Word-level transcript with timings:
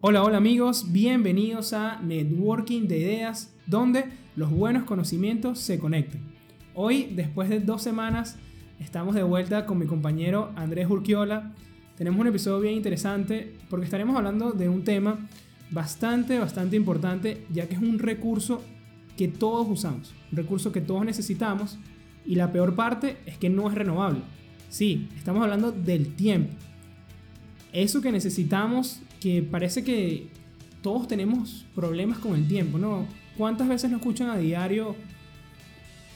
Hola, 0.00 0.22
hola 0.22 0.36
amigos, 0.36 0.92
bienvenidos 0.92 1.72
a 1.72 2.00
Networking 2.00 2.86
de 2.86 2.98
Ideas, 2.98 3.52
donde 3.66 4.04
los 4.36 4.48
buenos 4.48 4.84
conocimientos 4.84 5.58
se 5.58 5.80
conectan. 5.80 6.20
Hoy, 6.72 7.10
después 7.16 7.48
de 7.48 7.58
dos 7.58 7.82
semanas, 7.82 8.36
estamos 8.78 9.16
de 9.16 9.24
vuelta 9.24 9.66
con 9.66 9.76
mi 9.76 9.86
compañero 9.86 10.52
Andrés 10.54 10.88
Urquiola. 10.88 11.52
Tenemos 11.96 12.20
un 12.20 12.28
episodio 12.28 12.60
bien 12.60 12.74
interesante 12.74 13.56
porque 13.68 13.86
estaremos 13.86 14.16
hablando 14.16 14.52
de 14.52 14.68
un 14.68 14.84
tema 14.84 15.28
bastante, 15.72 16.38
bastante 16.38 16.76
importante, 16.76 17.44
ya 17.52 17.66
que 17.66 17.74
es 17.74 17.82
un 17.82 17.98
recurso 17.98 18.62
que 19.16 19.26
todos 19.26 19.66
usamos, 19.68 20.14
un 20.30 20.36
recurso 20.36 20.70
que 20.70 20.80
todos 20.80 21.04
necesitamos 21.04 21.76
y 22.24 22.36
la 22.36 22.52
peor 22.52 22.76
parte 22.76 23.16
es 23.26 23.36
que 23.36 23.50
no 23.50 23.68
es 23.68 23.74
renovable. 23.74 24.20
Sí, 24.68 25.08
estamos 25.16 25.42
hablando 25.42 25.72
del 25.72 26.14
tiempo. 26.14 26.54
Eso 27.72 28.00
que 28.00 28.12
necesitamos 28.12 29.02
que 29.20 29.42
parece 29.42 29.84
que 29.84 30.28
todos 30.82 31.08
tenemos 31.08 31.66
problemas 31.74 32.18
con 32.18 32.34
el 32.34 32.46
tiempo, 32.46 32.78
¿no? 32.78 33.06
¿Cuántas 33.36 33.68
veces 33.68 33.90
nos 33.90 34.00
escuchan 34.00 34.30
a 34.30 34.38
diario 34.38 34.96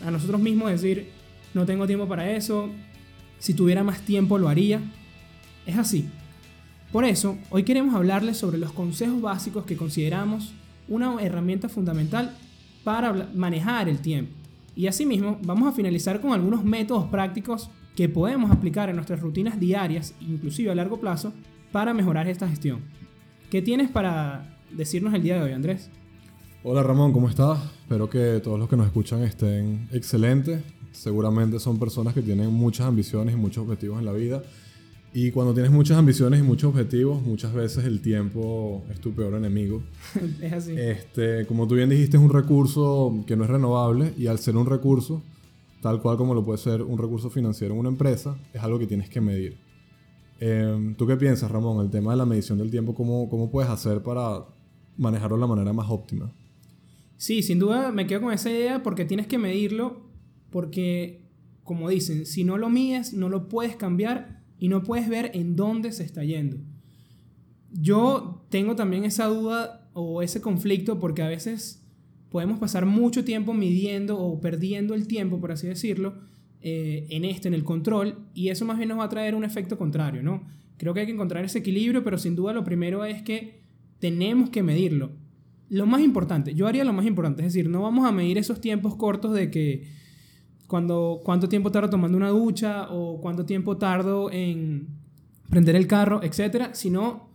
a 0.04 0.10
nosotros 0.10 0.40
mismos 0.40 0.70
decir, 0.70 1.08
no 1.54 1.66
tengo 1.66 1.86
tiempo 1.86 2.08
para 2.08 2.30
eso, 2.32 2.70
si 3.38 3.54
tuviera 3.54 3.84
más 3.84 4.00
tiempo 4.02 4.38
lo 4.38 4.48
haría? 4.48 4.80
Es 5.66 5.76
así. 5.76 6.08
Por 6.90 7.04
eso, 7.04 7.38
hoy 7.50 7.62
queremos 7.62 7.94
hablarles 7.94 8.36
sobre 8.36 8.58
los 8.58 8.72
consejos 8.72 9.20
básicos 9.20 9.64
que 9.64 9.76
consideramos 9.76 10.52
una 10.88 11.22
herramienta 11.22 11.68
fundamental 11.68 12.36
para 12.84 13.12
manejar 13.34 13.88
el 13.88 13.98
tiempo. 13.98 14.32
Y 14.74 14.86
asimismo, 14.86 15.38
vamos 15.42 15.68
a 15.68 15.72
finalizar 15.72 16.20
con 16.20 16.32
algunos 16.32 16.64
métodos 16.64 17.06
prácticos 17.06 17.70
que 17.96 18.08
podemos 18.08 18.50
aplicar 18.50 18.88
en 18.88 18.96
nuestras 18.96 19.20
rutinas 19.20 19.60
diarias, 19.60 20.14
inclusive 20.20 20.70
a 20.70 20.74
largo 20.74 20.98
plazo, 20.98 21.32
para 21.72 21.94
mejorar 21.94 22.28
esta 22.28 22.46
gestión. 22.46 22.80
¿Qué 23.50 23.62
tienes 23.62 23.90
para 23.90 24.58
decirnos 24.70 25.14
el 25.14 25.22
día 25.22 25.36
de 25.36 25.42
hoy, 25.42 25.52
Andrés? 25.52 25.90
Hola 26.62 26.82
Ramón, 26.82 27.12
¿cómo 27.12 27.28
estás? 27.28 27.58
Espero 27.80 28.08
que 28.08 28.40
todos 28.44 28.58
los 28.58 28.68
que 28.68 28.76
nos 28.76 28.86
escuchan 28.86 29.22
estén 29.22 29.88
excelentes. 29.90 30.62
Seguramente 30.92 31.58
son 31.58 31.78
personas 31.78 32.14
que 32.14 32.22
tienen 32.22 32.52
muchas 32.52 32.86
ambiciones 32.86 33.34
y 33.34 33.38
muchos 33.38 33.64
objetivos 33.64 33.98
en 33.98 34.04
la 34.04 34.12
vida. 34.12 34.42
Y 35.14 35.30
cuando 35.30 35.52
tienes 35.52 35.72
muchas 35.72 35.98
ambiciones 35.98 36.40
y 36.40 36.42
muchos 36.42 36.70
objetivos, 36.70 37.22
muchas 37.22 37.52
veces 37.52 37.84
el 37.84 38.00
tiempo 38.00 38.84
es 38.90 39.00
tu 39.00 39.12
peor 39.12 39.34
enemigo. 39.34 39.82
es 40.40 40.52
así. 40.52 40.74
Este, 40.76 41.46
como 41.46 41.66
tú 41.66 41.74
bien 41.74 41.90
dijiste, 41.90 42.16
es 42.16 42.22
un 42.22 42.30
recurso 42.30 43.24
que 43.26 43.36
no 43.36 43.44
es 43.44 43.50
renovable 43.50 44.14
y 44.16 44.26
al 44.26 44.38
ser 44.38 44.56
un 44.56 44.66
recurso, 44.66 45.22
tal 45.80 46.00
cual 46.00 46.16
como 46.16 46.34
lo 46.34 46.44
puede 46.44 46.58
ser 46.58 46.82
un 46.82 46.98
recurso 46.98 47.28
financiero 47.30 47.74
en 47.74 47.80
una 47.80 47.88
empresa, 47.88 48.36
es 48.52 48.62
algo 48.62 48.78
que 48.78 48.86
tienes 48.86 49.08
que 49.08 49.20
medir. 49.20 49.71
Em, 50.44 50.96
¿Tú 50.96 51.06
qué 51.06 51.16
piensas, 51.16 51.48
Ramón? 51.52 51.84
El 51.84 51.88
tema 51.88 52.10
de 52.10 52.16
la 52.16 52.26
medición 52.26 52.58
del 52.58 52.68
tiempo, 52.68 52.96
¿cómo, 52.96 53.28
¿cómo 53.28 53.48
puedes 53.48 53.70
hacer 53.70 54.02
para 54.02 54.44
manejarlo 54.96 55.36
de 55.36 55.40
la 55.40 55.46
manera 55.46 55.72
más 55.72 55.88
óptima? 55.88 56.32
Sí, 57.16 57.44
sin 57.44 57.60
duda 57.60 57.92
me 57.92 58.08
quedo 58.08 58.22
con 58.22 58.32
esa 58.32 58.50
idea 58.50 58.82
porque 58.82 59.04
tienes 59.04 59.28
que 59.28 59.38
medirlo, 59.38 60.00
porque, 60.50 61.22
como 61.62 61.88
dicen, 61.88 62.26
si 62.26 62.42
no 62.42 62.58
lo 62.58 62.70
mides, 62.70 63.14
no 63.14 63.28
lo 63.28 63.48
puedes 63.48 63.76
cambiar 63.76 64.42
y 64.58 64.66
no 64.66 64.82
puedes 64.82 65.08
ver 65.08 65.30
en 65.32 65.54
dónde 65.54 65.92
se 65.92 66.02
está 66.02 66.24
yendo. 66.24 66.56
Yo 67.70 68.44
tengo 68.48 68.74
también 68.74 69.04
esa 69.04 69.26
duda 69.26 69.88
o 69.92 70.22
ese 70.22 70.40
conflicto 70.40 70.98
porque 70.98 71.22
a 71.22 71.28
veces 71.28 71.86
podemos 72.30 72.58
pasar 72.58 72.84
mucho 72.84 73.24
tiempo 73.24 73.54
midiendo 73.54 74.18
o 74.18 74.40
perdiendo 74.40 74.94
el 74.94 75.06
tiempo, 75.06 75.38
por 75.38 75.52
así 75.52 75.68
decirlo, 75.68 76.14
eh, 76.62 77.06
en 77.10 77.24
este, 77.24 77.48
en 77.48 77.54
el 77.54 77.64
control, 77.64 78.26
y 78.34 78.48
eso 78.48 78.64
más 78.64 78.76
bien 78.76 78.88
nos 78.88 78.98
va 78.98 79.04
a 79.04 79.08
traer 79.08 79.34
un 79.34 79.44
efecto 79.44 79.76
contrario, 79.76 80.22
¿no? 80.22 80.42
Creo 80.76 80.94
que 80.94 81.00
hay 81.00 81.06
que 81.06 81.12
encontrar 81.12 81.44
ese 81.44 81.58
equilibrio, 81.58 82.02
pero 82.04 82.18
sin 82.18 82.34
duda 82.34 82.52
lo 82.52 82.64
primero 82.64 83.04
es 83.04 83.22
que 83.22 83.62
tenemos 83.98 84.50
que 84.50 84.62
medirlo. 84.62 85.12
Lo 85.68 85.86
más 85.86 86.00
importante, 86.02 86.54
yo 86.54 86.66
haría 86.66 86.84
lo 86.84 86.92
más 86.92 87.06
importante, 87.06 87.42
es 87.42 87.52
decir, 87.52 87.68
no 87.70 87.82
vamos 87.82 88.06
a 88.06 88.12
medir 88.12 88.38
esos 88.38 88.60
tiempos 88.60 88.96
cortos 88.96 89.32
de 89.34 89.50
que 89.50 89.84
cuando, 90.66 91.20
cuánto 91.24 91.48
tiempo 91.48 91.70
tardo 91.70 91.90
tomando 91.90 92.16
una 92.16 92.30
ducha 92.30 92.88
o 92.90 93.20
cuánto 93.20 93.44
tiempo 93.44 93.76
tardo 93.76 94.30
en 94.30 94.88
prender 95.50 95.76
el 95.76 95.86
carro, 95.86 96.22
etcétera, 96.22 96.74
sino 96.74 97.28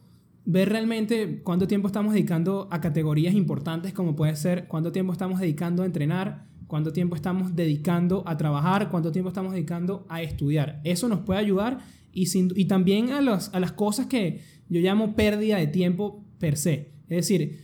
ver 0.43 0.69
realmente 0.69 1.41
cuánto 1.43 1.67
tiempo 1.67 1.87
estamos 1.87 2.13
dedicando 2.13 2.67
a 2.71 2.81
categorías 2.81 3.35
importantes 3.35 3.93
como 3.93 4.15
puede 4.15 4.35
ser 4.35 4.67
cuánto 4.67 4.91
tiempo 4.91 5.11
estamos 5.11 5.39
dedicando 5.39 5.83
a 5.83 5.85
entrenar, 5.85 6.47
cuánto 6.67 6.93
tiempo 6.93 7.15
estamos 7.15 7.55
dedicando 7.55 8.23
a 8.25 8.37
trabajar, 8.37 8.89
cuánto 8.89 9.11
tiempo 9.11 9.29
estamos 9.29 9.53
dedicando 9.53 10.05
a 10.09 10.21
estudiar. 10.21 10.81
Eso 10.83 11.07
nos 11.07 11.21
puede 11.21 11.39
ayudar 11.39 11.79
y, 12.13 12.27
y 12.55 12.65
también 12.65 13.11
a, 13.11 13.19
a 13.19 13.59
las 13.59 13.71
cosas 13.71 14.07
que 14.07 14.41
yo 14.69 14.81
llamo 14.81 15.15
pérdida 15.15 15.57
de 15.57 15.67
tiempo 15.67 16.23
per 16.39 16.57
se. 16.57 16.91
Es 17.07 17.17
decir, 17.17 17.59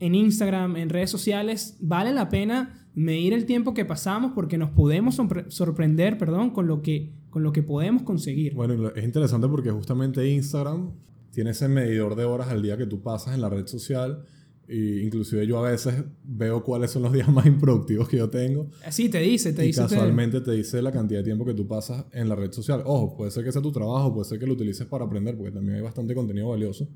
en 0.00 0.14
Instagram, 0.14 0.76
en 0.76 0.90
redes 0.90 1.10
sociales, 1.10 1.76
vale 1.80 2.12
la 2.12 2.28
pena 2.28 2.88
medir 2.94 3.32
el 3.32 3.46
tiempo 3.46 3.72
que 3.72 3.84
pasamos 3.84 4.32
porque 4.34 4.58
nos 4.58 4.70
podemos 4.70 5.18
sorprender, 5.48 6.18
perdón, 6.18 6.50
con 6.50 6.66
lo 6.66 6.82
que, 6.82 7.12
con 7.30 7.42
lo 7.42 7.52
que 7.52 7.62
podemos 7.62 8.02
conseguir. 8.02 8.54
Bueno, 8.54 8.88
es 8.88 9.04
interesante 9.04 9.48
porque 9.48 9.70
justamente 9.70 10.28
Instagram 10.28 10.90
tiene 11.30 11.50
ese 11.50 11.68
medidor 11.68 12.16
de 12.16 12.24
horas 12.24 12.48
al 12.48 12.62
día 12.62 12.76
que 12.76 12.86
tú 12.86 13.00
pasas 13.00 13.34
en 13.34 13.40
la 13.40 13.48
red 13.48 13.66
social 13.66 14.24
y 14.68 15.00
inclusive 15.00 15.46
yo 15.46 15.64
a 15.64 15.70
veces 15.70 16.04
veo 16.24 16.62
cuáles 16.62 16.90
son 16.90 17.02
los 17.02 17.12
días 17.14 17.28
más 17.28 17.46
improductivos 17.46 18.08
que 18.08 18.18
yo 18.18 18.30
tengo. 18.30 18.70
Sí, 18.90 19.08
te 19.08 19.18
dice, 19.18 19.52
te 19.52 19.64
y 19.64 19.68
dice. 19.68 19.82
casualmente 19.82 20.40
te... 20.40 20.52
dice 20.52 20.80
la 20.80 20.92
cantidad 20.92 21.20
de 21.20 21.24
tiempo 21.24 21.44
que 21.44 21.54
tú 21.54 21.66
pasas 21.66 22.04
en 22.12 22.28
la 22.28 22.34
red 22.34 22.52
social. 22.52 22.82
Ojo, 22.84 23.16
puede 23.16 23.30
ser 23.30 23.44
que 23.44 23.52
sea 23.52 23.62
tu 23.62 23.72
trabajo, 23.72 24.12
puede 24.14 24.24
ser 24.26 24.38
que 24.38 24.46
lo 24.46 24.54
utilices 24.54 24.86
para 24.86 25.04
aprender, 25.04 25.36
porque 25.36 25.52
también 25.52 25.76
hay 25.76 25.82
bastante 25.82 26.14
contenido 26.14 26.48
valioso. 26.48 26.88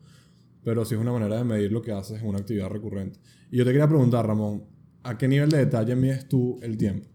Pero 0.62 0.84
sí 0.84 0.94
es 0.94 1.00
una 1.00 1.12
manera 1.12 1.37
de 1.37 1.44
medir 1.44 1.71
lo 1.71 1.82
que 1.82 1.93
haces 1.93 2.21
en 2.21 2.28
una 2.28 2.38
actividad 2.38 2.69
recurrente. 2.69 3.21
Y 3.50 3.59
yo 3.59 3.65
te 3.65 3.71
quería 3.71 3.88
preguntar, 3.88 4.27
Ramón, 4.27 4.65
¿a 5.03 5.16
qué 5.16 5.28
nivel 5.28 5.48
de 5.50 5.59
detalle 5.59 5.94
mides 5.94 6.28
tú 6.28 6.59
el 6.62 6.77
tiempo? 6.77 7.09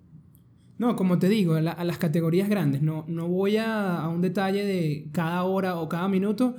No, 0.77 0.95
como 0.95 1.19
te 1.19 1.27
digo, 1.27 1.55
a, 1.55 1.61
las 1.61 1.97
categorías 1.97 2.49
grandes. 2.49 2.81
No, 2.81 3.05
no 3.07 3.27
voy 3.27 3.57
a, 3.57 3.97
a 3.97 4.09
un 4.09 4.21
detalle 4.21 4.65
de 4.65 5.09
cada 5.11 5.43
hora 5.43 5.79
o 5.79 5.87
cada 5.87 6.07
minuto, 6.07 6.55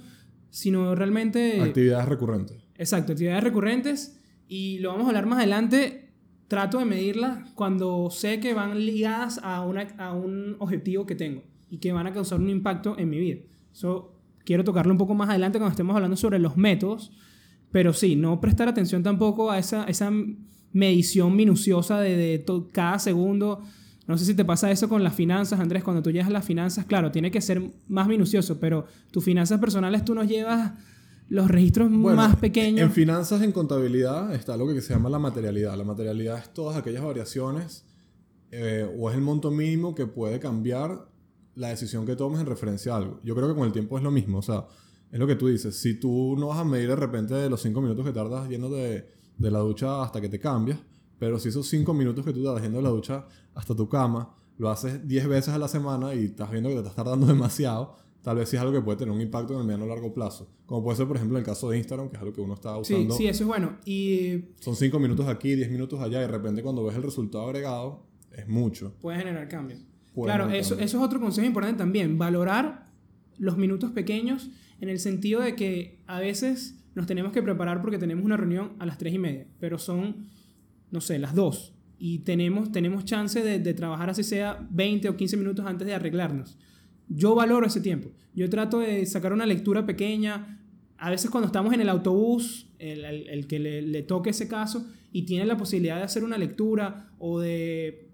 sino 0.51 0.95
realmente... 0.95 1.61
Actividades 1.61 2.09
recurrentes. 2.09 2.62
Exacto, 2.83 3.13
actividades 3.13 3.45
recurrentes 3.45 4.19
y 4.49 4.81
lo 4.81 4.91
vamos 4.91 5.05
a 5.05 5.09
hablar 5.11 5.27
más 5.27 5.39
adelante. 5.39 6.11
Trato 6.49 6.81
de 6.81 6.85
medirlas 6.85 7.49
cuando 7.55 8.11
sé 8.11 8.41
que 8.41 8.55
van 8.55 8.77
ligadas 8.85 9.39
a, 9.43 9.65
una, 9.65 9.83
a 9.99 10.13
un 10.13 10.57
objetivo 10.59 11.07
que 11.07 11.15
tengo 11.15 11.45
y 11.71 11.79
que 11.79 11.93
van 11.93 12.09
a 12.09 12.13
causar 12.13 12.41
un 12.41 12.51
impacto 12.51 12.99
en 12.99 13.09
mi 13.09 13.21
vida. 13.21 13.39
Eso 13.73 14.19
quiero 14.45 14.65
tocarlo 14.65 14.91
un 14.91 14.99
poco 14.99 15.15
más 15.15 15.31
adelante 15.31 15.59
cuando 15.59 15.71
estemos 15.71 15.95
hablando 15.95 16.17
sobre 16.17 16.41
los 16.41 16.57
métodos, 16.57 17.13
pero 17.71 17.93
sí, 17.93 18.17
no 18.17 18.41
prestar 18.41 18.69
atención 18.69 19.05
tampoco 19.05 19.53
a 19.53 19.59
esa, 19.61 19.85
esa 19.85 20.11
medición 20.73 21.37
minuciosa 21.37 22.01
de, 22.01 22.17
de 22.17 22.45
cada 22.73 22.99
segundo. 22.99 23.63
No 24.09 24.19
sé 24.19 24.25
si 24.25 24.35
te 24.35 24.45
pasa 24.45 24.73
eso 24.73 24.89
con 24.89 25.05
las 25.05 25.15
finanzas, 25.15 25.61
Andrés, 25.61 25.85
cuando 25.85 26.03
tú 26.03 26.11
llegas 26.11 26.27
a 26.27 26.33
las 26.33 26.45
finanzas, 26.45 26.85
claro, 26.85 27.13
tiene 27.13 27.31
que 27.31 27.41
ser 27.41 27.63
más 27.87 28.09
minucioso, 28.09 28.59
pero 28.59 28.87
tus 29.13 29.25
finanzas 29.25 29.61
personales 29.61 30.05
tú 30.05 30.17
nos 30.17 30.27
llevas 30.27 30.73
los 31.29 31.49
registros 31.49 31.91
más 31.91 32.37
pequeños. 32.37 32.81
En 32.81 32.93
finanzas, 32.93 33.43
en 33.43 33.53
contabilidad, 33.53 34.35
está 34.35 34.57
lo 34.57 34.67
que 34.67 34.81
se 34.81 34.93
llama 34.95 35.09
la 35.09 35.19
materialidad. 35.19 35.77
La 35.77 35.85
materialidad 35.85 36.39
es 36.39 36.53
todas 36.53 36.77
aquellas 36.77 37.03
variaciones 37.03 37.85
eh, 38.51 38.89
o 38.99 39.09
es 39.09 39.17
el 39.17 39.23
monto 39.23 39.51
mínimo 39.51 39.95
que 39.95 40.07
puede 40.07 40.39
cambiar 40.39 41.09
la 41.55 41.69
decisión 41.69 42.05
que 42.07 42.17
tomes 42.17 42.41
en 42.41 42.47
referencia 42.47 42.95
a 42.95 42.99
algo. 42.99 43.21
Yo 43.25 43.35
creo 43.35 43.49
que 43.49 43.55
con 43.55 43.67
el 43.67 43.73
tiempo 43.73 43.97
es 43.97 44.05
lo 44.05 44.11
mismo. 44.11 44.39
O 44.39 44.43
sea, 44.43 44.67
es 45.11 45.19
lo 45.19 45.27
que 45.27 45.37
tú 45.37 45.49
dices. 45.49 45.77
Si 45.77 45.95
tú 45.95 46.37
no 46.39 46.49
vas 46.49 46.59
a 46.59 46.65
medir 46.65 46.89
de 46.89 46.97
repente 46.97 47.35
de 47.35 47.49
los 47.51 47.61
5 47.63 47.81
minutos 47.81 48.05
que 48.05 48.13
tardas 48.13 48.49
yendo 48.49 48.71
de, 48.71 49.09
de 49.39 49.51
la 49.51 49.59
ducha 49.59 50.03
hasta 50.03 50.21
que 50.21 50.29
te 50.29 50.39
cambias, 50.39 50.79
pero 51.19 51.39
si 51.39 51.51
esos 51.51 51.69
5 51.69 51.95
minutos 51.95 52.25
que 52.25 52.33
tú 52.33 52.43
tardas 52.43 52.63
yendo 52.63 52.79
de 52.79 52.85
la 52.85 52.91
ducha 52.91 53.27
hasta 53.55 53.75
tu 53.75 53.89
cama, 53.89 54.35
lo 54.59 54.71
haces 54.71 55.07
10 55.07 55.29
veces 55.29 55.55
a 55.55 55.59
la 55.59 55.69
semana 55.69 56.15
y 56.15 56.27
estás 56.27 56.51
viendo 56.51 56.69
que 56.69 56.77
te 56.77 56.81
estás 56.81 56.95
tardando 56.95 57.27
demasiado, 57.29 57.97
tal 58.23 58.37
vez 58.37 58.49
sí 58.49 58.57
es 58.57 58.63
algo 58.63 58.73
que 58.73 58.81
puede 58.81 58.99
tener 58.99 59.15
un 59.15 59.21
impacto 59.21 59.55
en 59.55 59.61
el 59.61 59.67
mediano 59.67 59.85
o 59.85 59.89
largo 59.89 60.13
plazo. 60.15 60.49
Como 60.67 60.83
puede 60.83 60.97
ser, 60.97 61.07
por 61.07 61.17
ejemplo, 61.17 61.39
el 61.39 61.45
caso 61.45 61.71
de 61.71 61.79
Instagram, 61.79 62.09
que 62.09 62.17
es 62.17 62.23
algo 62.23 62.33
que 62.33 62.41
uno 62.41 62.55
está 62.55 62.77
usando. 62.79 63.15
Sí, 63.15 63.25
sí, 63.25 63.29
eso 63.29 63.45
es 63.45 63.49
bueno. 63.49 63.77
Y... 63.85 64.45
Son 64.61 64.77
5 64.77 64.99
minutos 64.99 65.27
aquí, 65.29 65.55
10 65.55 65.71
minutos 65.71 66.01
allá, 66.01 66.19
y 66.19 66.23
de 66.23 66.29
repente 66.29 66.63
cuando 66.63 66.85
ves 66.85 66.97
el 66.97 67.03
resultado 67.03 67.45
agregado, 67.45 68.07
es 68.33 68.49
mucho. 68.49 68.95
Puede 69.01 69.19
generar 69.19 69.49
cambios. 69.49 69.81
claro, 70.15 70.49
eso, 70.51 70.75
eso 70.75 70.99
es 70.99 71.05
otro 71.05 71.21
consejo 71.21 71.47
importante 71.47 71.79
también, 71.79 72.19
valorar 72.19 72.91
los 73.39 73.57
minutos 73.57 73.91
pequeños 73.91 74.51
en 74.81 74.89
el 74.89 74.99
sentido 74.99 75.41
de 75.41 75.57
que 75.57 76.01
a 76.07 76.21
veces 76.21 76.79
nos 76.95 77.07
tenemos 77.07 77.33
que 77.33 77.43
preparar 77.43 77.81
porque 77.81 77.99
tenemos 77.99 78.25
una 78.25 78.37
reunión 78.37 78.73
a 78.79 78.87
las 78.87 78.99
3 78.99 79.15
y 79.15 79.19
media, 79.19 79.47
pero 79.59 79.79
son, 79.79 80.29
no 80.91 81.01
sé, 81.01 81.19
las 81.19 81.35
2 81.35 81.75
y 82.05 82.19
tenemos, 82.19 82.73
tenemos 82.73 83.05
chance 83.05 83.41
de, 83.45 83.61
de 83.61 83.75
trabajar 83.75 84.11
así 84.11 84.25
sea 84.25 84.67
20 84.73 85.09
o 85.09 85.17
15 85.17 85.37
minutos 85.37 85.65
antes 85.65 85.87
de 85.87 85.95
arreglarnos. 85.95 86.59
Yo 87.09 87.35
valoro 87.35 87.67
ese 87.67 87.81
tiempo. 87.81 88.11
Yo 88.35 88.49
trato 88.49 88.79
de 88.79 89.05
sacar 89.07 89.33
una 89.33 89.47
lectura 89.47 89.85
pequeña. 89.87 90.61
A 90.99 91.11
veces 91.11 91.31
cuando 91.31 91.47
estamos 91.47 91.73
en 91.75 91.81
el 91.81 91.89
autobús, 91.89 92.69
el, 92.79 93.05
el, 93.05 93.47
que 93.47 93.59
le, 93.59 94.03
toque 94.03 94.31
ese 94.31 94.49
caso 94.49 94.87
y 95.13 95.23
tiene 95.23 95.45
la 95.45 95.57
posibilidad 95.57 95.97
de 95.97 96.05
hacer 96.05 96.25
una 96.25 96.39
lectura 96.39 97.11
o 97.19 97.41
de, 97.41 98.09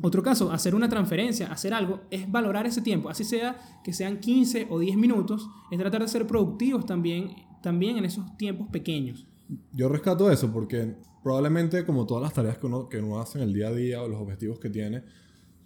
otro 0.00 0.22
caso, 0.22 0.50
hacer 0.50 0.74
una 0.74 0.88
transferencia, 0.88 1.52
hacer 1.52 1.74
algo, 1.74 2.00
es 2.10 2.30
valorar 2.30 2.66
ese 2.66 2.80
tiempo. 2.80 3.08
Así 3.08 3.24
sea 3.24 3.80
que 3.84 3.92
sean 3.92 4.18
15 4.18 4.68
o 4.70 4.78
10 4.78 4.96
minutos, 4.96 5.48
es 5.70 5.78
tratar 5.78 6.02
de 6.02 6.08
ser 6.08 6.26
productivos 6.26 6.86
también 6.86 7.30
también 7.62 7.96
en 7.96 8.04
esos 8.04 8.36
tiempos 8.36 8.68
pequeños. 8.68 9.26
Yo 9.72 9.88
rescato 9.88 10.30
eso 10.30 10.52
porque 10.52 10.96
probablemente 11.22 11.86
como 11.86 12.04
todas 12.04 12.22
las 12.22 12.34
tareas 12.34 12.58
que 12.58 12.66
uno, 12.66 12.88
que 12.88 12.98
uno 12.98 13.20
hace 13.20 13.38
en 13.38 13.44
el 13.44 13.54
día 13.54 13.68
a 13.68 13.72
día 13.72 14.02
o 14.02 14.08
los 14.08 14.20
objetivos 14.20 14.58
que 14.58 14.68
tiene, 14.68 15.02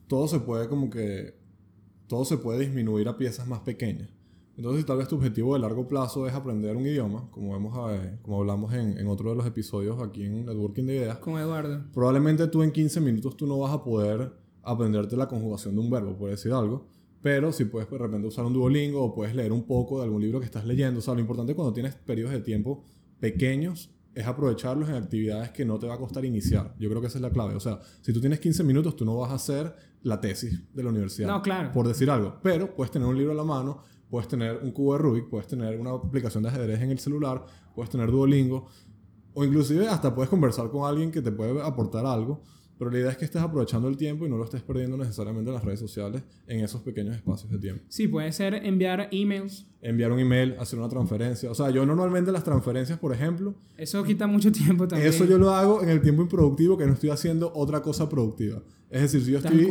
todo 0.06 0.28
se 0.28 0.40
puede 0.40 0.68
como 0.68 0.88
que, 0.90 1.34
todo 2.06 2.24
se 2.24 2.38
puede 2.38 2.60
disminuir 2.60 3.08
a 3.08 3.16
piezas 3.16 3.46
más 3.46 3.60
pequeñas. 3.60 4.10
Entonces, 4.56 4.82
si 4.82 4.86
tal 4.86 4.98
vez 4.98 5.08
tu 5.08 5.16
objetivo 5.16 5.54
de 5.54 5.60
largo 5.60 5.86
plazo 5.86 6.26
es 6.26 6.32
aprender 6.32 6.76
un 6.76 6.86
idioma, 6.86 7.28
como, 7.30 7.52
vemos, 7.52 7.92
eh, 7.92 8.18
como 8.22 8.40
hablamos 8.40 8.72
en, 8.72 8.96
en, 8.96 9.06
otro 9.06 9.30
de 9.30 9.36
los 9.36 9.46
episodios 9.46 10.02
aquí 10.02 10.24
en 10.24 10.46
Networking 10.46 10.84
de 10.84 10.96
Ideas. 10.96 11.18
Con 11.18 11.38
Eduardo. 11.38 11.84
Probablemente 11.92 12.46
tú 12.48 12.62
en 12.62 12.72
15 12.72 13.00
minutos 13.02 13.36
tú 13.36 13.46
no 13.46 13.58
vas 13.58 13.72
a 13.72 13.84
poder 13.84 14.32
aprenderte 14.62 15.16
la 15.16 15.28
conjugación 15.28 15.74
de 15.74 15.80
un 15.80 15.90
verbo, 15.90 16.16
por 16.16 16.30
decir 16.30 16.52
algo. 16.52 16.88
Pero 17.20 17.52
si 17.52 17.64
puedes 17.64 17.90
de 17.90 17.98
repente 17.98 18.26
usar 18.28 18.44
un 18.44 18.52
Duolingo 18.52 19.02
o 19.02 19.14
puedes 19.14 19.34
leer 19.34 19.52
un 19.52 19.64
poco 19.64 19.98
de 19.98 20.04
algún 20.04 20.22
libro 20.22 20.38
que 20.38 20.46
estás 20.46 20.64
leyendo. 20.64 21.00
O 21.00 21.02
sea, 21.02 21.12
lo 21.12 21.20
importante 21.20 21.54
cuando 21.54 21.72
tienes 21.72 21.94
periodos 21.94 22.32
de 22.32 22.40
tiempo 22.40 22.84
pequeños 23.20 23.90
es 24.14 24.26
aprovecharlos 24.26 24.88
en 24.88 24.94
actividades 24.94 25.50
que 25.50 25.64
no 25.64 25.78
te 25.78 25.86
va 25.86 25.94
a 25.94 25.98
costar 25.98 26.24
iniciar. 26.24 26.74
Yo 26.78 26.88
creo 26.88 27.00
que 27.00 27.08
esa 27.08 27.18
es 27.18 27.22
la 27.22 27.30
clave. 27.30 27.54
O 27.54 27.60
sea, 27.60 27.80
si 28.00 28.12
tú 28.12 28.20
tienes 28.20 28.40
15 28.40 28.64
minutos, 28.64 28.96
tú 28.96 29.04
no 29.04 29.16
vas 29.16 29.30
a 29.30 29.34
hacer 29.34 29.74
la 30.06 30.20
tesis 30.20 30.62
de 30.72 30.82
la 30.82 30.90
universidad. 30.90 31.26
No, 31.26 31.42
claro. 31.42 31.72
Por 31.72 31.88
decir 31.88 32.08
algo. 32.10 32.38
Pero 32.42 32.74
puedes 32.74 32.92
tener 32.92 33.08
un 33.08 33.16
libro 33.16 33.32
a 33.32 33.34
la 33.34 33.44
mano, 33.44 33.82
puedes 34.08 34.28
tener 34.28 34.60
un 34.62 34.70
cubo 34.70 34.92
de 34.92 34.98
Rubik, 34.98 35.28
puedes 35.28 35.48
tener 35.48 35.78
una 35.80 35.90
aplicación 35.90 36.44
de 36.44 36.48
ajedrez 36.48 36.80
en 36.80 36.92
el 36.92 36.98
celular, 37.00 37.44
puedes 37.74 37.90
tener 37.90 38.10
Duolingo, 38.10 38.66
o 39.34 39.44
inclusive 39.44 39.88
hasta 39.88 40.14
puedes 40.14 40.30
conversar 40.30 40.70
con 40.70 40.88
alguien 40.88 41.10
que 41.10 41.20
te 41.20 41.32
puede 41.32 41.60
aportar 41.60 42.06
algo. 42.06 42.42
Pero 42.78 42.90
la 42.90 42.98
idea 42.98 43.10
es 43.10 43.16
que 43.16 43.24
estés 43.24 43.40
aprovechando 43.40 43.88
el 43.88 43.96
tiempo 43.96 44.26
y 44.26 44.28
no 44.28 44.36
lo 44.36 44.44
estés 44.44 44.62
perdiendo 44.62 44.96
necesariamente 44.96 45.50
en 45.50 45.54
las 45.54 45.64
redes 45.64 45.80
sociales 45.80 46.22
en 46.46 46.60
esos 46.60 46.82
pequeños 46.82 47.16
espacios 47.16 47.50
de 47.50 47.58
tiempo. 47.58 47.82
Sí, 47.88 48.06
puede 48.06 48.30
ser 48.32 48.54
enviar 48.54 49.08
emails. 49.12 49.66
Enviar 49.80 50.12
un 50.12 50.18
email, 50.18 50.56
hacer 50.58 50.78
una 50.78 50.88
transferencia. 50.88 51.50
O 51.50 51.54
sea, 51.54 51.70
yo 51.70 51.86
normalmente 51.86 52.30
las 52.32 52.44
transferencias, 52.44 52.98
por 52.98 53.14
ejemplo... 53.14 53.54
Eso 53.78 54.02
quita 54.04 54.26
mucho 54.26 54.52
tiempo 54.52 54.86
también. 54.86 55.08
Eso 55.08 55.24
yo 55.24 55.38
lo 55.38 55.50
hago 55.50 55.82
en 55.82 55.88
el 55.88 56.02
tiempo 56.02 56.22
improductivo 56.22 56.76
que 56.76 56.86
no 56.86 56.92
estoy 56.92 57.10
haciendo 57.10 57.50
otra 57.54 57.80
cosa 57.80 58.08
productiva. 58.08 58.62
Es 58.90 59.02
decir, 59.02 59.24
si 59.24 59.32
yo 59.32 59.38
estoy 59.38 59.68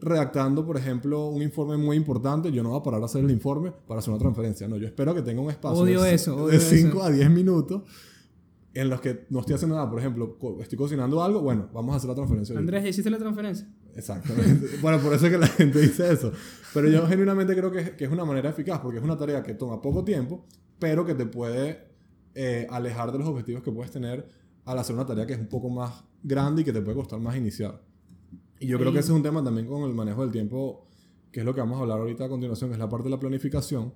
redactando, 0.00 0.66
por 0.66 0.76
ejemplo, 0.76 1.26
un 1.26 1.42
informe 1.42 1.76
muy 1.76 1.96
importante, 1.96 2.50
yo 2.50 2.62
no 2.62 2.70
voy 2.70 2.80
a 2.80 2.82
parar 2.82 3.02
a 3.02 3.04
hacer 3.04 3.22
el 3.24 3.30
informe 3.30 3.72
para 3.86 4.00
hacer 4.00 4.10
una 4.10 4.18
transferencia. 4.18 4.66
No, 4.66 4.76
yo 4.76 4.86
espero 4.86 5.14
que 5.14 5.22
tenga 5.22 5.40
un 5.40 5.50
espacio 5.50 5.78
odio 5.82 6.02
de, 6.02 6.14
eso, 6.14 6.48
de 6.48 6.58
5 6.58 7.02
a 7.02 7.10
10 7.10 7.30
minutos 7.30 7.82
en 8.76 8.90
los 8.90 9.00
que 9.00 9.26
no 9.30 9.40
estoy 9.40 9.54
haciendo 9.54 9.74
nada, 9.74 9.88
por 9.88 9.98
ejemplo, 9.98 10.36
estoy 10.60 10.76
cocinando 10.76 11.22
algo, 11.22 11.40
bueno, 11.40 11.70
vamos 11.72 11.94
a 11.94 11.96
hacer 11.96 12.08
la 12.08 12.14
transferencia. 12.14 12.58
Andrés, 12.58 12.84
¿ya 12.84 12.90
hiciste 12.90 13.08
la 13.08 13.18
transferencia? 13.18 13.66
Exactamente. 13.94 14.68
bueno, 14.82 14.98
por 14.98 15.14
eso 15.14 15.26
es 15.26 15.32
que 15.32 15.38
la 15.38 15.46
gente 15.46 15.80
dice 15.80 16.12
eso. 16.12 16.30
Pero 16.74 16.88
yo 16.90 17.06
genuinamente 17.06 17.56
creo 17.56 17.70
que, 17.72 17.96
que, 17.96 18.04
es 18.04 18.10
una 18.10 18.26
manera 18.26 18.50
eficaz, 18.50 18.80
porque 18.80 18.98
es 18.98 19.04
una 19.04 19.16
tarea 19.16 19.42
que 19.42 19.54
toma 19.54 19.80
poco 19.80 20.04
tiempo, 20.04 20.44
pero 20.78 21.06
que 21.06 21.14
te 21.14 21.24
puede 21.24 21.88
eh, 22.34 22.66
alejar 22.68 23.12
de 23.12 23.18
los 23.18 23.28
objetivos 23.28 23.62
que 23.62 23.72
puedes 23.72 23.90
tener 23.90 24.28
al 24.66 24.78
hacer 24.78 24.94
una 24.94 25.06
tarea 25.06 25.26
que 25.26 25.32
es 25.32 25.38
un 25.38 25.48
poco 25.48 25.70
más 25.70 26.04
grande 26.22 26.60
y 26.60 26.64
que 26.66 26.72
te 26.74 26.82
puede 26.82 26.98
costar 26.98 27.18
más 27.18 27.34
iniciar. 27.34 27.82
Y 28.60 28.66
yo 28.66 28.78
creo 28.78 28.92
que 28.92 28.98
ese 28.98 29.08
es 29.10 29.16
un 29.16 29.22
tema 29.22 29.42
también 29.42 29.66
con 29.66 29.84
el 29.84 29.94
manejo 29.94 30.20
del 30.20 30.32
tiempo, 30.32 30.86
que 31.32 31.40
es 31.40 31.46
lo 31.46 31.54
que 31.54 31.60
vamos 31.60 31.78
a 31.78 31.82
hablar 31.82 31.98
ahorita 31.98 32.26
a 32.26 32.28
continuación, 32.28 32.68
que 32.68 32.74
es 32.74 32.78
la 32.78 32.90
parte 32.90 33.04
de 33.04 33.10
la 33.10 33.20
planificación. 33.20 33.94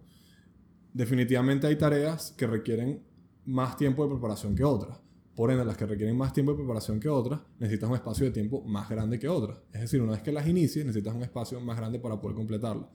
Definitivamente 0.94 1.66
hay 1.66 1.76
tareas 1.76 2.32
que 2.32 2.46
requieren 2.46 3.02
más 3.44 3.76
tiempo 3.76 4.04
de 4.04 4.10
preparación 4.10 4.54
que 4.54 4.64
otras. 4.64 4.98
Por 5.34 5.50
ende, 5.50 5.64
las 5.64 5.76
que 5.76 5.87
requieren 5.87 6.16
más 6.16 6.32
tiempo 6.32 6.52
de 6.52 6.58
preparación 6.58 7.00
que 7.00 7.08
otras, 7.08 7.40
necesitas 7.58 7.88
un 7.88 7.96
espacio 7.96 8.26
de 8.26 8.32
tiempo 8.32 8.62
más 8.62 8.88
grande 8.88 9.19
que 9.19 9.28
otras. 9.28 9.58
Es 9.72 9.81
decir, 9.81 10.02
una 10.02 10.12
vez 10.12 10.22
que 10.22 10.32
las 10.32 10.46
inicies, 10.46 10.84
necesitas 10.84 11.14
un 11.14 11.22
espacio 11.22 11.60
más 11.60 11.76
grande 11.76 11.98
para 11.98 12.20
poder 12.20 12.37
completarlas. 12.37 12.88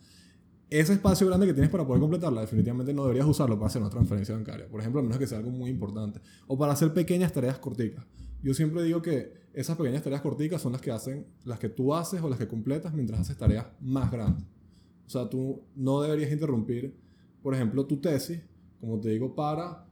Ese 0.70 0.94
espacio 0.94 1.28
grande 1.28 1.46
que 1.46 1.54
tienes 1.54 1.72
para 1.72 1.86
poder 1.86 2.02
completarla, 2.02 2.42
definitivamente 2.42 2.94
no 2.94 3.04
deberías 3.04 3.28
usarlo 3.28 3.56
para 3.56 3.68
hacer 3.68 3.82
una 3.82 3.90
transferencia 3.90 4.36
bancaria. 4.36 4.68
Por 4.68 4.80
ejemplo, 4.80 5.00
a 5.00 5.04
menos 5.04 5.18
que 5.18 5.28
sea 5.28 5.38
algo 5.38 5.52
muy 5.52 5.70
importante. 5.70 6.20
O 6.48 6.58
para 6.58 6.74
hacer 6.74 6.94
pequeñas 6.94 7.32
tareas 7.32 7.60
corticas. 7.60 8.06
Yo 8.44 8.54
siempre 8.54 8.84
digo 8.84 9.02
que 9.02 9.34
esas 9.54 9.78
pequeñas 9.78 10.04
tareas 10.04 10.22
corticas 10.22 10.62
son 10.62 10.74
las 10.74 10.82
que 10.82 10.92
hacen, 10.92 11.26
las 11.46 11.60
que 11.60 11.70
tú 11.70 11.94
haces 11.94 12.22
o 12.22 12.30
las 12.30 12.38
que 12.38 12.48
completas 12.48 12.94
mientras 12.94 13.22
haces 13.22 13.38
tareas 13.38 13.68
más 13.80 14.12
grandes. 14.12 14.46
O 15.06 15.10
sea, 15.10 15.30
tú 15.30 15.64
no 15.76 16.02
deberías 16.02 16.32
interrumpir, 16.32 16.96
por 17.42 17.56
ejemplo, 17.56 17.86
tu 17.86 18.02
tesis, 18.02 18.42
como 18.80 19.00
te 19.00 19.10
digo, 19.10 19.34
para 19.34 19.85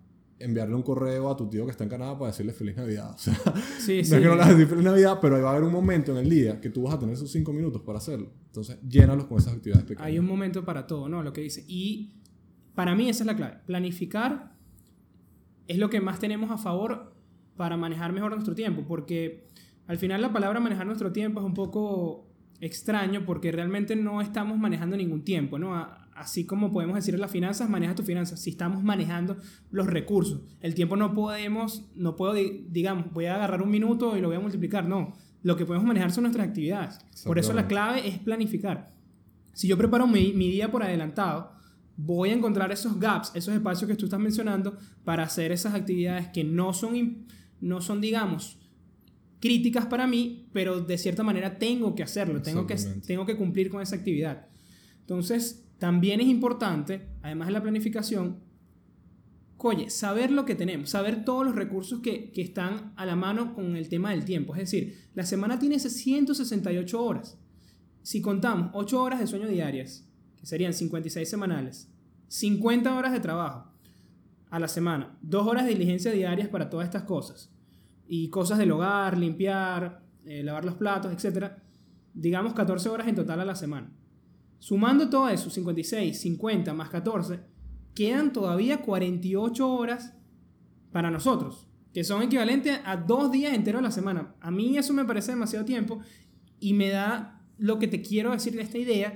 enviarle 0.44 0.76
un 0.76 0.84
correo 0.84 1.30
a 1.30 1.36
tu 1.36 1.50
tío 1.50 1.66
que 1.66 1.72
está 1.72 1.84
en 1.84 1.90
Canadá 1.90 2.18
para 2.18 2.32
decirle 2.32 2.54
feliz 2.54 2.76
Navidad. 2.76 3.12
O 3.16 3.18
sea, 3.18 3.36
sí, 3.36 3.42
no 3.42 3.84
sí. 3.84 4.00
es 4.00 4.10
que 4.10 4.20
no 4.20 4.32
le 4.32 4.38
vas 4.38 4.48
a 4.48 4.52
decir 4.52 4.68
feliz 4.68 4.84
Navidad, 4.84 5.20
pero 5.22 5.36
ahí 5.36 5.42
va 5.42 5.50
a 5.50 5.52
haber 5.54 5.64
un 5.64 5.74
momento 5.74 6.12
en 6.12 6.18
el 6.18 6.30
día 6.30 6.60
que 6.60 6.70
tú 6.70 6.84
vas 6.84 6.94
a 6.94 7.00
tener 7.00 7.14
esos 7.14 7.32
cinco 7.32 7.54
minutos 7.54 7.82
para 7.82 7.98
hacerlo. 7.98 8.32
Entonces, 8.48 8.78
llénalos 8.88 9.26
con 9.26 9.38
esas 9.38 9.54
actividades 9.54 9.86
pequeñas. 9.86 10.08
Hay 10.08 10.20
un 10.20 10.26
momento 10.26 10.66
para 10.66 10.86
todo, 10.88 11.10
¿no? 11.10 11.24
Lo 11.24 11.34
que 11.34 11.42
dice. 11.42 11.64
Y 11.68 12.14
para 12.76 12.96
mí 12.96 13.10
esa 13.10 13.24
es 13.24 13.28
la 13.28 13.36
clave. 13.36 13.58
Planificar 13.66 14.54
es 15.68 15.78
lo 15.78 15.90
que 15.90 16.02
más 16.02 16.20
tenemos 16.20 16.52
a 16.52 16.58
favor 16.58 17.14
para 17.56 17.78
manejar 17.78 18.14
mejor 18.14 18.32
nuestro 18.32 18.56
tiempo, 18.56 18.84
porque 18.88 19.48
al 19.88 19.98
final 19.98 20.22
la 20.22 20.34
palabra 20.34 20.60
manejar 20.60 20.86
nuestro 20.86 21.12
tiempo 21.12 21.40
es 21.40 21.46
un 21.46 21.54
poco 21.54 22.28
extraño 22.60 23.26
porque 23.26 23.52
realmente 23.52 23.96
no 23.96 24.22
estamos 24.22 24.58
manejando 24.58 24.96
ningún 24.96 25.24
tiempo, 25.24 25.60
¿no? 25.60 25.76
Así 26.16 26.46
como 26.46 26.72
podemos 26.72 26.96
decir 26.96 27.14
en 27.16 27.22
las 27.22 27.32
finanzas, 27.32 27.70
maneja 27.70 27.96
tus 27.96 28.06
finanzas. 28.06 28.40
Si 28.40 28.52
estamos 28.52 28.84
manejando 28.84 29.38
los 29.72 29.88
recursos, 29.88 30.42
el 30.62 30.76
tiempo 30.76 30.96
no 30.96 31.14
podemos, 31.14 31.86
no 31.96 32.16
puedo, 32.16 32.34
digamos, 32.34 33.12
voy 33.12 33.26
a 33.26 33.36
agarrar 33.36 33.62
un 33.62 33.72
minuto 33.72 34.16
y 34.16 34.22
lo 34.22 34.28
voy 34.28 34.38
a 34.38 34.40
multiplicar. 34.40 34.88
No, 34.88 35.14
lo 35.42 35.56
que 35.56 35.66
podemos 35.66 35.88
manejar 35.88 36.12
son 36.12 36.24
nuestras 36.24 36.48
actividades. 36.48 37.00
Por 37.26 37.40
eso 37.40 37.54
la 37.54 37.68
clave 37.68 38.08
es 38.08 38.20
planificar. 38.20 38.94
Si 39.54 39.68
yo 39.68 39.78
preparo 39.78 40.08
mi, 40.08 40.34
mi 40.34 40.50
día 40.50 40.72
por 40.72 40.84
adelantado, 40.84 41.52
voy 41.96 42.30
a 42.30 42.34
encontrar 42.34 42.72
esos 42.72 43.00
gaps, 43.00 43.32
esos 43.36 43.54
espacios 43.54 43.90
que 43.90 43.96
tú 43.96 44.06
estás 44.06 44.20
mencionando 44.20 44.78
para 45.04 45.24
hacer 45.24 45.52
esas 45.52 45.74
actividades 45.74 46.30
que 46.30 46.44
no 46.44 46.74
son, 46.74 47.26
no 47.62 47.82
son 47.82 48.02
digamos, 48.02 48.58
críticas 49.40 49.86
para 49.86 50.08
mí, 50.08 50.48
pero 50.54 50.80
de 50.80 50.98
cierta 50.98 51.24
manera 51.24 51.60
tengo 51.60 51.94
que 51.96 52.04
hacerlo, 52.04 52.42
tengo 52.42 52.66
que, 52.66 52.76
tengo 53.06 53.26
que 53.26 53.36
cumplir 53.36 53.70
con 53.70 53.82
esa 53.82 53.96
actividad. 53.96 54.48
Entonces, 55.02 55.66
también 55.84 56.22
es 56.22 56.28
importante, 56.28 57.10
además 57.22 57.50
de 57.50 57.52
la 57.56 57.62
planificación, 57.62 58.40
oye, 59.58 59.90
saber 59.90 60.32
lo 60.32 60.46
que 60.46 60.56
tenemos, 60.56 60.92
saber 60.92 61.26
todos 61.26 61.46
los 61.46 61.56
recursos 61.56 62.00
que, 62.00 62.32
que, 62.32 62.42
están 62.42 62.94
a 62.96 63.06
la 63.06 63.18
mano 63.18 63.54
con 63.54 63.76
el 63.76 63.90
tema 63.90 64.12
del 64.12 64.24
tiempo. 64.24 64.56
Es 64.56 64.62
decir, 64.62 65.10
la 65.14 65.26
semana 65.26 65.60
tiene 65.60 65.80
168 65.80 67.04
horas. 67.04 67.38
Si 68.02 68.22
contamos 68.22 68.72
8 68.72 69.04
horas 69.04 69.20
de 69.20 69.28
sueño 69.28 69.46
diarias, 69.46 70.08
que 70.38 70.46
serían 70.46 70.74
56 70.74 71.30
semanales, 71.30 71.92
50 72.30 72.96
horas 72.96 73.12
de 73.12 73.20
trabajo 73.20 73.70
a 74.52 74.60
la 74.60 74.70
semana, 74.70 75.18
2 75.22 75.46
horas 75.46 75.66
de 75.66 75.72
diligencia 75.72 76.14
diarias 76.14 76.48
para 76.48 76.70
todas 76.70 76.86
estas 76.86 77.04
cosas, 77.04 77.52
y 78.08 78.30
cosas 78.30 78.58
del 78.58 78.72
hogar, 78.72 79.18
limpiar, 79.18 80.02
eh, 80.24 80.44
lavar 80.44 80.64
los 80.64 80.76
platos, 80.76 81.12
etc. 81.12 81.52
Digamos 82.14 82.54
14 82.54 82.88
horas 82.88 83.10
en 83.10 83.16
total 83.16 83.42
a 83.42 83.46
la 83.46 83.56
semana. 83.56 83.92
Sumando 84.64 85.10
todo 85.10 85.28
eso, 85.28 85.50
56, 85.50 86.22
50 86.22 86.74
más 86.74 86.90
14, 86.90 87.42
quedan 87.94 88.32
todavía 88.32 88.82
48 88.82 89.70
horas 89.70 90.14
para 90.94 91.12
nosotros, 91.12 91.68
que 91.94 92.06
son 92.06 92.22
equivalentes 92.22 92.80
a 92.86 92.96
dos 92.96 93.30
días 93.30 93.54
enteros 93.54 93.80
a 93.80 93.84
la 93.84 93.92
semana. 93.92 94.36
A 94.40 94.52
mí 94.52 94.78
eso 94.78 94.94
me 94.94 95.04
parece 95.04 95.34
demasiado 95.34 95.66
tiempo 95.66 96.00
y 96.62 96.72
me 96.72 96.92
da 96.92 97.46
lo 97.58 97.78
que 97.78 97.90
te 97.90 98.02
quiero 98.02 98.32
decir 98.32 98.56
de 98.56 98.62
esta 98.62 98.78
idea, 98.78 99.14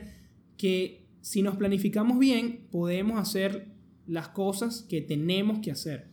que 0.57 1.07
si 1.21 1.41
nos 1.41 1.55
planificamos 1.55 2.19
bien, 2.19 2.67
podemos 2.69 3.17
hacer 3.17 3.71
las 4.05 4.27
cosas 4.27 4.81
que 4.81 4.99
tenemos 4.99 5.59
que 5.59 5.71
hacer. 5.71 6.09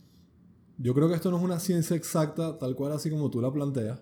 Yo 0.78 0.94
creo 0.94 1.08
que 1.08 1.16
esto 1.16 1.32
no 1.32 1.38
es 1.38 1.42
una 1.42 1.58
ciencia 1.58 1.96
exacta, 1.96 2.56
tal 2.56 2.76
cual 2.76 2.92
así 2.92 3.10
como 3.10 3.32
tú 3.32 3.40
la 3.40 3.52
planteas, 3.52 4.00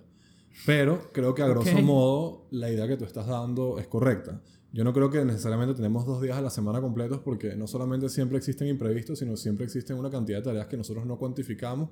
pero 0.66 1.10
creo 1.10 1.34
que 1.34 1.40
a 1.40 1.48
grosso 1.48 1.80
modo 1.80 2.48
la 2.50 2.70
idea 2.70 2.86
que 2.86 2.98
tú 2.98 3.06
estás 3.06 3.26
dando 3.26 3.78
es 3.78 3.86
correcta. 3.86 4.42
Yo 4.72 4.84
no 4.84 4.92
creo 4.94 5.10
que 5.10 5.22
necesariamente 5.24 5.74
tenemos 5.74 6.06
dos 6.06 6.22
días 6.22 6.38
a 6.38 6.40
la 6.40 6.48
semana 6.48 6.80
completos 6.80 7.20
porque 7.22 7.54
no 7.56 7.66
solamente 7.66 8.08
siempre 8.08 8.38
existen 8.38 8.68
imprevistos, 8.68 9.18
sino 9.18 9.36
siempre 9.36 9.66
existen 9.66 9.98
una 9.98 10.10
cantidad 10.10 10.38
de 10.38 10.44
tareas 10.44 10.66
que 10.66 10.78
nosotros 10.78 11.04
no 11.04 11.18
cuantificamos 11.18 11.90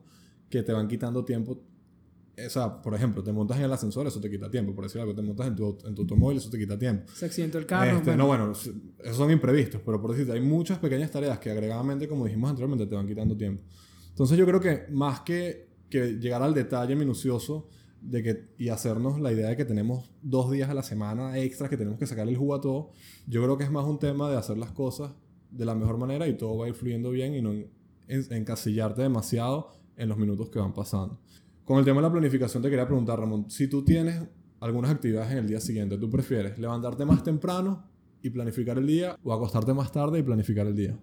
que 0.49 0.63
te 0.63 0.73
van 0.73 0.89
quitando 0.89 1.25
tiempo. 1.25 1.63
O 2.47 2.49
sea, 2.49 2.81
por 2.81 2.95
ejemplo, 2.95 3.23
te 3.23 3.33
montas 3.33 3.59
en 3.59 3.65
el 3.65 3.73
ascensor, 3.73 4.07
eso 4.07 4.19
te 4.19 4.31
quita 4.31 4.51
tiempo, 4.51 4.75
por 4.75 4.85
decir 4.85 4.99
algo, 4.99 5.15
te 5.15 5.21
montas 5.21 5.49
en 5.49 5.57
tu, 5.57 5.77
en 5.85 5.95
tu 5.95 6.03
automóvil, 6.03 6.39
eso 6.39 6.49
te 6.49 6.59
quita 6.59 6.79
tiempo. 6.79 7.05
Se 7.13 7.27
accidentó 7.27 7.59
el 7.59 7.67
carro. 7.67 7.99
Este, 7.99 8.17
bueno. 8.17 8.23
No, 8.23 8.27
bueno, 8.27 8.53
esos 8.53 9.17
son 9.17 9.31
imprevistos, 9.31 9.83
pero 9.85 10.01
por 10.01 10.13
decirte, 10.13 10.33
hay 10.33 10.41
muchas 10.41 10.79
pequeñas 10.79 11.11
tareas 11.11 11.39
que 11.39 11.51
agregadamente, 11.51 12.09
como 12.09 12.25
dijimos 12.25 12.49
anteriormente, 12.49 12.87
te 12.87 12.95
van 12.95 13.07
quitando 13.07 13.37
tiempo. 13.37 13.63
Entonces 14.09 14.39
yo 14.39 14.47
creo 14.47 14.59
que 14.59 14.87
más 14.91 15.21
que, 15.21 15.69
que 15.91 16.19
llegar 16.19 16.43
al 16.43 16.55
detalle 16.55 16.97
minucioso, 16.97 17.69
de 18.03 18.23
que, 18.23 18.49
y 18.59 18.69
hacernos 18.69 19.21
la 19.21 19.33
idea 19.33 19.49
de 19.49 19.57
que 19.57 19.65
tenemos 19.65 20.11
dos 20.23 20.51
días 20.51 20.71
a 20.71 20.75
la 20.75 20.83
semana 20.83 21.39
extras 21.39 21.71
que 21.71 21.77
tenemos 21.77 21.99
que 21.99 22.07
sacarle 22.07 22.33
el 22.33 22.39
jugo 22.39 22.55
a 22.55 22.61
todo, 22.61 22.91
yo 23.27 23.43
creo 23.43 23.59
que 23.59 23.65
es 23.65 23.71
más 23.71 23.85
un 23.85 23.99
tema 23.99 24.31
de 24.31 24.37
hacer 24.37 24.57
las 24.57 24.73
cosas 24.73 25.13
de 25.51 25.65
la 25.65 25.75
mejor 25.75 25.99
manera 25.99 26.27
y 26.29 26.37
todo 26.37 26.57
va 26.59 26.67
a 26.67 26.69
ir 26.69 26.75
fluyendo 26.75 27.11
bien 27.11 27.35
y 27.35 27.43
no 27.43 27.53
en, 27.53 27.71
en, 28.09 28.33
encasillarte 28.33 29.03
demasiado 29.03 29.73
en 29.97 30.09
los 30.09 30.19
minutos 30.19 30.51
que 30.51 30.59
van 30.59 30.73
pasando. 30.73 31.21
Con 31.65 31.79
el 31.79 31.85
tema 31.85 31.99
de 31.99 32.03
la 32.03 32.13
planificación 32.13 32.63
te 32.63 32.71
quería 32.71 32.87
preguntar, 32.87 33.19
Ramón, 33.19 33.51
si 33.51 33.69
tú 33.69 33.85
tienes 33.85 34.23
algunas 34.61 34.91
actividades 34.91 35.33
en 35.33 35.39
el 35.39 35.47
día 35.47 35.61
siguiente, 35.61 35.99
¿tú 35.99 36.11
prefieres 36.11 36.59
levantarte 36.59 37.05
más 37.05 37.23
temprano 37.23 37.87
y 38.23 38.31
planificar 38.31 38.79
el 38.79 38.87
día 38.87 39.17
o 39.23 39.33
acostarte 39.33 39.73
más 39.73 39.91
tarde 39.93 40.19
y 40.19 40.23
planificar 40.23 40.67
el 40.67 40.75
día? 40.75 40.99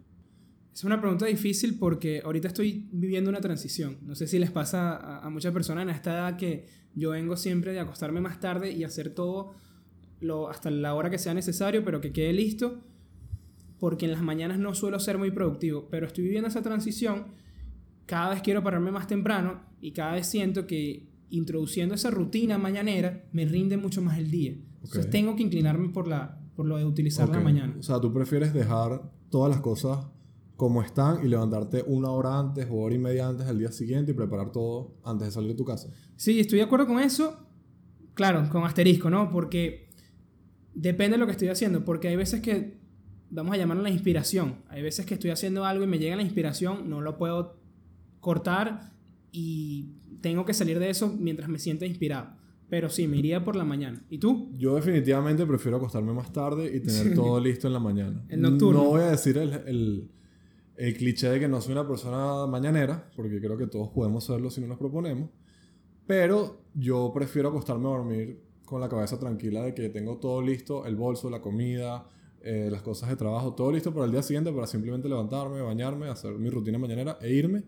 Es 0.73 0.83
una 0.83 1.01
pregunta 1.01 1.25
difícil 1.25 1.79
porque 1.79 2.21
ahorita 2.23 2.49
estoy 2.49 2.87
viviendo 2.91 3.31
una 3.31 3.41
transición. 3.41 3.97
No 4.03 4.13
sé 4.13 4.27
si 4.27 4.37
les 4.37 4.51
pasa 4.51 4.95
a, 4.95 5.25
a 5.25 5.29
muchas 5.31 5.51
personas 5.51 5.83
en 5.83 5.89
esta 5.89 6.13
edad 6.13 6.37
que 6.37 6.67
yo 6.97 7.11
vengo 7.11 7.37
siempre 7.37 7.71
de 7.73 7.79
acostarme 7.79 8.21
más 8.21 8.39
tarde 8.39 8.71
y 8.71 8.83
hacer 8.83 9.11
todo 9.13 9.53
lo, 10.19 10.49
hasta 10.49 10.71
la 10.71 10.95
hora 10.95 11.09
que 11.09 11.17
sea 11.19 11.33
necesario, 11.33 11.83
pero 11.85 12.01
que 12.01 12.11
quede 12.11 12.33
listo, 12.33 12.79
porque 13.79 14.05
en 14.05 14.11
las 14.11 14.21
mañanas 14.21 14.57
no 14.57 14.73
suelo 14.73 14.99
ser 14.99 15.17
muy 15.17 15.31
productivo, 15.31 15.87
pero 15.91 16.07
estoy 16.07 16.23
viviendo 16.23 16.47
esa 16.47 16.61
transición, 16.61 17.25
cada 18.05 18.31
vez 18.31 18.41
quiero 18.41 18.63
pararme 18.63 18.89
más 18.91 19.07
temprano 19.07 19.61
y 19.79 19.91
cada 19.91 20.13
vez 20.13 20.27
siento 20.27 20.65
que 20.65 21.07
introduciendo 21.29 21.93
esa 21.93 22.09
rutina 22.09 22.57
mañanera 22.57 23.25
me 23.31 23.45
rinde 23.45 23.77
mucho 23.77 24.01
más 24.01 24.17
el 24.17 24.31
día. 24.31 24.53
Entonces 24.75 25.05
Ok. 25.05 25.11
tengo 25.11 25.35
que 25.35 25.43
inclinarme 25.43 25.89
por, 25.89 26.07
la, 26.07 26.39
por 26.55 26.65
lo 26.65 26.77
de 26.77 26.85
utilizar 26.85 27.29
la 27.29 27.37
Ok. 27.37 27.43
mañana. 27.43 27.75
O 27.77 27.83
sea, 27.83 27.99
tú 27.99 28.11
prefieres 28.13 28.53
dejar 28.53 29.11
todas 29.29 29.51
las 29.51 29.61
cosas 29.61 30.05
como 30.57 30.81
están 30.81 31.23
y 31.23 31.29
levantarte 31.29 31.83
una 31.85 32.09
hora 32.09 32.39
antes 32.39 32.67
o 32.69 32.77
hora 32.77 32.95
y 32.95 32.97
media 32.97 33.27
antes 33.27 33.45
del 33.45 33.59
día 33.59 33.71
siguiente 33.71 34.11
y 34.11 34.15
preparar 34.15 34.51
todo 34.51 34.95
antes 35.05 35.27
de 35.27 35.31
salir 35.31 35.51
de 35.51 35.55
tu 35.55 35.63
casa. 35.63 35.87
Sí, 36.15 36.39
estoy 36.39 36.57
de 36.57 36.65
acuerdo 36.65 36.87
con 36.87 36.99
eso. 36.99 37.37
Claro, 38.15 38.49
con 38.49 38.63
asterisco, 38.63 39.11
¿no? 39.11 39.29
Porque 39.29 39.87
depende 40.73 41.15
de 41.15 41.19
lo 41.19 41.27
que 41.27 41.33
estoy 41.33 41.49
haciendo. 41.49 41.85
Porque 41.85 42.07
hay 42.07 42.15
veces 42.15 42.41
que, 42.41 42.79
vamos 43.29 43.53
a 43.53 43.57
llamarlo 43.57 43.83
la 43.83 43.91
inspiración. 43.91 44.55
Hay 44.69 44.81
veces 44.81 45.05
que 45.05 45.13
estoy 45.13 45.29
haciendo 45.29 45.63
algo 45.63 45.83
y 45.83 45.87
me 45.87 45.99
llega 45.99 46.15
la 46.15 46.23
inspiración, 46.23 46.89
no 46.89 47.01
lo 47.01 47.17
puedo 47.17 47.59
cortar 48.19 48.93
y 49.31 49.91
tengo 50.21 50.43
que 50.43 50.55
salir 50.55 50.79
de 50.79 50.89
eso 50.89 51.13
mientras 51.15 51.49
me 51.49 51.59
sienta 51.59 51.85
inspirado. 51.85 52.29
Pero 52.69 52.89
sí, 52.89 53.07
me 53.07 53.17
iría 53.17 53.45
por 53.45 53.55
la 53.55 53.63
mañana. 53.63 54.03
¿Y 54.09 54.17
tú? 54.17 54.49
Yo 54.57 54.75
definitivamente 54.75 55.45
prefiero 55.45 55.77
acostarme 55.77 56.11
más 56.13 56.33
tarde 56.33 56.75
y 56.75 56.81
tener 56.81 57.13
todo 57.13 57.39
listo 57.39 57.67
en 57.67 57.73
la 57.73 57.79
mañana. 57.79 58.25
El 58.29 58.41
nocturno. 58.41 58.83
No 58.83 58.89
voy 58.89 59.01
a 59.01 59.11
decir 59.11 59.37
el, 59.37 59.53
el, 59.53 60.09
el 60.77 60.95
cliché 60.95 61.29
de 61.29 61.39
que 61.39 61.47
no 61.47 61.59
soy 61.59 61.73
una 61.73 61.87
persona 61.87 62.45
mañanera, 62.45 63.09
porque 63.15 63.41
creo 63.41 63.57
que 63.57 63.67
todos 63.67 63.89
podemos 63.89 64.23
serlo 64.23 64.49
si 64.49 64.61
no 64.61 64.67
nos 64.67 64.77
proponemos. 64.77 65.29
Pero 66.05 66.61
yo 66.73 67.11
prefiero 67.13 67.49
acostarme 67.49 67.87
a 67.87 67.91
dormir 67.91 68.43
con 68.63 68.79
la 68.79 68.87
cabeza 68.87 69.19
tranquila 69.19 69.63
de 69.63 69.73
que 69.73 69.89
tengo 69.89 70.17
todo 70.17 70.41
listo, 70.41 70.85
el 70.85 70.95
bolso, 70.95 71.29
la 71.29 71.41
comida, 71.41 72.07
eh, 72.41 72.69
las 72.71 72.81
cosas 72.81 73.09
de 73.09 73.15
trabajo, 73.15 73.53
todo 73.55 73.71
listo 73.71 73.93
para 73.93 74.05
el 74.05 74.11
día 74.11 74.21
siguiente 74.21 74.51
para 74.53 74.67
simplemente 74.67 75.09
levantarme, 75.09 75.61
bañarme, 75.61 76.07
hacer 76.07 76.33
mi 76.33 76.49
rutina 76.49 76.77
mañanera 76.77 77.17
e 77.21 77.33
irme. 77.33 77.63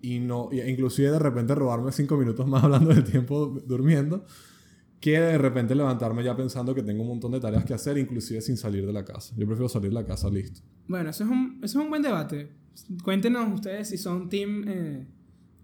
Y 0.00 0.18
no, 0.18 0.48
e 0.50 0.68
inclusive 0.68 1.12
de 1.12 1.18
repente 1.20 1.54
robarme 1.54 1.92
cinco 1.92 2.16
minutos 2.16 2.46
más 2.46 2.64
hablando 2.64 2.92
del 2.92 3.04
tiempo 3.04 3.46
durmiendo 3.64 4.24
que 5.02 5.18
de 5.18 5.36
repente 5.36 5.74
levantarme 5.74 6.22
ya 6.22 6.36
pensando 6.36 6.72
que 6.72 6.82
tengo 6.84 7.02
un 7.02 7.08
montón 7.08 7.32
de 7.32 7.40
tareas 7.40 7.64
que 7.64 7.74
hacer, 7.74 7.98
inclusive 7.98 8.40
sin 8.40 8.56
salir 8.56 8.86
de 8.86 8.92
la 8.92 9.04
casa. 9.04 9.34
Yo 9.36 9.44
prefiero 9.46 9.68
salir 9.68 9.88
de 9.88 9.96
la 9.96 10.06
casa 10.06 10.30
listo. 10.30 10.60
Bueno, 10.86 11.10
eso 11.10 11.24
es 11.24 11.30
un, 11.30 11.58
eso 11.60 11.80
es 11.80 11.84
un 11.84 11.90
buen 11.90 12.02
debate. 12.02 12.52
Cuéntenos 13.02 13.52
ustedes 13.52 13.88
si 13.88 13.98
son 13.98 14.28
team 14.28 14.64
eh, 14.68 15.04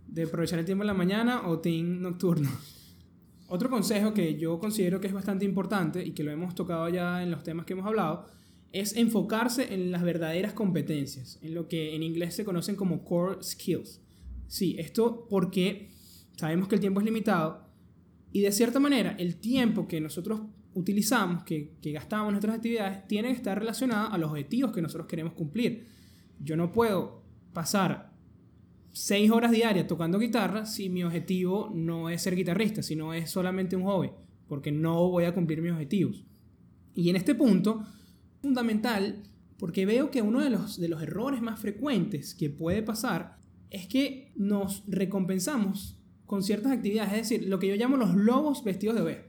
de 0.08 0.22
aprovechar 0.24 0.58
el 0.58 0.64
tiempo 0.64 0.82
en 0.82 0.88
la 0.88 0.94
mañana 0.94 1.46
o 1.46 1.60
team 1.60 2.00
nocturno. 2.00 2.50
Otro 3.48 3.70
consejo 3.70 4.12
que 4.12 4.36
yo 4.36 4.58
considero 4.58 5.00
que 5.00 5.06
es 5.06 5.12
bastante 5.12 5.44
importante 5.44 6.04
y 6.04 6.10
que 6.10 6.24
lo 6.24 6.32
hemos 6.32 6.56
tocado 6.56 6.88
ya 6.88 7.22
en 7.22 7.30
los 7.30 7.44
temas 7.44 7.64
que 7.64 7.74
hemos 7.74 7.86
hablado 7.86 8.26
es 8.72 8.96
enfocarse 8.96 9.72
en 9.72 9.92
las 9.92 10.02
verdaderas 10.02 10.52
competencias, 10.52 11.38
en 11.42 11.54
lo 11.54 11.68
que 11.68 11.94
en 11.94 12.02
inglés 12.02 12.34
se 12.34 12.44
conocen 12.44 12.74
como 12.74 13.04
core 13.04 13.40
skills. 13.40 14.02
Sí, 14.48 14.74
esto 14.80 15.28
porque 15.30 15.90
sabemos 16.36 16.66
que 16.66 16.74
el 16.74 16.80
tiempo 16.80 16.98
es 16.98 17.06
limitado 17.06 17.67
y 18.32 18.40
de 18.40 18.52
cierta 18.52 18.80
manera 18.80 19.12
el 19.18 19.36
tiempo 19.36 19.88
que 19.88 20.00
nosotros 20.00 20.40
utilizamos, 20.74 21.44
que, 21.44 21.74
que 21.80 21.92
gastamos 21.92 22.28
en 22.28 22.32
nuestras 22.34 22.56
actividades, 22.56 23.06
tiene 23.06 23.28
que 23.28 23.34
estar 23.34 23.58
relacionado 23.58 24.12
a 24.12 24.18
los 24.18 24.30
objetivos 24.30 24.72
que 24.72 24.82
nosotros 24.82 25.06
queremos 25.08 25.32
cumplir. 25.32 25.86
Yo 26.40 26.56
no 26.56 26.72
puedo 26.72 27.22
pasar 27.52 28.12
seis 28.92 29.30
horas 29.30 29.50
diarias 29.50 29.86
tocando 29.86 30.18
guitarra 30.18 30.66
si 30.66 30.88
mi 30.88 31.04
objetivo 31.04 31.70
no 31.74 32.10
es 32.10 32.22
ser 32.22 32.36
guitarrista, 32.36 32.82
sino 32.82 33.14
es 33.14 33.30
solamente 33.30 33.76
un 33.76 33.84
hobby, 33.84 34.10
porque 34.46 34.72
no 34.72 35.08
voy 35.10 35.24
a 35.24 35.34
cumplir 35.34 35.62
mis 35.62 35.72
objetivos. 35.72 36.24
Y 36.94 37.10
en 37.10 37.16
este 37.16 37.34
punto, 37.34 37.84
fundamental, 38.40 39.22
porque 39.58 39.86
veo 39.86 40.10
que 40.10 40.22
uno 40.22 40.40
de 40.42 40.50
los, 40.50 40.80
de 40.80 40.88
los 40.88 41.02
errores 41.02 41.42
más 41.42 41.60
frecuentes 41.60 42.34
que 42.34 42.50
puede 42.50 42.82
pasar 42.82 43.38
es 43.70 43.86
que 43.86 44.32
nos 44.36 44.84
recompensamos 44.86 45.97
con 46.28 46.42
ciertas 46.42 46.72
actividades, 46.72 47.10
es 47.12 47.30
decir, 47.30 47.48
lo 47.48 47.58
que 47.58 47.68
yo 47.68 47.74
llamo 47.74 47.96
los 47.96 48.14
lobos 48.14 48.62
vestidos 48.62 48.94
de 48.94 49.00
oveja. 49.00 49.22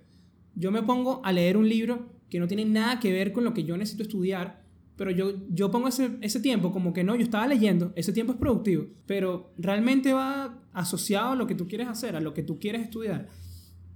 Yo 0.54 0.70
me 0.70 0.84
pongo 0.84 1.22
a 1.24 1.32
leer 1.32 1.56
un 1.56 1.70
libro 1.70 2.10
que 2.30 2.42
no 2.42 2.48
tiene 2.48 2.66
nada 2.66 3.00
que 3.00 3.14
ver 3.14 3.32
con 3.32 3.46
lo 3.46 3.54
que 3.54 3.64
yo 3.64 3.78
necesito 3.78 4.04
estudiar, 4.04 4.66
pero 4.98 5.10
yo, 5.10 5.32
yo 5.50 5.72
pongo 5.72 5.88
ese, 5.88 6.18
ese 6.20 6.42
tiempo 6.42 6.74
como 6.74 6.92
que 6.92 7.06
no, 7.06 7.16
yo 7.16 7.24
estaba 7.24 7.48
leyendo, 7.48 7.94
ese 7.96 8.12
tiempo 8.12 8.34
es 8.34 8.38
productivo, 8.38 8.88
pero 9.06 9.54
realmente 9.58 10.12
va 10.12 10.62
asociado 10.74 11.32
a 11.32 11.36
lo 11.38 11.48
que 11.48 11.56
tú 11.56 11.70
quieres 11.70 11.88
hacer, 11.88 12.18
a 12.18 12.20
lo 12.20 12.34
que 12.34 12.44
tú 12.44 12.60
quieres 12.60 12.82
estudiar. 12.82 13.30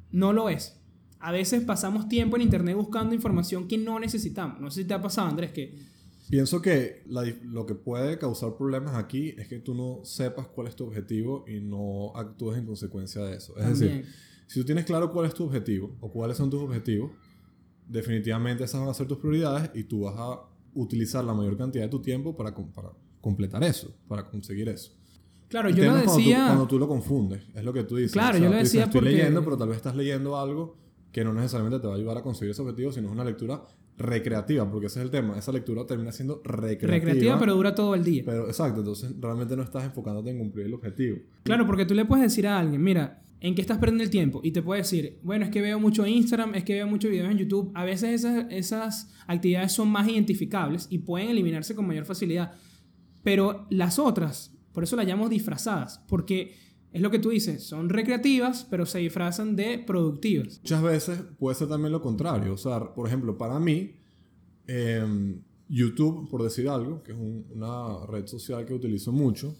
No 0.10 0.32
lo 0.32 0.48
es. 0.48 0.80
A 1.20 1.34
veces 1.34 1.62
pasamos 1.62 2.08
tiempo 2.08 2.38
en 2.38 2.44
internet 2.44 2.78
buscando 2.78 3.14
información 3.14 3.68
que 3.68 3.78
no 3.78 4.00
necesitamos. 4.00 4.62
No 4.62 4.72
sé 4.72 4.84
si 4.84 4.88
te 4.88 4.94
ha 4.94 5.02
pasado, 5.02 5.28
Andrés, 5.28 5.52
que 5.52 5.78
Pienso 6.30 6.62
que 6.62 7.04
la 7.08 7.24
lo 7.44 7.66
que 7.66 7.76
puede 7.76 8.18
causar 8.18 8.56
problemas 8.58 8.96
aquí 8.96 9.36
es 9.38 9.48
que 9.48 9.60
tú 9.60 9.76
no 9.76 10.00
sepas 10.04 10.48
cuál 10.48 10.68
es 10.68 10.76
tu 10.76 10.86
objetivo 10.86 11.44
y 11.48 11.60
no 11.60 12.16
actúes 12.16 12.58
en 12.58 12.66
consecuencia 12.66 13.24
de 13.24 13.36
eso. 13.38 13.56
Es 13.58 13.64
también... 13.66 13.98
decir, 13.98 14.14
si 14.48 14.60
tú 14.60 14.66
tienes 14.66 14.86
claro 14.86 15.12
cuál 15.12 15.26
es 15.28 15.34
tu 15.34 15.44
objetivo 15.46 15.96
o 16.00 16.12
cuáles 16.12 16.38
son 16.38 16.50
tus 16.50 16.62
objetivos, 16.62 17.12
definitivamente 17.88 18.64
esas 18.64 18.80
van 18.82 18.90
a 18.90 18.94
ser 18.94 19.08
tus 19.08 19.18
prioridades 19.18 19.70
y 19.74 19.84
tú 19.84 20.02
vas 20.02 20.16
a 20.18 20.40
utilizar 20.74 21.24
la 21.24 21.34
mayor 21.34 21.58
cantidad 21.58 21.84
de 21.84 21.90
tu 21.90 22.02
tiempo 22.02 22.36
para, 22.36 22.54
para 22.56 22.92
completar 23.22 23.64
eso, 23.64 23.94
para 24.08 24.30
conseguir 24.30 24.70
eso. 24.70 24.92
Claro, 25.50 25.70
El 25.70 25.76
yo 25.76 25.84
lo 25.84 25.90
es 25.90 26.04
cuando 26.04 26.12
tú- 26.14 26.18
decía... 26.18 26.46
Cuando 26.48 26.68
tú, 26.68 26.80
lo 26.80 26.88
confundes, 26.88 27.44
es 27.54 27.64
lo 27.64 27.74
que 27.74 27.84
tú 27.84 27.96
dices. 27.98 28.14
Claro, 28.14 28.38
yo 28.38 28.46
lo 28.46 28.52
tú 28.52 28.58
dices, 28.58 28.72
decía 28.72 28.84
Estoy 28.86 29.02
porque- 29.02 29.16
leyendo, 29.16 29.44
pero 29.44 29.58
tal 29.58 29.68
vez 29.68 29.78
estás 29.78 29.96
leyendo 29.96 30.38
algo 30.40 30.78
que 31.12 31.24
no 31.24 31.34
necesariamente 31.34 31.80
te 31.80 31.88
va 31.88 31.94
a 31.94 31.98
ayudar 31.98 32.18
a 32.18 32.24
conseguir 32.24 32.52
ese 32.52 32.62
objetivo, 32.64 32.92
sino 32.92 33.08
es 33.08 33.14
una 33.14 33.24
lectura 33.24 33.64
recreativa, 33.98 34.70
porque 34.70 34.88
ese 34.88 35.00
es 35.00 35.06
el 35.06 35.12
tema. 35.12 35.38
Esa 35.38 35.52
lectura 35.52 35.86
termina 35.86 36.12
siendo 36.12 36.42
recreativa. 36.44 36.92
recreativa, 36.92 37.40
pero 37.40 37.56
dura 37.56 37.76
todo 37.76 37.96
el 37.96 38.04
día. 38.04 38.24
Pero 38.26 38.48
exacto, 38.48 38.80
entonces 38.80 39.14
realmente 39.20 39.56
no 39.56 39.64
estás 39.64 39.84
enfocándote 39.84 40.32
en 40.32 40.40
cumplir 40.40 40.66
el 40.66 40.74
objetivo. 40.74 41.18
Claro, 41.44 41.66
porque 41.66 41.86
tú 41.86 41.94
le 41.94 42.06
puedes 42.06 42.24
decir 42.24 42.48
a 42.48 42.60
alguien, 42.60 42.84
mira, 42.84 43.24
¿en 43.40 43.56
qué 43.56 43.62
estás 43.62 43.78
perdiendo 43.78 44.04
el 44.04 44.10
tiempo? 44.10 44.42
Y 44.44 44.52
te 44.52 44.62
puede 44.62 44.82
decir, 44.82 45.20
bueno, 45.22 45.46
es 45.46 45.52
que 45.52 45.62
veo 45.62 45.80
mucho 45.80 46.08
Instagram, 46.08 46.56
es 46.56 46.64
que 46.64 46.74
veo 46.74 46.88
muchos 46.88 47.12
videos 47.12 47.30
en 47.30 47.38
YouTube. 47.38 47.72
A 47.76 47.84
veces 47.86 48.24
esas, 48.24 48.46
esas 48.50 49.14
actividades 49.28 49.72
son 49.72 49.90
más 49.90 50.08
identificables 50.08 50.88
y 50.90 51.00
pueden 51.00 51.30
eliminarse 51.30 51.76
con 51.76 51.86
mayor 51.86 52.06
facilidad. 52.06 52.54
Pero 53.24 53.68
las 53.70 54.00
otras, 54.00 54.56
por 54.72 54.84
eso 54.84 54.96
las 54.96 55.06
llamamos 55.06 55.30
disfrazadas, 55.30 56.04
porque 56.08 56.56
es 56.94 57.02
lo 57.02 57.12
que 57.12 57.20
tú 57.20 57.30
dices, 57.32 57.64
son 57.64 57.90
recreativas, 57.90 58.66
pero 58.70 58.86
se 58.86 59.00
disfrazan 59.00 59.56
de 59.56 59.80
productivas. 59.80 60.60
Muchas 60.60 60.82
veces 60.84 61.20
puede 61.40 61.56
ser 61.56 61.68
también 61.68 61.92
lo 61.92 62.02
contrario. 62.02 62.54
O 62.54 62.58
sea, 62.58 62.94
por 62.94 63.08
ejemplo, 63.08 63.38
para 63.38 63.60
mí, 63.60 63.96
em, 64.68 65.42
YouTube, 65.68 66.30
por 66.30 66.44
decir 66.44 66.70
algo, 66.70 67.02
que 67.04 67.12
es 67.14 67.18
un- 67.18 67.46
una 67.54 68.06
red 68.08 68.28
social 68.28 68.66
que 68.66 68.74
utilizo 68.74 69.12
mucho, 69.12 69.56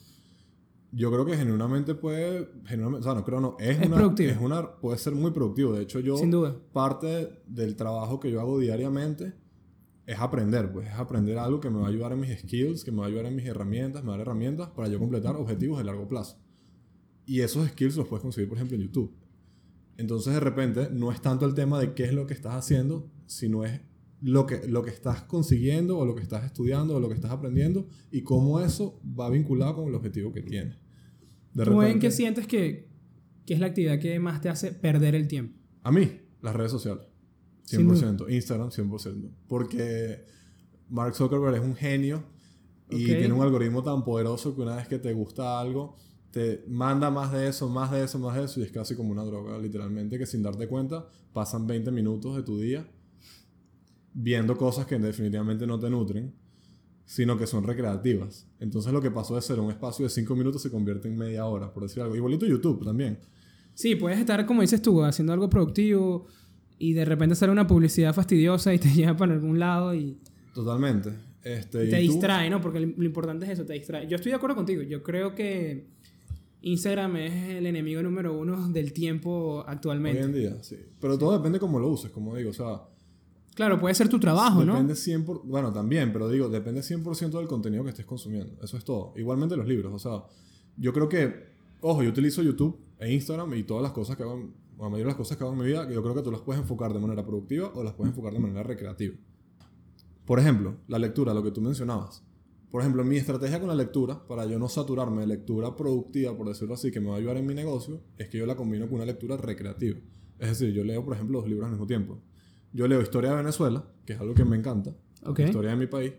yo 0.92 1.12
creo 1.12 1.26
que 1.26 1.36
genuinamente 1.36 1.96
puede, 1.96 2.50
genuinamente, 2.66 3.00
o 3.00 3.04
sea, 3.12 3.20
no 3.20 3.26
creo, 3.26 3.40
no, 3.42 3.58
es, 3.60 3.80
Es 3.80 3.88
una, 3.88 3.96
productivo. 3.98 4.32
es 4.32 4.38
una, 4.40 4.76
puede 4.76 4.98
ser 5.00 5.14
muy 5.16 5.32
productivo. 5.32 5.74
De 5.74 5.82
hecho, 5.84 6.00
yo, 6.00 6.18
Sin 6.18 6.30
duda. 6.30 6.56
parte 6.72 7.42
del 7.48 7.76
trabajo 7.76 8.20
que 8.20 8.30
yo 8.30 8.40
hago 8.42 8.60
diariamente 8.60 9.34
es 10.06 10.20
aprender, 10.20 10.72
pues 10.72 10.88
es 10.88 10.94
aprender 10.94 11.40
algo 11.40 11.60
que 11.60 11.70
me 11.72 11.80
va 11.80 11.88
a 11.88 11.90
ayudar 11.90 12.12
en 12.12 12.20
mis 12.20 12.38
skills, 12.40 12.84
que 12.84 12.92
me 12.92 13.00
va 13.00 13.06
a 13.06 13.08
ayudar 13.08 13.26
en 13.26 13.36
mis 13.36 13.46
herramientas, 13.46 14.04
me 14.04 14.10
va 14.10 14.16
a 14.16 14.18
dar 14.18 14.28
herramientas 14.28 14.70
para 14.70 14.88
yo 14.88 15.00
completar 15.00 15.36
objetivos 15.36 15.80
de 15.80 15.86
largo 15.86 16.08
plazo. 16.08 16.38
Y 17.26 17.42
esos 17.42 17.68
skills 17.70 17.96
los 17.96 18.08
puedes 18.08 18.22
conseguir, 18.22 18.50
por 18.50 18.58
ejemplo, 18.58 18.76
en 18.78 18.84
YouTube. 18.84 19.14
Entonces, 19.98 20.34
de 20.34 20.40
repente, 20.40 20.90
no 20.92 21.12
es 21.12 21.22
tanto 21.22 21.46
el 21.46 21.54
tema 21.54 21.80
de 21.80 21.94
qué 21.94 22.04
es 22.06 22.14
lo 22.14 22.26
que 22.28 22.34
estás 22.34 22.56
haciendo, 22.56 23.10
sino 23.28 23.64
es 23.64 23.82
lo 24.22 24.46
que, 24.46 24.68
lo 24.68 24.84
que 24.84 24.90
estás 24.90 25.24
consiguiendo 25.24 25.98
o 25.98 26.06
lo 26.06 26.16
que 26.16 26.24
estás 26.24 26.44
estudiando 26.46 26.96
o 26.96 27.00
lo 27.00 27.10
que 27.10 27.16
estás 27.16 27.32
aprendiendo 27.32 27.88
y 28.12 28.22
cómo 28.22 28.60
eso 28.60 29.00
va 29.20 29.30
vinculado 29.30 29.76
con 29.76 29.88
el 29.90 29.96
objetivo 29.96 30.32
que 30.32 30.42
tienes. 30.42 30.78
De 31.54 31.66
¿Tú 31.66 31.82
en 31.82 32.00
qué 32.00 32.10
sientes 32.10 32.48
que, 32.48 32.90
que 33.46 33.54
es 33.54 33.60
la 33.60 33.68
actividad 33.68 34.00
que 34.00 34.20
más 34.20 34.42
te 34.42 34.50
hace 34.50 34.72
perder 34.72 35.14
el 35.16 35.28
tiempo? 35.28 35.58
A 35.84 35.92
mí, 35.92 36.10
las 36.42 36.56
redes 36.56 36.72
sociales. 36.72 37.06
Sin 37.64 37.88
100%. 37.88 38.30
Instagram, 38.34 38.70
100%. 38.70 39.30
Porque 39.48 40.26
Mark 40.90 41.16
Zuckerberg 41.16 41.56
es 41.56 41.62
un 41.62 41.76
genio 41.76 42.24
y 42.90 43.04
Ok. 43.04 43.18
tiene 43.20 43.34
un 43.34 43.42
algoritmo 43.42 43.84
tan 43.84 44.04
poderoso 44.04 44.56
que 44.56 44.62
una 44.62 44.76
vez 44.76 44.88
que 44.88 45.00
te 45.00 45.14
gusta 45.14 45.60
algo, 45.60 45.96
te 46.34 46.66
manda 46.68 47.12
más 47.12 47.32
de 47.32 47.48
eso, 47.48 47.70
más 47.70 47.92
de 47.92 48.04
eso, 48.04 48.18
más 48.18 48.36
de 48.36 48.46
eso 48.46 48.60
y 48.60 48.64
es 48.64 48.72
casi 48.72 48.96
como 48.96 49.12
una 49.12 49.24
droga, 49.24 49.56
literalmente, 49.60 50.18
que 50.18 50.26
sin 50.26 50.42
darte 50.42 50.68
cuenta 50.68 51.08
pasan 51.32 51.68
20 51.68 51.92
minutos 51.92 52.36
de 52.36 52.42
tu 52.42 52.58
día 52.58 52.88
viendo 54.16 54.58
cosas 54.58 54.88
que 54.88 54.98
definitivamente 54.98 55.68
no 55.68 55.80
te 55.80 55.92
nutren, 55.92 56.34
sino 57.06 57.38
que 57.38 57.46
son 57.46 57.64
recreativas. 57.64 58.48
Entonces 58.60 58.92
lo 58.92 59.00
que 59.00 59.12
pasó 59.12 59.36
de 59.36 59.44
ser 59.44 59.60
un 59.60 59.70
espacio 59.70 60.06
de 60.06 60.10
5 60.10 60.36
minutos 60.36 60.64
se 60.64 60.72
convierte 60.72 61.08
en 61.08 61.18
media 61.18 61.46
hora, 61.46 61.72
por 61.72 61.84
decir 61.84 62.02
algo. 62.02 62.16
Igualito 62.16 62.48
YouTube 62.48 62.84
también. 62.84 63.20
Sí, 63.76 63.96
puedes 63.96 64.18
estar, 64.18 64.44
como 64.48 64.62
dices 64.62 64.82
tú, 64.82 65.04
haciendo 65.04 65.34
algo 65.34 65.52
productivo 65.52 66.26
y 66.80 66.94
de 66.94 67.06
repente 67.06 67.36
sale 67.36 67.52
una 67.52 67.68
publicidad 67.68 68.12
fastidiosa 68.12 68.74
y 68.74 68.80
te 68.80 68.90
lleva 68.94 69.16
para 69.16 69.34
algún 69.34 69.60
lado 69.60 69.94
y... 69.94 70.20
Totalmente. 70.56 71.12
Este, 71.44 71.88
Te 71.88 72.02
y 72.02 72.08
distrae, 72.08 72.50
¿no? 72.50 72.60
Porque 72.60 72.80
lo 72.80 73.06
importante 73.06 73.46
es 73.46 73.52
eso, 73.52 73.66
te 73.66 73.74
distrae. 73.74 74.08
Yo 74.08 74.16
estoy 74.16 74.32
de 74.32 74.38
acuerdo 74.38 74.56
contigo. 74.56 74.82
Yo 74.82 75.04
creo 75.04 75.36
que 75.36 75.94
Instagram 76.64 77.16
es 77.18 77.50
el 77.58 77.66
enemigo 77.66 78.02
número 78.02 78.38
uno 78.38 78.70
del 78.70 78.94
tiempo 78.94 79.58
Hoy 79.60 79.64
actualmente. 79.68 80.22
en 80.22 80.34
día, 80.34 80.64
sí. 80.64 80.78
Pero 81.00 81.18
todo 81.18 81.34
depende 81.38 81.60
cómo 81.60 81.78
lo 81.80 81.90
uses, 81.90 82.10
como 82.12 82.36
digo. 82.36 82.50
O 82.50 82.54
sea, 82.54 82.82
Claro, 83.56 83.80
puede 83.80 83.94
ser 83.94 84.10
tu 84.10 84.20
trabajo, 84.20 84.64
¿no? 84.66 84.74
depende 84.74 84.96
100%, 84.96 85.26
por- 85.26 85.46
bueno, 85.46 85.72
también, 85.72 86.12
pero 86.12 86.28
digo, 86.30 86.50
depende 86.50 86.82
100% 86.82 87.38
del 87.38 87.48
contenido 87.48 87.84
que 87.84 87.90
estés 87.92 88.06
consumiendo. 88.06 88.56
Eso 88.64 88.78
es 88.78 88.84
todo. 88.84 89.14
Igualmente 89.16 89.56
los 89.56 89.68
libros. 89.68 89.94
O 89.94 90.00
sea, 90.00 90.24
yo 90.78 90.92
creo 90.94 91.08
que, 91.08 91.50
ojo, 91.82 92.02
yo 92.02 92.10
utilizo 92.10 92.42
YouTube 92.42 92.80
e 92.98 93.14
Instagram 93.14 93.54
y 93.54 93.64
todas 93.64 93.84
las 93.84 93.92
cosas 93.92 94.16
que 94.18 94.24
hago, 94.24 94.38
la 94.80 94.84
mayoría 94.90 95.04
de 95.04 95.10
las 95.10 95.16
cosas 95.16 95.38
que 95.38 95.44
hago 95.44 95.54
en 95.54 95.60
mi 95.60 95.66
vida, 95.66 95.88
yo 95.92 96.02
creo 96.02 96.16
que 96.16 96.24
tú 96.24 96.32
las 96.32 96.42
puedes 96.42 96.62
enfocar 96.62 96.94
de 96.94 97.00
manera 97.00 97.24
productiva 97.26 97.72
o 97.76 97.84
las 97.84 97.94
puedes 97.94 98.10
enfocar 98.12 98.34
de 98.34 98.40
manera 98.40 98.64
recreativa. 98.64 99.16
Por 100.26 100.40
ejemplo, 100.40 100.78
la 100.88 100.98
lectura, 100.98 101.34
lo 101.34 101.44
que 101.44 101.52
tú 101.52 101.62
mencionabas. 101.62 102.24
Por 102.74 102.82
ejemplo, 102.82 103.04
mi 103.06 103.18
estrategia 103.18 103.60
con 103.60 103.70
la 103.70 103.76
lectura, 103.76 104.26
para 104.28 104.48
yo 104.48 104.58
no 104.58 104.68
saturarme 104.68 105.22
de 105.22 105.28
lectura 105.28 105.76
productiva, 105.76 106.36
por 106.36 106.48
decirlo 106.48 106.74
así, 106.74 106.90
que 106.90 107.00
me 107.00 107.10
va 107.10 107.14
a 107.14 107.18
ayudar 107.20 107.38
en 107.38 107.46
mi 107.46 107.54
negocio, 107.54 108.02
es 108.18 108.30
que 108.30 108.40
yo 108.40 108.48
la 108.48 108.56
combino 108.56 108.88
con 108.88 108.96
una 108.96 109.06
lectura 109.06 109.38
recreativa. 109.38 110.00
Es 110.40 110.50
decir, 110.50 110.74
yo 110.74 110.84
leo, 110.84 111.06
por 111.06 111.14
ejemplo, 111.14 111.38
dos 111.40 111.48
libros 111.48 111.66
al 111.68 111.74
mismo 111.74 111.86
tiempo. 111.86 112.20
Yo 112.72 112.88
leo 112.88 113.00
Historia 113.00 113.30
de 113.30 113.36
Venezuela, 113.36 113.86
que 114.04 114.14
es 114.14 114.20
algo 114.20 114.34
que 114.34 114.44
me 114.44 114.58
encanta, 114.58 114.96
Ok. 115.24 115.42
Historia 115.42 115.70
de 115.70 115.76
mi 115.76 115.86
país, 115.86 116.14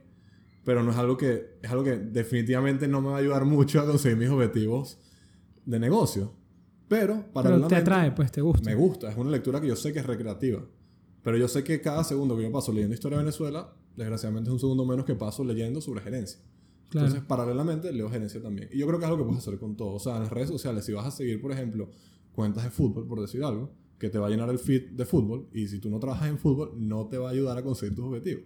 pero 0.63 0.85
no 0.85 0.93
es 0.93 0.97
algo 0.97 1.17
que 1.17 1.59
es 1.61 1.69
algo 1.73 1.83
que 1.83 1.97
definitivamente 1.97 2.87
no 2.87 3.01
me 3.03 3.09
va 3.09 3.17
a 3.17 3.19
ayudar 3.19 3.45
mucho 3.47 3.81
a 3.81 3.85
conseguir 3.87 4.17
mis 4.17 4.29
objetivos 4.29 4.97
de 5.67 5.81
negocio. 5.81 6.35
Pero, 6.87 7.25
Pero 7.35 7.67
te 7.67 7.75
atrae, 7.75 8.13
pues 8.13 8.31
te 8.31 8.41
gusta. 8.41 8.71
me 8.71 8.77
gusta, 8.77 9.11
es 9.11 9.17
una 9.17 9.31
lectura 9.31 9.61
que 9.61 9.67
yo 9.67 9.75
sé 9.75 9.93
que 9.93 9.99
es 9.99 10.07
recreativa. 10.07 10.65
Pero 11.21 11.37
yo 11.37 11.49
sé 11.49 11.65
que 11.65 11.81
cada 11.81 12.05
segundo 12.05 12.37
que 12.37 12.45
yo 12.45 12.53
paso 12.53 12.73
leyendo 12.73 12.95
Historia 12.95 13.19
de 13.19 13.25
Venezuela, 13.25 13.75
desgraciadamente 13.97 14.51
es 14.51 14.53
un 14.53 14.61
segundo 14.61 14.85
menos 14.85 15.05
que 15.05 15.15
paso 15.15 15.45
leyendo 15.45 15.81
sobre 15.81 16.01
gerencia. 16.01 16.41
Claro. 16.91 17.07
Entonces, 17.07 17.27
paralelamente, 17.27 17.93
leo 17.93 18.09
gerencia 18.09 18.41
también. 18.41 18.69
Y 18.73 18.79
yo 18.79 18.87
creo 18.87 18.99
que 18.99 19.05
es 19.05 19.11
algo 19.11 19.25
que 19.25 19.29
puedes 19.29 19.47
hacer 19.47 19.59
con 19.59 19.77
todo. 19.77 19.95
O 19.95 19.99
sea, 19.99 20.17
en 20.17 20.23
las 20.23 20.33
redes 20.33 20.49
sociales, 20.49 20.85
si 20.85 20.93
vas 20.93 21.07
a 21.07 21.11
seguir, 21.11 21.41
por 21.41 21.53
ejemplo, 21.53 21.91
cuentas 22.33 22.65
de 22.65 22.71
fútbol, 22.71 23.07
por 23.07 23.21
decir 23.21 23.43
algo, 23.43 23.73
que 23.99 24.11
te 24.11 24.19
va 24.19 24.27
a 24.27 24.31
llenar 24.31 24.51
el 24.51 24.59
feed 24.59 24.91
de 24.91 25.05
fútbol, 25.05 25.49
y 25.53 25.67
si 25.67 25.79
tú 25.79 25.91
no 25.91 25.99
trabajas 25.99 26.29
en 26.29 26.39
fútbol, 26.39 26.73
no 26.77 27.07
te 27.07 27.19
va 27.19 27.29
a 27.29 27.33
ayudar 27.33 27.57
a 27.59 27.63
conseguir 27.63 27.95
tus 27.95 28.05
objetivos. 28.05 28.45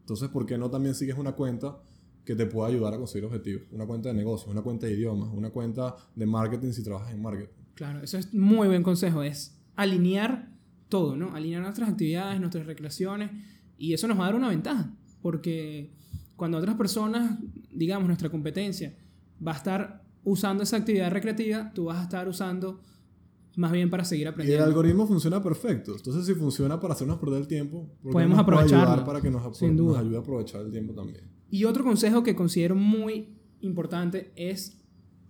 Entonces, 0.00 0.28
¿por 0.30 0.46
qué 0.46 0.58
no 0.58 0.70
también 0.70 0.94
sigues 0.94 1.16
una 1.16 1.32
cuenta 1.32 1.80
que 2.24 2.34
te 2.34 2.46
pueda 2.46 2.68
ayudar 2.68 2.94
a 2.94 2.98
conseguir 2.98 3.26
objetivos? 3.26 3.62
Una 3.70 3.86
cuenta 3.86 4.08
de 4.08 4.14
negocios, 4.14 4.50
una 4.50 4.62
cuenta 4.62 4.86
de 4.86 4.94
idiomas, 4.94 5.28
una 5.32 5.50
cuenta 5.50 5.96
de 6.14 6.26
marketing 6.26 6.72
si 6.72 6.82
trabajas 6.82 7.12
en 7.12 7.22
marketing. 7.22 7.52
Claro, 7.74 8.02
eso 8.02 8.18
es 8.18 8.34
muy 8.34 8.68
buen 8.68 8.82
consejo. 8.82 9.22
Es 9.22 9.56
alinear 9.76 10.50
todo, 10.88 11.16
¿no? 11.16 11.34
Alinear 11.34 11.62
nuestras 11.62 11.88
actividades, 11.88 12.40
nuestras 12.40 12.66
recreaciones. 12.66 13.30
Y 13.80 13.94
eso 13.94 14.06
nos 14.06 14.18
va 14.18 14.24
a 14.24 14.26
dar 14.26 14.34
una 14.36 14.48
ventaja. 14.50 14.92
Porque 15.22 15.90
cuando 16.36 16.58
otras 16.58 16.76
personas, 16.76 17.38
digamos, 17.72 18.06
nuestra 18.06 18.28
competencia, 18.28 18.94
va 19.44 19.52
a 19.52 19.56
estar 19.56 20.02
usando 20.22 20.62
esa 20.62 20.76
actividad 20.76 21.10
recreativa, 21.10 21.72
tú 21.74 21.86
vas 21.86 21.98
a 21.98 22.02
estar 22.02 22.28
usando 22.28 22.80
más 23.56 23.72
bien 23.72 23.88
para 23.90 24.04
seguir 24.04 24.24
Y 24.24 24.28
el 24.28 24.32
aprendiendo. 24.34 24.64
algoritmo 24.66 25.06
funciona 25.06 25.42
perfecto. 25.42 25.96
Entonces, 25.96 26.26
si 26.26 26.34
funciona 26.34 26.78
para 26.78 26.92
hacernos 26.94 27.18
perder 27.18 27.40
el 27.40 27.48
tiempo, 27.48 27.88
¿por 28.02 28.10
qué 28.10 28.12
Podemos 28.12 28.36
no 28.36 28.44
nos 28.50 28.62
ayudar 28.62 29.04
para 29.04 29.20
que 29.22 29.30
nos, 29.30 29.56
sin 29.58 29.76
nos 29.76 29.76
duda. 29.78 30.00
ayude 30.00 30.16
a 30.16 30.20
aprovechar 30.20 30.60
el 30.60 30.70
tiempo 30.70 30.92
también. 30.94 31.24
Y 31.50 31.64
otro 31.64 31.82
consejo 31.82 32.22
que 32.22 32.34
considero 32.36 32.76
muy 32.76 33.34
importante 33.60 34.30
es, 34.36 34.78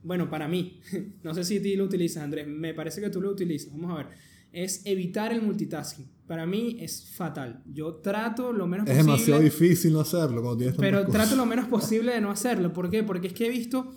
bueno, 0.02 0.28
para 0.28 0.48
mí, 0.48 0.80
no 1.22 1.34
sé 1.34 1.44
si 1.44 1.60
ti 1.60 1.76
lo 1.76 1.84
utilizas, 1.84 2.24
Andrés, 2.24 2.46
me 2.48 2.74
parece 2.74 3.00
que 3.00 3.10
tú 3.10 3.20
lo 3.20 3.30
utilizas, 3.30 3.72
vamos 3.72 3.92
a 3.92 3.94
ver, 3.94 4.06
es 4.52 4.82
evitar 4.86 5.32
el 5.32 5.42
multitasking. 5.42 6.06
Para 6.26 6.46
mí 6.46 6.76
es 6.80 7.10
fatal. 7.16 7.62
Yo 7.66 7.94
trato 7.96 8.52
lo 8.52 8.66
menos 8.66 8.86
Es 8.86 8.94
posible. 8.94 9.12
demasiado 9.12 9.40
difícil 9.42 9.92
no 9.92 10.00
hacerlo 10.00 10.40
cuando 10.42 10.58
tienes 10.58 10.76
Pero 10.76 10.98
cosas. 11.04 11.12
trato 11.12 11.36
lo 11.36 11.46
menos 11.46 11.66
posible 11.68 12.12
de 12.12 12.20
no 12.20 12.30
hacerlo. 12.30 12.72
¿Por 12.72 12.88
qué? 12.90 13.02
Porque 13.02 13.28
es 13.28 13.32
que 13.32 13.46
he 13.46 13.50
visto 13.50 13.90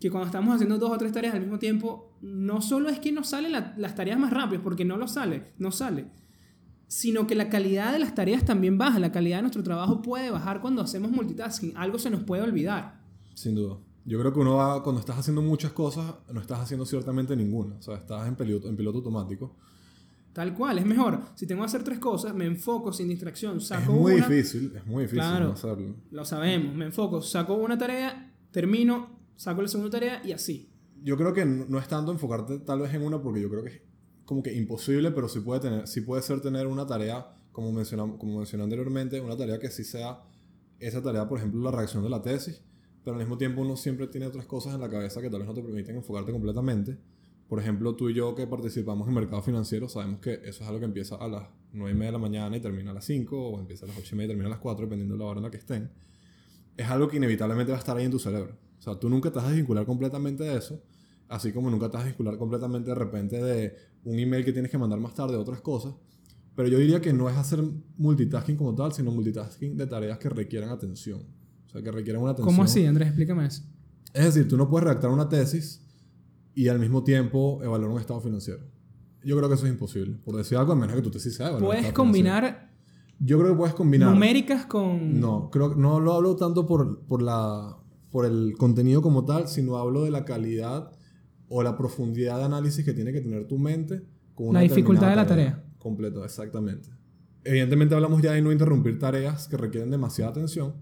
que 0.00 0.10
cuando 0.10 0.26
estamos 0.26 0.54
haciendo 0.54 0.78
dos 0.78 0.90
o 0.90 0.98
tres 0.98 1.12
tareas 1.12 1.34
al 1.34 1.40
mismo 1.40 1.58
tiempo, 1.58 2.16
no 2.20 2.60
solo 2.62 2.88
es 2.88 2.98
que 2.98 3.12
no 3.12 3.22
salen 3.24 3.52
la- 3.52 3.74
las 3.76 3.94
tareas 3.94 4.18
más 4.18 4.32
rápidas, 4.32 4.62
porque 4.62 4.84
no 4.84 4.96
lo 4.96 5.06
sale, 5.08 5.52
no 5.58 5.70
sale, 5.72 6.06
sino 6.86 7.26
que 7.26 7.34
la 7.34 7.48
calidad 7.48 7.92
de 7.92 7.98
las 7.98 8.14
tareas 8.14 8.44
también 8.44 8.78
baja. 8.78 8.98
La 8.98 9.12
calidad 9.12 9.36
de 9.38 9.42
nuestro 9.42 9.62
trabajo 9.62 10.00
puede 10.02 10.30
bajar 10.30 10.60
cuando 10.60 10.82
hacemos 10.82 11.10
multitasking. 11.10 11.76
Algo 11.76 11.98
se 11.98 12.10
nos 12.10 12.22
puede 12.24 12.42
olvidar. 12.42 13.00
Sin 13.34 13.54
duda. 13.54 13.76
Yo 14.04 14.18
creo 14.18 14.32
que 14.32 14.40
uno 14.40 14.54
va, 14.56 14.82
cuando 14.82 15.00
estás 15.00 15.18
haciendo 15.18 15.42
muchas 15.42 15.72
cosas, 15.72 16.14
no 16.32 16.40
estás 16.40 16.60
haciendo 16.60 16.86
ciertamente 16.86 17.36
ninguna. 17.36 17.76
O 17.76 17.82
sea, 17.82 17.96
estás 17.96 18.26
en 18.26 18.36
piloto, 18.36 18.68
en 18.68 18.76
piloto 18.76 18.98
automático. 18.98 19.54
Tal 20.38 20.54
cual, 20.54 20.78
es 20.78 20.86
mejor. 20.86 21.18
Si 21.34 21.48
tengo 21.48 21.62
que 21.62 21.66
hacer 21.66 21.82
tres 21.82 21.98
cosas, 21.98 22.32
me 22.32 22.46
enfoco 22.46 22.92
sin 22.92 23.08
distracción, 23.08 23.56
Es 23.56 23.66
saco 23.66 23.90
muy 23.92 24.14
una. 24.14 24.28
difícil, 24.28 24.72
es 24.76 24.86
muy 24.86 25.02
difícil 25.02 25.18
Claro. 25.18 25.52
no. 25.60 25.96
Lo 26.12 26.24
sabemos, 26.24 26.76
me 26.76 26.84
enfoco, 26.84 27.20
saco 27.22 27.54
una 27.54 27.76
tarea, 27.76 28.32
termino, 28.52 29.18
saco 29.34 29.62
la 29.62 29.66
segunda 29.66 29.90
tarea 29.90 30.22
y 30.24 30.30
así. 30.30 30.70
Yo 31.02 31.16
creo 31.16 31.34
que 31.34 31.44
no 31.44 31.76
es 31.80 31.88
tanto 31.88 32.12
enfocarte 32.12 32.60
tal 32.60 32.78
vez 32.82 32.94
en 32.94 33.02
una, 33.02 33.20
porque 33.20 33.40
yo 33.40 33.50
creo 33.50 33.64
que 33.64 33.70
es 33.70 33.82
como 34.24 34.40
que 34.44 34.54
imposible, 34.54 35.10
pero 35.10 35.28
sí 35.28 35.40
puede, 35.40 35.58
tener, 35.58 35.88
sí 35.88 36.02
puede 36.02 36.22
ser 36.22 36.40
tener 36.40 36.68
una 36.68 36.86
tarea, 36.86 37.26
como, 37.50 37.72
mencionam- 37.72 38.16
como 38.16 38.36
mencioné 38.38 38.62
anteriormente, 38.62 39.20
una 39.20 39.36
tarea 39.36 39.58
que 39.58 39.70
sí 39.72 39.82
sea 39.82 40.20
esa 40.78 41.02
tarea, 41.02 41.28
por 41.28 41.38
ejemplo, 41.38 41.60
la 41.62 41.72
redacción 41.72 42.04
de 42.04 42.10
la 42.10 42.22
tesis, 42.22 42.62
pero 43.02 43.16
al 43.16 43.20
mismo 43.22 43.36
tiempo 43.38 43.62
uno 43.62 43.76
siempre 43.76 44.06
tiene 44.06 44.28
otras 44.28 44.46
cosas 44.46 44.72
en 44.76 44.80
la 44.80 44.88
cabeza 44.88 45.20
que 45.20 45.30
tal 45.30 45.40
vez 45.40 45.48
no 45.48 45.54
te 45.54 45.62
permiten 45.62 45.96
enfocarte 45.96 46.30
completamente. 46.30 46.96
Por 47.48 47.58
ejemplo, 47.60 47.96
tú 47.96 48.10
y 48.10 48.14
yo 48.14 48.34
que 48.34 48.46
participamos 48.46 49.08
en 49.08 49.14
mercado 49.14 49.40
financiero 49.42 49.88
sabemos 49.88 50.20
que 50.20 50.34
eso 50.44 50.62
es 50.62 50.68
algo 50.68 50.80
que 50.80 50.84
empieza 50.84 51.16
a 51.16 51.26
las 51.28 51.44
9 51.72 51.90
y 51.90 51.94
media 51.94 52.06
de 52.08 52.12
la 52.12 52.18
mañana 52.18 52.56
y 52.56 52.60
termina 52.60 52.90
a 52.90 52.94
las 52.94 53.06
5, 53.06 53.36
o 53.36 53.58
empieza 53.58 53.86
a 53.86 53.88
las 53.88 53.96
8 53.96 54.14
y 54.14 54.18
media 54.18 54.26
y 54.26 54.28
termina 54.28 54.48
a 54.48 54.50
las 54.50 54.58
4, 54.58 54.84
dependiendo 54.84 55.14
de 55.14 55.18
la 55.20 55.24
hora 55.24 55.38
en 55.38 55.44
la 55.44 55.50
que 55.50 55.56
estén. 55.56 55.90
Es 56.76 56.86
algo 56.88 57.08
que 57.08 57.16
inevitablemente 57.16 57.72
va 57.72 57.78
a 57.78 57.80
estar 57.80 57.96
ahí 57.96 58.04
en 58.04 58.10
tu 58.10 58.18
cerebro. 58.18 58.54
O 58.78 58.82
sea, 58.82 58.96
tú 58.96 59.08
nunca 59.08 59.30
te 59.30 59.36
vas 59.36 59.46
a 59.46 59.48
desvincular 59.48 59.86
completamente 59.86 60.44
de 60.44 60.58
eso, 60.58 60.82
así 61.28 61.50
como 61.52 61.70
nunca 61.70 61.86
te 61.86 61.96
vas 61.96 62.02
a 62.02 62.04
desvincular 62.04 62.36
completamente 62.36 62.90
de 62.90 62.94
repente 62.94 63.42
de 63.42 63.76
un 64.04 64.18
email 64.18 64.44
que 64.44 64.52
tienes 64.52 64.70
que 64.70 64.78
mandar 64.78 65.00
más 65.00 65.14
tarde, 65.14 65.36
otras 65.36 65.62
cosas. 65.62 65.94
Pero 66.54 66.68
yo 66.68 66.78
diría 66.78 67.00
que 67.00 67.12
no 67.14 67.30
es 67.30 67.36
hacer 67.36 67.62
multitasking 67.96 68.56
como 68.56 68.74
tal, 68.74 68.92
sino 68.92 69.10
multitasking 69.10 69.76
de 69.76 69.86
tareas 69.86 70.18
que 70.18 70.28
requieran 70.28 70.68
atención. 70.68 71.22
O 71.66 71.70
sea, 71.70 71.82
que 71.82 71.90
requieran 71.90 72.20
una 72.20 72.32
atención. 72.32 72.54
¿Cómo 72.54 72.64
así, 72.64 72.84
Andrés? 72.84 73.08
Explícame 73.08 73.46
eso. 73.46 73.62
Es 74.12 74.24
decir, 74.24 74.48
tú 74.48 74.56
no 74.56 74.68
puedes 74.68 74.84
redactar 74.88 75.10
una 75.10 75.28
tesis 75.28 75.87
y 76.54 76.68
al 76.68 76.78
mismo 76.78 77.04
tiempo 77.04 77.60
evaluar 77.62 77.90
un 77.90 78.00
estado 78.00 78.20
financiero. 78.20 78.60
Yo 79.24 79.36
creo 79.36 79.48
que 79.48 79.54
eso 79.56 79.66
es 79.66 79.72
imposible. 79.72 80.16
Por 80.24 80.36
decir 80.36 80.58
algo, 80.58 80.72
a 80.72 80.76
menos 80.76 80.94
que 80.96 81.02
tu 81.02 81.10
tesis 81.10 81.34
sea 81.34 81.48
evaluar 81.48 81.66
Puedes 81.66 81.80
financiero. 81.80 81.96
combinar 81.96 82.70
Yo 83.20 83.38
creo 83.38 83.52
que 83.52 83.58
puedes 83.58 83.74
combinar. 83.74 84.10
numéricas 84.10 84.66
con... 84.66 85.20
No, 85.20 85.50
creo 85.50 85.74
que 85.74 85.80
no 85.80 86.00
lo 86.00 86.12
hablo 86.14 86.36
tanto 86.36 86.66
por, 86.66 87.04
por, 87.06 87.22
la, 87.22 87.76
por 88.10 88.26
el 88.26 88.54
contenido 88.56 89.02
como 89.02 89.24
tal, 89.24 89.48
sino 89.48 89.76
hablo 89.76 90.04
de 90.04 90.10
la 90.10 90.24
calidad 90.24 90.92
o 91.48 91.62
la 91.62 91.76
profundidad 91.76 92.38
de 92.38 92.44
análisis 92.44 92.84
que 92.84 92.92
tiene 92.92 93.12
que 93.12 93.20
tener 93.20 93.46
tu 93.46 93.58
mente 93.58 94.02
con 94.34 94.48
una 94.48 94.60
La 94.60 94.62
dificultad 94.62 95.10
de 95.10 95.16
la 95.16 95.26
tarea. 95.26 95.64
Completo, 95.78 96.24
exactamente. 96.24 96.90
Evidentemente 97.44 97.94
hablamos 97.94 98.20
ya 98.22 98.32
de 98.32 98.42
no 98.42 98.52
interrumpir 98.52 98.98
tareas 98.98 99.48
que 99.48 99.56
requieren 99.56 99.90
demasiada 99.90 100.30
atención, 100.30 100.74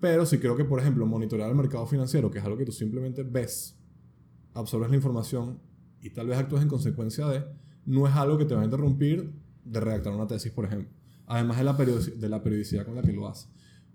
pero 0.00 0.26
sí 0.26 0.38
creo 0.38 0.56
que, 0.56 0.64
por 0.64 0.78
ejemplo, 0.80 1.06
monitorear 1.06 1.48
el 1.48 1.56
mercado 1.56 1.86
financiero, 1.86 2.30
que 2.30 2.38
es 2.38 2.44
algo 2.44 2.58
que 2.58 2.64
tú 2.64 2.72
simplemente 2.72 3.22
ves, 3.22 3.78
absorbes 4.54 4.90
la 4.90 4.96
información 4.96 5.58
y 6.00 6.10
tal 6.10 6.26
vez 6.26 6.38
actúas 6.38 6.62
en 6.62 6.68
consecuencia 6.68 7.26
de, 7.28 7.44
no 7.86 8.06
es 8.06 8.14
algo 8.14 8.38
que 8.38 8.44
te 8.44 8.54
va 8.54 8.62
a 8.62 8.64
interrumpir 8.64 9.32
de 9.64 9.80
redactar 9.80 10.12
una 10.12 10.26
tesis, 10.26 10.50
por 10.52 10.64
ejemplo. 10.64 10.88
Además 11.26 11.58
de 11.58 11.64
la, 11.64 11.72
de 11.72 12.28
la 12.28 12.42
periodicidad 12.42 12.84
con 12.84 12.94
la 12.96 13.02
que 13.02 13.12
lo 13.12 13.28
haces. 13.28 13.48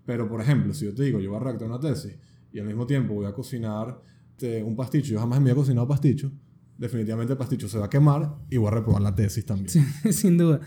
Pero, 0.04 0.28
por 0.28 0.40
ejemplo, 0.40 0.72
si 0.72 0.86
yo 0.86 0.94
te 0.94 1.02
digo, 1.02 1.20
yo 1.20 1.30
voy 1.30 1.40
a 1.40 1.44
redactar 1.44 1.68
una 1.68 1.78
tesis 1.78 2.16
y 2.52 2.58
al 2.58 2.66
mismo 2.66 2.86
tiempo 2.86 3.14
voy 3.14 3.26
a 3.26 3.32
cocinar 3.32 4.00
un 4.64 4.76
pasticho, 4.76 5.12
yo 5.12 5.18
jamás 5.18 5.40
me 5.40 5.50
había 5.50 5.56
cocinado 5.56 5.86
pasticho, 5.86 6.30
definitivamente 6.76 7.32
el 7.32 7.38
pasticho 7.38 7.68
se 7.68 7.76
va 7.76 7.86
a 7.86 7.90
quemar 7.90 8.36
y 8.48 8.56
voy 8.56 8.68
a 8.68 8.70
reprobar 8.70 9.02
la 9.02 9.14
tesis 9.14 9.44
también. 9.44 9.68
Sin 10.12 10.38
duda. 10.38 10.60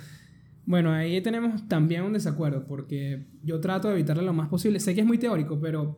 Bueno, 0.65 0.91
ahí 0.91 1.21
tenemos 1.21 1.67
también 1.67 2.04
un 2.04 2.13
desacuerdo, 2.13 2.65
porque 2.67 3.27
yo 3.43 3.60
trato 3.60 3.88
de 3.88 3.95
evitarlo 3.95 4.23
lo 4.23 4.34
más 4.34 4.49
posible. 4.49 4.80
Sé 4.80 4.93
que 4.93 5.01
es 5.01 5.08
muy 5.08 5.17
teórico, 5.17 5.60
pero... 5.60 5.97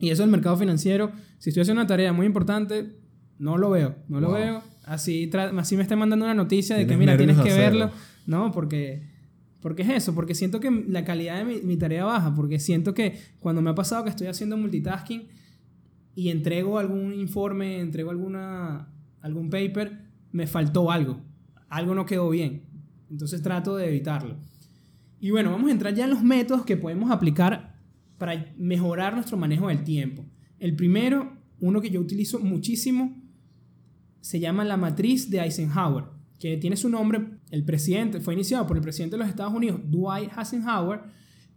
Y 0.00 0.10
eso 0.10 0.22
del 0.22 0.30
mercado 0.30 0.56
financiero, 0.56 1.10
si 1.38 1.50
estoy 1.50 1.62
haciendo 1.62 1.82
una 1.82 1.88
tarea 1.88 2.12
muy 2.12 2.24
importante, 2.24 2.96
no 3.38 3.56
lo 3.58 3.70
veo, 3.70 3.96
no 4.08 4.20
lo 4.20 4.28
Wow. 4.28 4.36
veo. 4.36 4.62
Así, 4.84 5.30
así 5.34 5.76
me 5.76 5.82
estén 5.82 5.98
mandando 5.98 6.24
una 6.24 6.34
noticia 6.34 6.76
de 6.76 6.86
que, 6.86 6.96
mira, 6.96 7.16
tienes 7.16 7.38
que 7.38 7.52
verlo. 7.52 7.90
No, 8.26 8.50
porque... 8.52 9.16
Porque 9.60 9.82
es 9.82 9.88
eso, 9.90 10.14
porque 10.14 10.36
siento 10.36 10.60
que 10.60 10.70
la 10.70 11.04
calidad 11.04 11.38
de 11.38 11.44
mi, 11.44 11.60
mi 11.62 11.76
tarea 11.76 12.04
baja, 12.04 12.32
porque 12.32 12.60
siento 12.60 12.94
que 12.94 13.18
cuando 13.40 13.60
me 13.60 13.70
ha 13.70 13.74
pasado 13.74 14.04
que 14.04 14.10
estoy 14.10 14.28
haciendo 14.28 14.56
multitasking 14.56 15.26
y 16.14 16.28
entrego 16.28 16.78
algún 16.78 17.12
informe, 17.12 17.80
entrego 17.80 18.10
alguna, 18.12 18.88
algún 19.20 19.50
paper, 19.50 19.98
me 20.30 20.46
faltó 20.46 20.92
algo, 20.92 21.20
algo 21.68 21.94
no 21.96 22.06
quedó 22.06 22.30
bien. 22.30 22.62
Entonces 23.10 23.42
trato 23.42 23.76
de 23.76 23.88
evitarlo. 23.88 24.36
Y 25.20 25.30
bueno, 25.32 25.50
vamos 25.50 25.70
a 25.70 25.72
entrar 25.72 25.92
ya 25.92 26.04
en 26.04 26.10
los 26.10 26.22
métodos 26.22 26.64
que 26.64 26.76
podemos 26.76 27.10
aplicar 27.10 27.74
para 28.16 28.54
mejorar 28.56 29.14
nuestro 29.14 29.36
manejo 29.36 29.66
del 29.66 29.82
tiempo. 29.82 30.24
El 30.60 30.76
primero, 30.76 31.32
uno 31.58 31.80
que 31.80 31.90
yo 31.90 32.00
utilizo 32.00 32.38
muchísimo, 32.38 33.17
se 34.28 34.40
llama 34.40 34.62
la 34.62 34.76
matriz 34.76 35.30
de 35.30 35.40
Eisenhower, 35.40 36.04
que 36.38 36.58
tiene 36.58 36.76
su 36.76 36.90
nombre, 36.90 37.38
el 37.50 37.64
presidente, 37.64 38.20
fue 38.20 38.34
iniciado 38.34 38.66
por 38.66 38.76
el 38.76 38.82
presidente 38.82 39.16
de 39.16 39.20
los 39.20 39.28
Estados 39.30 39.54
Unidos, 39.54 39.80
Dwight 39.86 40.30
Eisenhower, 40.36 41.00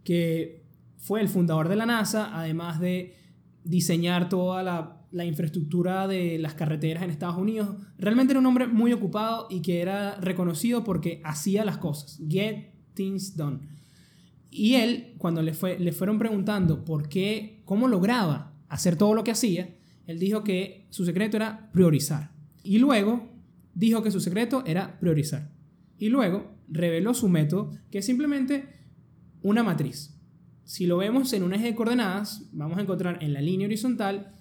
que 0.02 0.64
fue 0.96 1.20
el 1.20 1.28
fundador 1.28 1.68
de 1.68 1.76
la 1.76 1.84
NASA, 1.84 2.30
además 2.32 2.80
de 2.80 3.14
diseñar 3.62 4.30
toda 4.30 4.62
la, 4.62 5.02
la, 5.10 5.26
infraestructura 5.26 6.08
de 6.08 6.38
las 6.38 6.54
carreteras 6.54 7.02
en 7.02 7.10
Estados 7.10 7.36
Unidos. 7.36 7.76
Realmente 7.98 8.32
era 8.32 8.40
un 8.40 8.46
hombre 8.46 8.66
muy 8.66 8.94
ocupado 8.94 9.48
y 9.50 9.60
que 9.60 9.82
era 9.82 10.14
reconocido 10.14 10.82
porque 10.82 11.20
hacía 11.24 11.66
las 11.66 11.76
cosas. 11.76 12.22
Get 12.26 12.70
things 12.94 13.36
done. 13.36 13.58
Y 14.50 14.76
él, 14.76 15.12
cuando 15.18 15.42
le, 15.42 15.52
fue, 15.52 15.78
le 15.78 15.92
fueron 15.92 16.18
preguntando 16.18 16.86
por 16.86 17.10
qué, 17.10 17.60
cómo 17.66 17.86
lograba 17.86 18.54
hacer 18.70 18.96
todo 18.96 19.12
lo 19.12 19.24
que 19.24 19.32
hacía, 19.32 19.76
él 20.06 20.18
dijo 20.18 20.42
que 20.42 20.86
su 20.88 21.04
secreto 21.04 21.36
era 21.36 21.70
priorizar. 21.70 22.32
Y 22.62 22.78
luego 22.78 23.28
dijo 23.74 24.02
que 24.02 24.10
su 24.10 24.20
secreto 24.20 24.62
era 24.66 24.98
priorizar. 25.00 25.50
Y 25.98 26.08
luego 26.08 26.52
reveló 26.68 27.14
su 27.14 27.28
método, 27.28 27.70
que 27.90 27.98
es 27.98 28.06
simplemente 28.06 28.66
una 29.42 29.62
matriz. 29.62 30.18
Si 30.64 30.86
lo 30.86 30.98
vemos 30.98 31.32
en 31.32 31.42
un 31.42 31.54
eje 31.54 31.66
de 31.66 31.74
coordenadas, 31.74 32.48
vamos 32.52 32.78
a 32.78 32.82
encontrar 32.82 33.22
en 33.22 33.32
la 33.32 33.40
línea 33.40 33.66
horizontal 33.66 34.34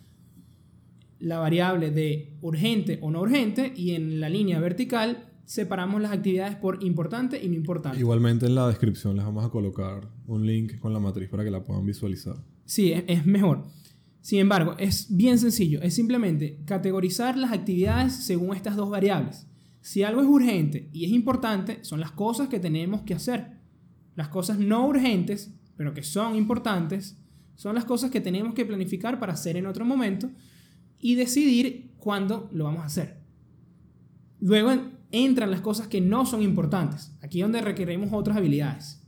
la 1.19 1.37
variable 1.37 1.91
de 1.91 2.37
urgente 2.41 2.97
o 3.01 3.11
no 3.11 3.21
urgente 3.21 3.73
y 3.75 3.91
en 3.91 4.19
la 4.19 4.29
línea 4.29 4.59
vertical 4.59 5.27
separamos 5.45 6.01
las 6.01 6.11
actividades 6.11 6.55
por 6.55 6.83
importante 6.83 7.43
y 7.43 7.47
no 7.49 7.55
importante. 7.55 7.99
Igualmente 7.99 8.45
en 8.45 8.55
la 8.55 8.67
descripción 8.67 9.15
les 9.15 9.25
vamos 9.25 9.45
a 9.45 9.49
colocar 9.49 10.07
un 10.27 10.45
link 10.45 10.79
con 10.79 10.93
la 10.93 10.99
matriz 10.99 11.29
para 11.29 11.43
que 11.43 11.51
la 11.51 11.63
puedan 11.63 11.85
visualizar. 11.85 12.35
Sí, 12.65 12.93
es 12.93 13.25
mejor. 13.25 13.65
Sin 14.21 14.39
embargo, 14.39 14.75
es 14.77 15.07
bien 15.15 15.39
sencillo. 15.39 15.81
Es 15.81 15.95
simplemente 15.95 16.61
categorizar 16.65 17.37
las 17.37 17.51
actividades 17.51 18.13
según 18.13 18.55
estas 18.55 18.75
dos 18.75 18.89
variables. 18.89 19.47
Si 19.81 20.03
algo 20.03 20.21
es 20.21 20.27
urgente 20.27 20.89
y 20.93 21.05
es 21.05 21.11
importante, 21.11 21.83
son 21.83 21.99
las 21.99 22.11
cosas 22.11 22.47
que 22.47 22.59
tenemos 22.59 23.01
que 23.01 23.15
hacer. 23.15 23.57
Las 24.15 24.27
cosas 24.27 24.59
no 24.59 24.85
urgentes, 24.87 25.53
pero 25.75 25.93
que 25.93 26.03
son 26.03 26.35
importantes, 26.35 27.17
son 27.55 27.73
las 27.73 27.85
cosas 27.85 28.11
que 28.11 28.21
tenemos 28.21 28.53
que 28.53 28.65
planificar 28.65 29.19
para 29.19 29.33
hacer 29.33 29.57
en 29.57 29.65
otro 29.65 29.85
momento 29.85 30.29
y 30.99 31.15
decidir 31.15 31.91
cuándo 31.97 32.47
lo 32.53 32.65
vamos 32.65 32.83
a 32.83 32.87
hacer. 32.87 33.21
Luego 34.39 34.71
entran 35.11 35.51
las 35.51 35.61
cosas 35.61 35.87
que 35.87 36.01
no 36.01 36.25
son 36.25 36.43
importantes. 36.43 37.11
Aquí 37.21 37.41
donde 37.41 37.61
requerimos 37.61 38.09
otras 38.13 38.37
habilidades. 38.37 39.01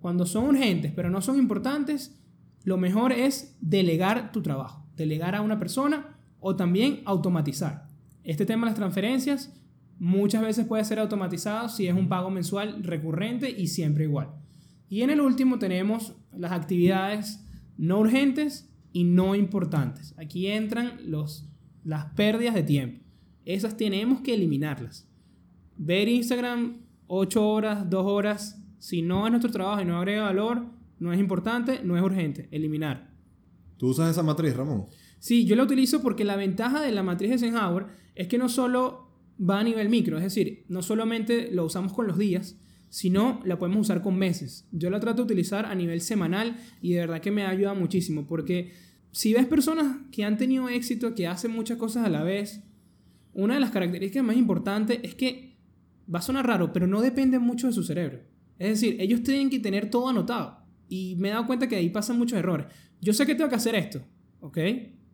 Cuando 0.00 0.26
son 0.26 0.44
urgentes, 0.44 0.92
pero 0.94 1.10
no 1.10 1.20
son 1.20 1.38
importantes, 1.38 2.19
lo 2.64 2.76
mejor 2.76 3.12
es 3.12 3.56
delegar 3.60 4.32
tu 4.32 4.42
trabajo, 4.42 4.86
delegar 4.96 5.34
a 5.34 5.40
una 5.40 5.58
persona 5.58 6.16
o 6.40 6.56
también 6.56 7.00
automatizar. 7.04 7.88
Este 8.24 8.46
tema 8.46 8.66
de 8.66 8.70
las 8.70 8.78
transferencias 8.78 9.52
muchas 9.98 10.42
veces 10.42 10.66
puede 10.66 10.84
ser 10.84 10.98
automatizado 10.98 11.68
si 11.68 11.86
es 11.86 11.94
un 11.94 12.08
pago 12.08 12.30
mensual 12.30 12.82
recurrente 12.82 13.50
y 13.50 13.68
siempre 13.68 14.04
igual. 14.04 14.30
Y 14.88 15.02
en 15.02 15.10
el 15.10 15.20
último 15.20 15.58
tenemos 15.58 16.14
las 16.32 16.52
actividades 16.52 17.44
no 17.76 18.00
urgentes 18.00 18.68
y 18.92 19.04
no 19.04 19.34
importantes. 19.34 20.14
Aquí 20.18 20.48
entran 20.48 20.98
los, 21.04 21.48
las 21.84 22.06
pérdidas 22.14 22.54
de 22.54 22.62
tiempo. 22.62 23.04
Esas 23.44 23.76
tenemos 23.76 24.20
que 24.20 24.34
eliminarlas. 24.34 25.08
Ver 25.76 26.08
Instagram 26.08 26.82
8 27.06 27.48
horas, 27.48 27.90
2 27.90 28.06
horas, 28.06 28.62
si 28.78 29.02
no 29.02 29.26
es 29.26 29.30
nuestro 29.30 29.50
trabajo 29.50 29.80
y 29.80 29.84
no 29.84 29.98
agrega 29.98 30.24
valor, 30.24 30.66
no 31.00 31.12
es 31.12 31.18
importante, 31.18 31.80
no 31.82 31.96
es 31.96 32.02
urgente, 32.02 32.48
eliminar. 32.52 33.10
¿Tú 33.76 33.88
usas 33.88 34.10
esa 34.10 34.22
matriz, 34.22 34.54
Ramón? 34.54 34.86
Sí, 35.18 35.44
yo 35.46 35.56
la 35.56 35.64
utilizo 35.64 36.02
porque 36.02 36.24
la 36.24 36.36
ventaja 36.36 36.80
de 36.80 36.92
la 36.92 37.02
matriz 37.02 37.30
de 37.30 37.34
Eisenhower 37.34 37.86
es 38.14 38.28
que 38.28 38.38
no 38.38 38.48
solo 38.48 39.10
va 39.40 39.60
a 39.60 39.64
nivel 39.64 39.88
micro, 39.88 40.18
es 40.18 40.24
decir, 40.24 40.64
no 40.68 40.82
solamente 40.82 41.50
lo 41.50 41.64
usamos 41.64 41.92
con 41.92 42.06
los 42.06 42.18
días, 42.18 42.56
sino 42.90 43.40
la 43.44 43.58
podemos 43.58 43.82
usar 43.82 44.02
con 44.02 44.16
meses. 44.16 44.68
Yo 44.72 44.90
la 44.90 45.00
trato 45.00 45.18
de 45.18 45.22
utilizar 45.22 45.64
a 45.64 45.74
nivel 45.74 46.00
semanal 46.00 46.58
y 46.82 46.92
de 46.92 47.00
verdad 47.00 47.20
que 47.20 47.30
me 47.30 47.46
ayuda 47.46 47.72
muchísimo 47.72 48.26
porque 48.26 48.72
si 49.12 49.32
ves 49.32 49.46
personas 49.46 49.96
que 50.12 50.24
han 50.24 50.36
tenido 50.36 50.68
éxito, 50.68 51.14
que 51.14 51.26
hacen 51.26 51.52
muchas 51.52 51.78
cosas 51.78 52.04
a 52.04 52.10
la 52.10 52.22
vez, 52.22 52.62
una 53.32 53.54
de 53.54 53.60
las 53.60 53.70
características 53.70 54.24
más 54.24 54.36
importantes 54.36 55.00
es 55.02 55.14
que 55.14 55.56
va 56.12 56.18
a 56.18 56.22
sonar 56.22 56.46
raro, 56.46 56.72
pero 56.72 56.86
no 56.86 57.00
depende 57.00 57.38
mucho 57.38 57.66
de 57.66 57.72
su 57.72 57.82
cerebro. 57.82 58.20
Es 58.58 58.80
decir, 58.80 58.96
ellos 59.00 59.22
tienen 59.22 59.48
que 59.48 59.60
tener 59.60 59.90
todo 59.90 60.08
anotado. 60.08 60.59
Y 60.90 61.14
me 61.16 61.28
he 61.28 61.30
dado 61.30 61.46
cuenta 61.46 61.68
que 61.68 61.76
ahí 61.76 61.88
pasan 61.88 62.18
muchos 62.18 62.36
errores. 62.36 62.66
Yo 63.00 63.12
sé 63.12 63.24
que 63.24 63.36
tengo 63.36 63.48
que 63.48 63.56
hacer 63.56 63.76
esto, 63.76 64.02
¿ok? 64.40 64.58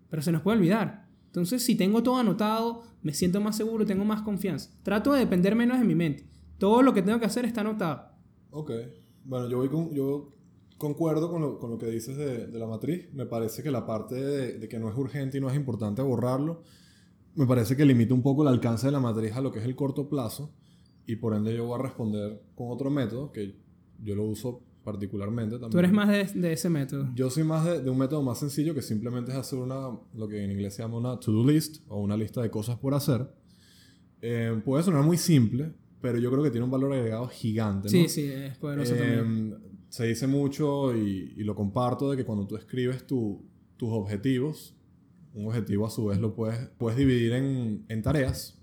Pero 0.09 0.23
se 0.23 0.33
nos 0.33 0.41
puede 0.41 0.57
olvidar. 0.57 1.07
Entonces, 1.27 1.63
si 1.63 1.75
tengo 1.75 2.03
todo 2.03 2.17
anotado, 2.17 2.83
me 3.03 3.13
siento 3.13 3.43
más 3.43 3.59
seguro, 3.59 3.85
tengo 3.85 4.07
más 4.07 4.23
confianza. 4.23 4.71
Trato 4.83 5.13
de 5.13 5.21
depender 5.21 5.55
menos 5.55 5.79
de 5.79 5.85
mi 5.85 5.95
mente. 5.95 6.27
Todo 6.57 6.81
lo 6.81 6.95
que 6.95 7.03
tengo 7.03 7.21
que 7.21 7.27
hacer 7.27 7.45
está 7.45 7.61
anotado. 7.61 8.09
Ok. 8.51 8.71
Bueno, 9.25 9.51
yo, 9.51 9.59
voy 9.59 9.69
con, 9.69 9.93
yo 9.93 10.33
concuerdo 10.79 11.31
con 11.31 11.43
lo, 11.43 11.59
con 11.59 11.71
lo 11.71 11.77
que 11.77 11.89
dices 11.89 12.17
de, 12.17 12.59
la 12.59 12.67
matriz. 12.67 13.13
Me 13.13 13.27
parece 13.27 13.63
que 13.63 13.71
la 13.71 13.85
parte 13.85 14.15
de, 14.15 14.59
de, 14.59 14.67
que 14.67 14.79
no 14.79 14.89
es 14.89 14.97
urgente 14.97 15.37
y 15.37 15.43
no 15.43 15.51
es 15.51 15.57
importante 15.57 16.01
borrarlo, 16.01 16.63
me 17.35 17.47
parece 17.47 17.77
que 17.77 17.85
limita 17.85 18.15
un 18.15 18.23
poco 18.23 18.41
el 18.41 18.49
alcance 18.49 18.87
de 18.87 18.93
la 18.93 19.01
matriz 19.01 19.33
a 19.37 19.43
lo 19.43 19.53
que 19.53 19.59
es 19.59 19.67
el 19.67 19.77
corto 19.77 20.09
plazo. 20.09 20.55
Y 21.07 21.17
por 21.17 21.35
ende 21.35 21.55
yo 21.55 21.67
voy 21.67 21.79
a 21.79 21.83
responder 21.83 22.43
con 22.55 22.71
otro 22.71 22.89
método 22.89 23.31
que 23.31 23.61
yo 24.03 24.15
lo 24.15 24.25
uso 24.25 24.63
particularmente 24.87 25.57
también. 25.57 25.71
Tú 25.73 25.79
eres 25.81 25.93
más 25.93 26.09
de, 26.09 26.41
de 26.41 26.53
ese 26.53 26.71
método. 26.71 27.11
Yo 27.13 27.29
soy 27.29 27.43
más 27.43 27.65
de, 27.65 27.83
de, 27.83 27.91
un 27.91 27.99
método 27.99 28.23
más 28.23 28.39
sencillo 28.39 28.73
que 28.73 28.83
simplemente 28.83 29.33
es 29.33 29.37
hacer 29.37 29.59
una, 29.59 29.99
lo 30.15 30.29
que 30.29 30.45
en 30.45 30.53
inglés 30.53 30.75
se 30.75 30.83
llama 30.83 30.97
una 30.99 31.19
to-do 31.19 31.45
list 31.45 31.83
o 31.89 32.01
una 32.01 32.17
lista 32.17 32.41
de 32.41 32.51
cosas 32.51 32.79
por 32.79 32.95
hacer. 32.95 33.29
Eh, 34.23 34.63
puede 34.65 34.85
sonar 34.85 35.03
muy 35.03 35.19
simple, 35.19 35.73
pero 36.01 36.19
yo 36.19 36.31
creo 36.31 36.45
que 36.45 36.53
tiene 36.53 36.65
un 36.65 36.71
valor 36.71 36.93
agregado 36.93 37.27
gigante. 37.27 37.89
¿no? 37.89 37.91
Sí, 37.91 38.09
sí, 38.09 38.31
es 38.31 38.57
poderoso 38.59 38.95
eh, 38.95 38.99
también. 38.99 39.57
Se 39.89 40.07
dice 40.07 40.29
mucho 40.29 40.97
y, 40.97 41.35
y, 41.37 41.43
lo 41.43 41.57
comparto 41.57 42.09
de 42.09 42.17
que 42.17 42.25
cuando 42.25 42.47
tú 42.47 42.57
escribes 42.57 43.09
tu, 43.09 43.45
tus 43.77 43.89
objetivos, 43.91 44.77
un 45.35 45.47
objetivo 45.47 45.85
a 45.85 45.91
su 45.91 46.07
vez 46.07 46.21
lo 46.21 46.33
puedes, 46.33 46.69
puedes 46.79 46.97
dividir 46.97 47.33
en, 47.33 47.85
en 47.89 48.03
tareas 48.03 48.57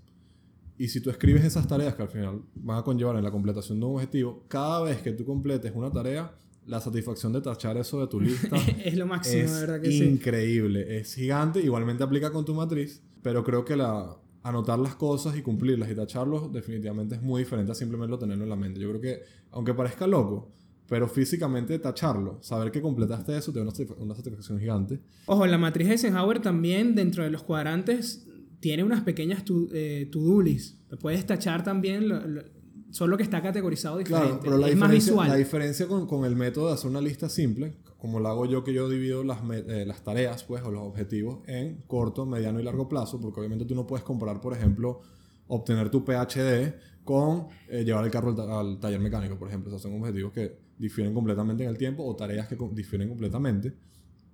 y 0.76 0.88
si 0.88 1.00
tú 1.00 1.10
escribes 1.10 1.44
esas 1.44 1.66
tareas 1.68 1.94
que 1.94 2.02
al 2.02 2.08
final 2.08 2.42
van 2.54 2.78
a 2.78 2.82
conllevar 2.82 3.16
en 3.16 3.24
la 3.24 3.30
completación 3.30 3.78
de 3.78 3.86
un 3.86 3.94
objetivo, 3.94 4.44
cada 4.48 4.82
vez 4.82 5.02
que 5.02 5.12
tú 5.12 5.24
completes 5.24 5.72
una 5.74 5.90
tarea, 5.90 6.32
la 6.66 6.80
satisfacción 6.80 7.32
de 7.32 7.40
tachar 7.40 7.76
eso 7.76 8.00
de 8.00 8.06
tu 8.08 8.20
lista 8.20 8.56
es 8.84 8.96
lo 8.96 9.06
máximo, 9.06 9.44
es 9.44 9.54
de 9.54 9.60
verdad 9.60 9.80
que 9.80 9.90
increíble, 9.92 10.84
sí. 10.84 10.94
es 10.94 11.14
gigante, 11.14 11.60
igualmente 11.60 12.02
aplica 12.02 12.30
con 12.32 12.44
tu 12.44 12.54
matriz, 12.54 13.02
pero 13.22 13.44
creo 13.44 13.64
que 13.64 13.76
la 13.76 14.16
anotar 14.42 14.78
las 14.78 14.94
cosas 14.94 15.36
y 15.36 15.42
cumplirlas 15.42 15.90
y 15.90 15.94
tacharlos 15.94 16.52
definitivamente 16.52 17.14
es 17.14 17.22
muy 17.22 17.42
diferente 17.42 17.72
a 17.72 17.74
simplemente 17.74 18.18
tenerlo 18.18 18.44
en 18.44 18.50
la 18.50 18.56
mente. 18.56 18.78
Yo 18.78 18.90
creo 18.90 19.00
que 19.00 19.22
aunque 19.50 19.72
parezca 19.72 20.06
loco, 20.06 20.52
pero 20.86 21.08
físicamente 21.08 21.78
tacharlo, 21.78 22.38
saber 22.42 22.70
que 22.70 22.82
completaste 22.82 23.36
eso 23.38 23.52
te 23.52 23.60
da 23.60 23.64
una, 23.64 23.94
una 23.98 24.14
satisfacción 24.14 24.60
gigante. 24.60 25.00
Ojo, 25.26 25.46
la 25.46 25.56
matriz 25.56 25.88
de 25.88 25.94
Eisenhower 25.94 26.40
también 26.40 26.94
dentro 26.94 27.24
de 27.24 27.30
los 27.30 27.42
cuadrantes 27.42 28.26
tiene 28.64 28.82
unas 28.82 29.02
pequeñas 29.02 29.44
to-do 29.44 29.68
eh, 29.74 30.08
to 30.10 30.40
list. 30.40 30.78
Puedes 30.98 31.26
tachar 31.26 31.62
también 31.62 32.08
lo, 32.08 32.26
lo, 32.26 32.42
solo 32.88 33.18
que 33.18 33.22
está 33.22 33.42
categorizado 33.42 33.98
diferente. 33.98 34.26
Claro, 34.26 34.40
pero 34.42 34.56
la 34.56 34.70
es 34.70 34.76
más 34.76 34.90
visual. 34.90 35.28
La 35.28 35.36
diferencia 35.36 35.86
con, 35.86 36.06
con, 36.06 36.24
el 36.24 36.34
método 36.34 36.68
de 36.68 36.72
hacer 36.72 36.88
una 36.88 37.02
lista 37.02 37.28
simple, 37.28 37.76
como 37.98 38.20
lo 38.20 38.28
hago 38.28 38.46
yo, 38.46 38.64
que 38.64 38.72
yo 38.72 38.88
divido 38.88 39.22
las, 39.22 39.40
eh, 39.52 39.84
las 39.86 40.02
tareas 40.02 40.44
pues, 40.44 40.62
o 40.62 40.70
los 40.70 40.80
objetivos 40.80 41.46
en 41.46 41.82
corto, 41.86 42.24
mediano 42.24 42.58
y 42.58 42.62
largo 42.62 42.88
plazo, 42.88 43.20
porque 43.20 43.40
obviamente 43.40 43.66
tú 43.66 43.74
no 43.74 43.86
puedes 43.86 44.02
comparar, 44.02 44.40
por 44.40 44.54
ejemplo, 44.54 45.02
obtener 45.46 45.90
tu 45.90 46.02
PhD 46.02 46.72
con 47.04 47.48
eh, 47.68 47.84
llevar 47.84 48.06
el 48.06 48.10
carro 48.10 48.30
al, 48.30 48.50
al, 48.50 48.80
taller 48.80 49.00
mecánico, 49.00 49.38
por 49.38 49.48
ejemplo. 49.48 49.68
O 49.68 49.78
sea, 49.78 49.90
son 49.90 50.00
objetivos 50.00 50.32
que 50.32 50.56
difieren 50.78 51.12
completamente 51.12 51.64
en 51.64 51.68
el 51.68 51.76
tiempo 51.76 52.02
o 52.02 52.16
tareas 52.16 52.48
que 52.48 52.56
difieren 52.72 53.10
completamente. 53.10 53.74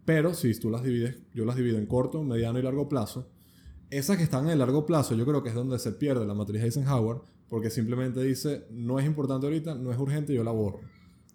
Pero 0.04 0.34
si 0.34 0.54
tú 0.54 0.70
las 0.70 0.84
divides, 0.84 1.18
yo 1.34 1.44
las 1.44 1.56
divido 1.56 1.78
en 1.78 1.86
corto, 1.86 2.22
mediano 2.22 2.60
y 2.60 2.62
largo 2.62 2.88
plazo, 2.88 3.28
esas 3.90 4.16
que 4.16 4.22
están 4.22 4.44
en 4.44 4.52
el 4.52 4.58
largo 4.58 4.86
plazo, 4.86 5.14
yo 5.14 5.26
creo 5.26 5.42
que 5.42 5.48
es 5.48 5.54
donde 5.54 5.78
se 5.78 5.92
pierde 5.92 6.26
la 6.26 6.34
matriz 6.34 6.62
Eisenhower, 6.62 7.18
porque 7.48 7.70
simplemente 7.70 8.22
dice, 8.22 8.66
no 8.70 8.98
es 8.98 9.06
importante 9.06 9.46
ahorita, 9.46 9.74
no 9.74 9.92
es 9.92 9.98
urgente, 9.98 10.32
yo 10.32 10.44
la 10.44 10.52
borro. 10.52 10.80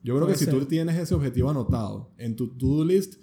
Yo 0.04 0.14
creo 0.14 0.28
Puede 0.28 0.34
que 0.34 0.46
ser. 0.46 0.54
si 0.54 0.60
tú 0.60 0.66
tienes 0.66 0.98
ese 0.98 1.14
objetivo 1.14 1.50
anotado 1.50 2.12
en 2.18 2.36
tu 2.36 2.56
to-do 2.58 2.86
list, 2.86 3.16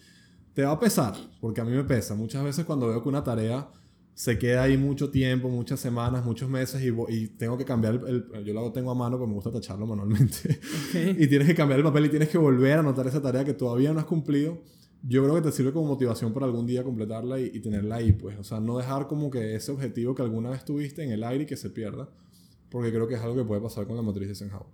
te 0.52 0.62
va 0.64 0.72
a 0.72 0.80
pesar, 0.80 1.14
porque 1.40 1.60
a 1.60 1.64
mí 1.64 1.72
me 1.72 1.84
pesa. 1.84 2.14
Muchas 2.14 2.44
veces 2.44 2.64
cuando 2.64 2.88
veo 2.88 3.02
que 3.02 3.08
una 3.08 3.24
tarea 3.24 3.70
se 4.14 4.38
queda 4.38 4.64
ahí 4.64 4.76
mucho 4.76 5.10
tiempo, 5.10 5.48
muchas 5.48 5.80
semanas, 5.80 6.24
muchos 6.24 6.50
meses 6.50 6.82
y, 6.82 6.92
y 7.08 7.28
tengo 7.28 7.56
que 7.56 7.64
cambiar 7.64 7.94
el, 7.94 8.26
el, 8.34 8.44
Yo 8.44 8.52
lo 8.52 8.70
tengo 8.72 8.90
a 8.90 8.94
mano 8.94 9.16
porque 9.16 9.28
me 9.28 9.34
gusta 9.34 9.50
tacharlo 9.50 9.86
manualmente. 9.86 10.60
Okay. 10.90 11.16
y 11.18 11.26
tienes 11.28 11.48
que 11.48 11.54
cambiar 11.54 11.78
el 11.78 11.84
papel 11.84 12.06
y 12.06 12.08
tienes 12.10 12.28
que 12.28 12.36
volver 12.36 12.76
a 12.76 12.80
anotar 12.80 13.06
esa 13.06 13.22
tarea 13.22 13.44
que 13.44 13.54
todavía 13.54 13.92
no 13.92 14.00
has 14.00 14.04
cumplido 14.04 14.60
yo 15.02 15.22
creo 15.22 15.34
que 15.34 15.42
te 15.42 15.52
sirve 15.52 15.72
como 15.72 15.88
motivación 15.88 16.32
para 16.32 16.46
algún 16.46 16.66
día 16.66 16.84
completarla 16.84 17.40
y, 17.40 17.50
y, 17.54 17.60
tenerla 17.60 17.96
ahí, 17.96 18.12
pues. 18.12 18.38
O 18.38 18.44
sea, 18.44 18.60
no 18.60 18.78
dejar 18.78 19.08
como 19.08 19.30
que 19.30 19.54
ese 19.54 19.72
objetivo 19.72 20.14
que 20.14 20.22
alguna 20.22 20.50
vez 20.50 20.64
tuviste 20.64 21.02
en 21.02 21.10
el 21.10 21.24
aire 21.24 21.44
y 21.44 21.46
que 21.46 21.56
se 21.56 21.70
pierda, 21.70 22.08
porque 22.70 22.90
creo 22.90 23.08
que 23.08 23.14
es 23.14 23.20
algo 23.20 23.36
que 23.36 23.44
puede 23.44 23.60
pasar 23.60 23.86
con 23.86 23.96
la 23.96 24.02
matriz 24.02 24.28
de 24.28 24.32
Eisenhower. 24.32 24.66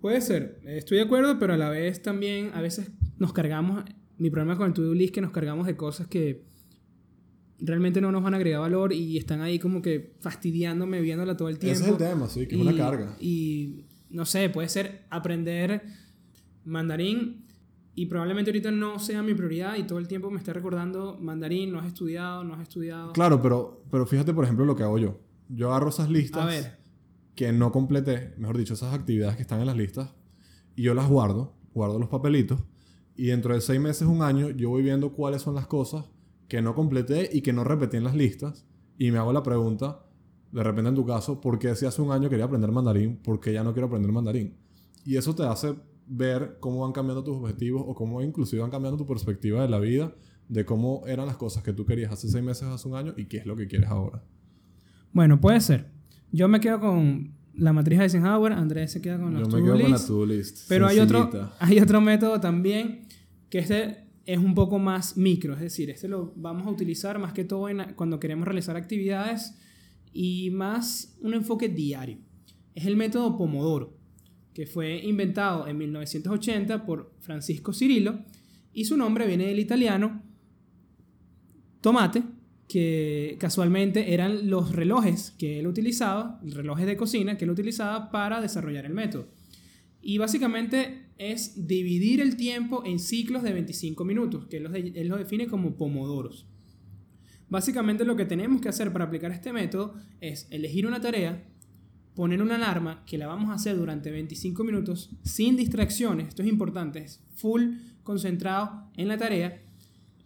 Puede 0.00 0.20
ser, 0.20 0.60
estoy 0.64 0.98
de 0.98 1.04
acuerdo, 1.04 1.38
pero 1.38 1.54
a 1.54 1.56
la 1.56 1.68
vez 1.68 2.02
también, 2.02 2.50
a 2.54 2.62
veces 2.62 2.90
nos 3.18 3.32
cargamos, 3.32 3.84
mi 4.16 4.30
problema 4.30 4.56
con 4.56 4.66
el 4.68 4.72
to-do 4.72 4.94
list 4.94 5.10
es 5.10 5.12
que 5.12 5.20
nos 5.20 5.30
cargamos 5.30 5.66
de 5.66 5.76
cosas 5.76 6.06
que 6.06 6.44
realmente 7.58 8.00
no 8.00 8.10
nos 8.10 8.22
van 8.22 8.34
a 8.34 8.38
agregar 8.38 8.60
valor 8.60 8.92
y 8.92 9.18
están 9.18 9.42
ahí 9.42 9.58
como 9.58 9.82
que 9.82 10.14
fastidiándome, 10.20 11.00
viéndola 11.00 11.36
todo 11.36 11.48
el 11.48 11.58
tiempo. 11.58 11.80
Ese 11.80 11.84
es 11.84 11.90
el 11.90 11.98
tema, 11.98 12.28
sí, 12.28 12.46
que 12.46 12.56
y, 12.56 12.60
es 12.60 12.66
una 12.66 12.76
carga. 12.76 13.16
Y, 13.20 13.84
no 14.08 14.24
sé, 14.24 14.48
puede 14.48 14.68
ser 14.68 15.02
aprender 15.10 15.82
mandarín 16.64 17.44
y 18.00 18.06
probablemente 18.06 18.50
ahorita 18.50 18.70
no 18.70 18.98
sea 18.98 19.22
mi 19.22 19.34
prioridad 19.34 19.76
y 19.76 19.82
todo 19.82 19.98
el 19.98 20.08
tiempo 20.08 20.30
me 20.30 20.38
esté 20.38 20.54
recordando, 20.54 21.18
mandarín, 21.20 21.70
no 21.70 21.78
has 21.78 21.86
estudiado, 21.86 22.42
no 22.44 22.54
has 22.54 22.62
estudiado. 22.62 23.12
Claro, 23.12 23.42
pero, 23.42 23.84
pero 23.90 24.06
fíjate, 24.06 24.32
por 24.32 24.44
ejemplo, 24.44 24.64
lo 24.64 24.74
que 24.74 24.82
hago 24.82 24.96
yo. 24.96 25.20
Yo 25.50 25.68
agarro 25.68 25.90
esas 25.90 26.08
listas 26.08 26.42
A 26.42 26.46
ver. 26.46 26.78
que 27.34 27.52
no 27.52 27.70
completé, 27.70 28.32
mejor 28.38 28.56
dicho, 28.56 28.72
esas 28.72 28.94
actividades 28.94 29.36
que 29.36 29.42
están 29.42 29.60
en 29.60 29.66
las 29.66 29.76
listas, 29.76 30.14
y 30.76 30.82
yo 30.84 30.94
las 30.94 31.10
guardo, 31.10 31.58
guardo 31.74 31.98
los 31.98 32.08
papelitos, 32.08 32.62
y 33.16 33.26
dentro 33.26 33.52
de 33.52 33.60
seis 33.60 33.78
meses, 33.78 34.08
un 34.08 34.22
año, 34.22 34.48
yo 34.48 34.70
voy 34.70 34.82
viendo 34.82 35.12
cuáles 35.12 35.42
son 35.42 35.54
las 35.54 35.66
cosas 35.66 36.06
que 36.48 36.62
no 36.62 36.74
completé 36.74 37.28
y 37.30 37.42
que 37.42 37.52
no 37.52 37.64
repetí 37.64 37.98
en 37.98 38.04
las 38.04 38.14
listas, 38.14 38.66
y 38.96 39.10
me 39.10 39.18
hago 39.18 39.34
la 39.34 39.42
pregunta, 39.42 40.06
de 40.52 40.62
repente 40.64 40.88
en 40.88 40.94
tu 40.94 41.04
caso, 41.04 41.38
¿por 41.38 41.58
qué 41.58 41.76
si 41.76 41.84
hace 41.84 42.00
un 42.00 42.12
año 42.12 42.30
quería 42.30 42.46
aprender 42.46 42.72
mandarín? 42.72 43.18
¿Por 43.18 43.40
qué 43.40 43.52
ya 43.52 43.62
no 43.62 43.74
quiero 43.74 43.88
aprender 43.88 44.10
mandarín? 44.10 44.56
Y 45.04 45.18
eso 45.18 45.34
te 45.34 45.42
hace 45.42 45.74
ver 46.12 46.56
cómo 46.58 46.80
van 46.80 46.90
cambiando 46.92 47.22
tus 47.22 47.36
objetivos 47.36 47.84
o 47.86 47.94
cómo 47.94 48.20
inclusive 48.20 48.60
van 48.62 48.70
cambiando 48.70 48.98
tu 48.98 49.06
perspectiva 49.06 49.62
de 49.62 49.68
la 49.68 49.78
vida, 49.78 50.12
de 50.48 50.64
cómo 50.64 51.04
eran 51.06 51.26
las 51.26 51.36
cosas 51.36 51.62
que 51.62 51.72
tú 51.72 51.86
querías 51.86 52.10
hace 52.12 52.28
seis 52.28 52.42
meses, 52.42 52.64
hace 52.64 52.88
un 52.88 52.96
año 52.96 53.14
y 53.16 53.26
qué 53.26 53.36
es 53.38 53.46
lo 53.46 53.54
que 53.54 53.68
quieres 53.68 53.88
ahora. 53.88 54.20
Bueno, 55.12 55.40
puede 55.40 55.60
ser. 55.60 55.86
Yo 56.32 56.48
me 56.48 56.58
quedo 56.58 56.80
con 56.80 57.32
la 57.54 57.72
matriz 57.72 57.98
de 57.98 58.04
Eisenhower, 58.06 58.52
Andrés 58.52 58.90
se 58.90 59.00
queda 59.00 59.18
con 59.20 59.32
Yo 59.34 59.40
los 59.40 59.54
me 59.54 59.62
quedo 59.62 59.78
con 59.80 59.90
la 59.92 59.98
to-do 59.98 60.26
list. 60.26 60.66
Pero 60.68 60.88
hay 60.88 60.98
otro, 60.98 61.30
hay 61.60 61.78
otro 61.78 62.00
método 62.00 62.40
también 62.40 63.06
que 63.48 63.60
este 63.60 64.08
es 64.26 64.38
un 64.38 64.54
poco 64.54 64.78
más 64.80 65.16
micro, 65.16 65.54
es 65.54 65.60
decir, 65.60 65.90
este 65.90 66.08
lo 66.08 66.32
vamos 66.36 66.66
a 66.66 66.70
utilizar 66.70 67.18
más 67.20 67.32
que 67.32 67.44
todo 67.44 67.68
en- 67.68 67.94
cuando 67.94 68.18
queremos 68.18 68.46
realizar 68.46 68.76
actividades 68.76 69.56
y 70.12 70.50
más 70.50 71.16
un 71.20 71.34
enfoque 71.34 71.68
diario. 71.68 72.18
Es 72.74 72.86
el 72.86 72.96
método 72.96 73.36
Pomodoro, 73.36 73.96
que 74.54 74.66
fue 74.66 74.98
inventado 74.98 75.66
en 75.66 75.78
1980 75.78 76.84
por 76.84 77.12
Francisco 77.20 77.72
Cirillo 77.72 78.20
y 78.72 78.84
su 78.84 78.96
nombre 78.96 79.26
viene 79.26 79.46
del 79.46 79.58
italiano 79.58 80.22
tomate, 81.80 82.22
que 82.68 83.36
casualmente 83.40 84.14
eran 84.14 84.48
los 84.48 84.72
relojes 84.72 85.32
que 85.32 85.58
él 85.58 85.66
utilizaba, 85.66 86.40
relojes 86.44 86.86
de 86.86 86.96
cocina 86.96 87.36
que 87.36 87.44
él 87.44 87.50
utilizaba 87.50 88.10
para 88.10 88.40
desarrollar 88.40 88.84
el 88.84 88.94
método. 88.94 89.28
Y 90.02 90.18
básicamente 90.18 91.06
es 91.18 91.66
dividir 91.66 92.20
el 92.20 92.36
tiempo 92.36 92.82
en 92.86 92.98
ciclos 92.98 93.42
de 93.42 93.52
25 93.52 94.04
minutos, 94.04 94.46
que 94.46 94.58
él 94.58 95.08
los 95.08 95.18
define 95.18 95.46
como 95.48 95.76
pomodoros. 95.76 96.46
Básicamente 97.48 98.04
lo 98.04 98.14
que 98.14 98.24
tenemos 98.24 98.60
que 98.60 98.68
hacer 98.68 98.92
para 98.92 99.06
aplicar 99.06 99.32
este 99.32 99.52
método 99.52 99.94
es 100.20 100.46
elegir 100.50 100.86
una 100.86 101.00
tarea, 101.00 101.44
poner 102.20 102.42
una 102.42 102.56
alarma 102.56 103.02
que 103.06 103.16
la 103.16 103.26
vamos 103.26 103.48
a 103.48 103.54
hacer 103.54 103.78
durante 103.78 104.10
25 104.10 104.62
minutos 104.62 105.08
sin 105.22 105.56
distracciones, 105.56 106.28
esto 106.28 106.42
es 106.42 106.50
importante, 106.50 106.98
es 106.98 107.24
full 107.34 107.76
concentrado 108.02 108.90
en 108.94 109.08
la 109.08 109.16
tarea. 109.16 109.62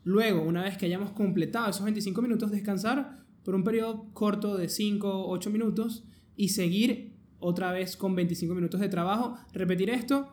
Luego, 0.03 0.43
una 0.43 0.65
vez 0.65 0.77
que 0.77 0.87
hayamos 0.87 1.13
completado 1.13 1.71
esos 1.71 1.85
25 1.85 2.21
minutos, 2.21 2.51
descansar 2.51 3.25
por 3.45 3.55
un 3.55 3.63
periodo 3.63 4.09
corto 4.13 4.57
de 4.57 4.69
5 4.69 5.09
o 5.09 5.31
8 5.31 5.51
minutos 5.51 6.03
y 6.35 6.49
seguir 6.49 7.13
otra 7.39 7.71
vez 7.71 7.97
con 7.97 8.17
25 8.17 8.57
minutos 8.57 8.81
de 8.81 8.89
trabajo. 8.89 9.37
Repetir 9.53 9.89
esto 9.89 10.33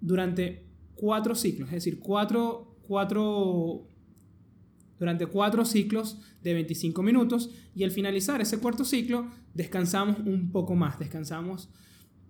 durante 0.00 0.66
cuatro 0.96 1.36
ciclos, 1.36 1.68
es 1.68 1.74
decir, 1.74 2.00
cuatro, 2.00 2.78
cuatro, 2.82 3.86
durante 4.98 5.26
cuatro 5.26 5.64
ciclos 5.64 6.18
de 6.42 6.54
25 6.54 7.02
minutos 7.02 7.50
y 7.74 7.84
al 7.84 7.90
finalizar 7.90 8.40
ese 8.40 8.58
cuarto 8.58 8.84
ciclo 8.84 9.26
descansamos 9.54 10.18
un 10.20 10.50
poco 10.50 10.74
más, 10.74 10.98
descansamos 10.98 11.68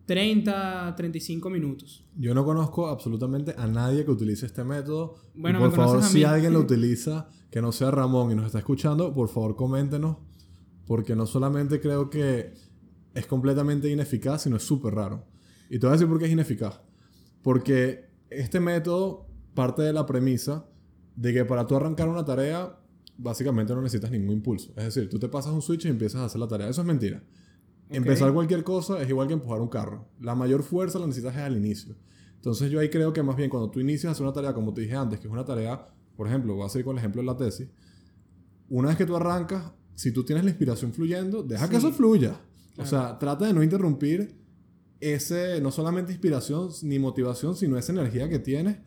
30, 0.07 0.95
35 0.97 1.51
minutos. 1.51 2.05
Yo 2.17 2.33
no 2.33 2.45
conozco 2.45 2.89
absolutamente 2.89 3.55
a 3.59 3.67
nadie 3.67 4.05
que 4.05 4.13
utilice 4.13 4.47
este 4.47 4.63
método. 4.63 5.17
Bueno, 5.35 5.59
por 5.59 5.73
favor, 5.73 6.03
si 6.03 6.23
alguien 6.23 6.53
lo 6.53 6.61
utiliza, 6.69 7.29
que 7.51 7.61
no 7.61 7.73
sea 7.73 7.91
Ramón 7.91 8.31
y 8.31 8.37
nos 8.37 8.47
está 8.47 8.59
escuchando, 8.59 9.13
por 9.13 9.29
favor 9.29 9.57
coméntenos. 9.57 10.19
Porque 10.87 11.17
no 11.17 11.27
solamente 11.27 11.81
creo 11.81 12.09
que 12.09 12.55
es 13.15 13.27
completamente 13.27 13.91
ineficaz, 13.91 14.43
sino 14.43 14.57
es 14.57 14.63
súper 14.63 14.95
raro. 14.95 15.25
Y 15.69 15.81
te 15.81 15.87
voy 15.87 15.89
a 15.89 15.93
decir 15.95 16.09
por 16.09 16.21
qué 16.21 16.27
es 16.27 16.33
ineficaz. 16.33 16.81
Porque 17.43 18.09
este 18.31 18.61
método 18.61 19.27
parte 19.55 19.83
de 19.83 19.93
la 19.93 20.07
premisa 20.07 20.69
de 21.17 21.33
que 21.33 21.45
para 21.45 21.67
tú 21.67 21.75
arrancar 21.75 22.09
una 22.09 22.25
tarea, 22.25 22.79
básicamente 23.17 23.75
no 23.75 23.83
necesitas 23.83 24.11
ningún 24.11 24.35
impulso. 24.35 24.73
Es 24.77 24.85
decir, 24.85 25.09
tú 25.09 25.19
te 25.19 25.29
pasas 25.29 25.53
un 25.53 25.63
switch 25.63 25.87
y 25.87 25.89
empiezas 25.89 26.21
a 26.21 26.27
hacer 26.27 26.41
la 26.41 26.47
tarea. 26.47 26.69
Eso 26.69 26.83
es 26.83 26.87
mentira. 26.87 27.23
Empezar 27.89 28.33
cualquier 28.33 28.65
cosa 28.65 29.01
es 29.01 29.09
igual 29.09 29.29
que 29.29 29.35
empujar 29.35 29.61
un 29.61 29.69
carro. 29.69 30.09
La 30.21 30.35
mayor 30.35 30.63
fuerza 30.63 30.99
la 30.99 31.07
necesitas 31.07 31.35
es 31.37 31.43
al 31.43 31.57
inicio. 31.57 31.97
Entonces 32.35 32.71
yo 32.71 32.81
ahí 32.81 32.91
creo 32.91 33.13
que 33.13 33.23
más 33.23 33.37
bien 33.37 33.49
cuando 33.49 33.71
tú 33.71 33.81
inicias 33.81 34.11
a 34.11 34.13
hacer 34.13 34.25
una 34.25 34.33
tarea, 34.33 34.53
como 34.53 34.73
te 34.75 34.83
dije 34.83 34.95
antes, 34.95 35.19
que 35.19 35.27
es 35.27 35.33
una 35.33 35.45
tarea, 35.45 35.89
por 36.17 36.27
ejemplo, 36.27 36.55
voy 36.55 36.67
a 36.67 36.69
seguir 36.69 36.85
con 36.85 36.95
el 36.95 36.99
ejemplo 36.99 37.23
de 37.23 37.27
la 37.27 37.37
tesis, 37.37 37.69
una 38.69 38.89
vez 38.89 38.97
que 38.97 39.07
tú 39.07 39.17
arrancas, 39.17 39.73
si 39.95 40.13
tú 40.13 40.25
tienes 40.25 40.45
la 40.45 40.51
inspiración 40.51 40.93
fluyendo, 40.93 41.43
deja 41.43 41.69
que 41.69 41.77
eso 41.77 41.93
fluya. 41.93 42.41
O 42.77 42.85
sea, 42.85 43.19
trata 43.19 43.47
de 43.47 43.53
no 43.53 43.63
interrumpir 43.63 44.37
ese, 45.01 45.61
no 45.61 45.71
solamente 45.71 46.13
inspiración 46.13 46.69
ni 46.83 46.99
motivación, 46.99 47.57
sino 47.57 47.79
esa 47.79 47.93
energía 47.93 48.29
que 48.29 48.39
tienes. 48.39 48.79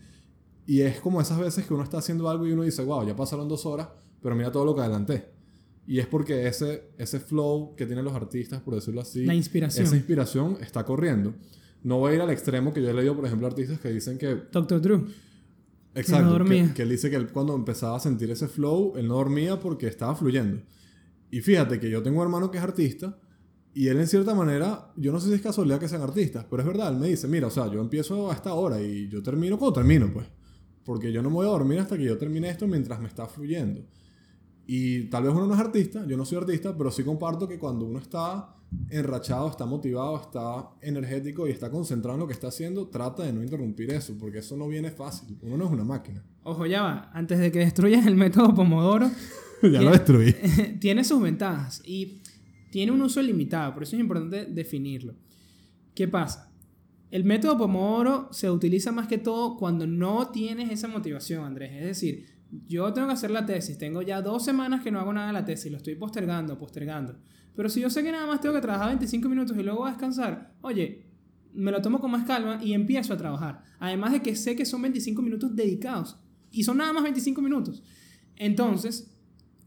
Y 0.69 0.81
es 0.81 0.99
como 0.99 1.19
esas 1.19 1.39
veces 1.39 1.65
que 1.65 1.73
uno 1.73 1.81
está 1.81 1.97
haciendo 1.97 2.29
algo 2.29 2.45
y 2.45 2.51
uno 2.51 2.61
dice, 2.61 2.83
wow, 2.83 3.03
ya 3.03 3.15
pasaron 3.15 3.47
dos 3.47 3.65
horas, 3.65 3.87
pero 4.21 4.35
mira 4.35 4.51
todo 4.51 4.65
lo 4.65 4.75
que 4.75 4.81
adelanté. 4.81 5.31
Y 5.87 5.97
es 5.97 6.05
porque 6.05 6.45
ese, 6.47 6.91
ese 6.99 7.19
flow 7.19 7.73
que 7.75 7.87
tienen 7.87 8.05
los 8.05 8.13
artistas, 8.13 8.61
por 8.61 8.75
decirlo 8.75 9.01
así, 9.01 9.25
La 9.25 9.33
inspiración. 9.33 9.87
esa 9.87 9.95
inspiración 9.95 10.57
está 10.61 10.85
corriendo. 10.85 11.33
No 11.81 11.97
voy 11.97 12.11
a 12.11 12.15
ir 12.17 12.21
al 12.21 12.29
extremo 12.29 12.71
que 12.71 12.83
yo 12.83 12.89
he 12.91 12.93
leído, 12.93 13.15
por 13.15 13.25
ejemplo, 13.25 13.47
artistas 13.47 13.79
que 13.79 13.89
dicen 13.89 14.19
que 14.19 14.27
Doctor 14.51 14.79
Drew. 14.79 15.07
Exacto. 15.95 16.37
no. 16.37 16.45
Que, 16.45 16.71
que 16.75 16.81
él 16.83 16.89
dice 16.89 17.09
que 17.09 17.15
él 17.15 17.31
cuando 17.31 17.55
empezaba 17.55 17.97
a 17.97 17.99
sentir 17.99 18.29
ese 18.29 18.47
flow, 18.47 18.93
él 18.95 19.07
no 19.07 19.15
dormía 19.15 19.59
porque 19.59 19.87
estaba 19.87 20.15
fluyendo. 20.15 20.61
Y 21.31 21.41
fíjate 21.41 21.79
que 21.79 21.89
yo 21.89 22.03
tengo 22.03 22.17
un 22.19 22.25
hermano 22.25 22.51
que 22.51 22.59
es 22.59 22.63
artista 22.63 23.17
y 23.73 23.87
él 23.87 23.99
en 23.99 24.07
cierta 24.07 24.35
manera, 24.35 24.93
yo 24.97 25.11
no 25.11 25.19
sé 25.19 25.29
si 25.29 25.33
es 25.33 25.41
casualidad 25.41 25.79
que 25.79 25.89
sean 25.89 26.03
artistas, 26.03 26.45
pero 26.47 26.61
es 26.61 26.67
verdad, 26.67 26.93
él 26.93 26.99
me 26.99 27.07
dice, 27.07 27.27
mira, 27.27 27.47
o 27.47 27.49
sea, 27.49 27.71
yo 27.71 27.81
empiezo 27.81 28.29
a 28.29 28.35
esta 28.35 28.53
hora 28.53 28.79
y 28.79 29.09
yo 29.09 29.23
termino 29.23 29.57
cuando 29.57 29.73
termino, 29.73 30.13
pues. 30.13 30.27
Porque 30.89 31.11
yo 31.11 31.21
no 31.21 31.29
me 31.29 31.35
voy 31.35 31.45
a 31.45 31.51
dormir 31.51 31.77
hasta 31.77 31.95
que 31.95 32.03
yo 32.03 32.17
termine 32.17 32.49
esto 32.49 32.65
mientras 32.65 32.99
me 32.99 33.07
está 33.07 33.27
fluyendo. 33.27 33.85
Y 34.65 35.03
tal 35.03 35.21
vez 35.21 35.33
uno 35.33 35.45
no 35.45 35.53
es 35.53 35.59
artista, 35.59 36.03
yo 36.07 36.17
no 36.17 36.25
soy 36.25 36.39
artista, 36.39 36.75
pero 36.75 36.89
sí 36.89 37.03
comparto 37.03 37.47
que 37.47 37.59
cuando 37.59 37.85
uno 37.85 37.99
está 37.99 38.55
enrachado, 38.89 39.47
está 39.51 39.67
motivado, 39.67 40.19
está 40.19 40.67
energético 40.81 41.47
y 41.47 41.51
está 41.51 41.69
concentrado 41.69 42.15
en 42.15 42.21
lo 42.21 42.25
que 42.25 42.33
está 42.33 42.47
haciendo, 42.47 42.87
trata 42.87 43.21
de 43.21 43.33
no 43.33 43.43
interrumpir 43.43 43.91
eso, 43.91 44.17
porque 44.19 44.39
eso 44.39 44.57
no 44.57 44.67
viene 44.67 44.89
fácil. 44.89 45.37
Uno 45.43 45.57
no 45.57 45.65
es 45.65 45.71
una 45.71 45.83
máquina. 45.83 46.23
Ojo, 46.41 46.65
ya 46.65 46.81
va. 46.81 47.11
Antes 47.13 47.37
de 47.37 47.51
que 47.51 47.59
destruyas 47.59 48.07
el 48.07 48.15
método 48.15 48.55
Pomodoro, 48.55 49.11
ya 49.61 49.83
lo 49.83 49.91
destruí. 49.91 50.33
tiene 50.79 51.03
sus 51.03 51.21
ventajas 51.21 51.83
y 51.85 52.23
tiene 52.71 52.91
un 52.93 53.01
uso 53.03 53.21
limitado, 53.21 53.75
por 53.75 53.83
eso 53.83 53.95
es 53.95 54.01
importante 54.01 54.45
definirlo. 54.45 55.13
¿Qué 55.93 56.07
pasa? 56.07 56.48
El 57.11 57.23
método 57.23 57.57
Pomodoro 57.57 58.29
se 58.31 58.49
utiliza 58.51 58.91
más 58.91 59.07
que 59.07 59.17
todo 59.17 59.57
cuando 59.57 59.87
no 59.87 60.29
tienes 60.29 60.69
esa 60.71 60.87
motivación, 60.87 61.43
Andrés. 61.43 61.71
Es 61.73 61.85
decir, 61.85 62.25
yo 62.67 62.91
tengo 62.93 63.07
que 63.07 63.13
hacer 63.13 63.31
la 63.31 63.45
tesis, 63.45 63.77
tengo 63.77 64.01
ya 64.01 64.21
dos 64.21 64.43
semanas 64.43 64.83
que 64.83 64.91
no 64.91 64.99
hago 64.99 65.13
nada 65.13 65.27
de 65.27 65.33
la 65.33 65.45
tesis, 65.45 65.71
lo 65.71 65.77
estoy 65.77 65.95
postergando, 65.95 66.57
postergando. 66.57 67.17
Pero 67.55 67.69
si 67.69 67.81
yo 67.81 67.89
sé 67.89 68.03
que 68.03 68.11
nada 68.11 68.27
más 68.27 68.41
tengo 68.41 68.55
que 68.55 68.61
trabajar 68.61 68.89
25 68.89 69.27
minutos 69.27 69.57
y 69.57 69.63
luego 69.63 69.79
voy 69.79 69.89
a 69.89 69.91
descansar, 69.91 70.53
oye, 70.61 71.05
me 71.53 71.71
lo 71.71 71.81
tomo 71.81 71.99
con 71.99 72.11
más 72.11 72.25
calma 72.25 72.59
y 72.63 72.73
empiezo 72.73 73.13
a 73.13 73.17
trabajar. 73.17 73.63
Además 73.79 74.13
de 74.13 74.21
que 74.21 74.35
sé 74.35 74.55
que 74.55 74.65
son 74.65 74.81
25 74.81 75.21
minutos 75.21 75.55
dedicados 75.55 76.17
y 76.51 76.63
son 76.63 76.77
nada 76.77 76.93
más 76.93 77.03
25 77.03 77.41
minutos. 77.41 77.83
Entonces, 78.35 79.15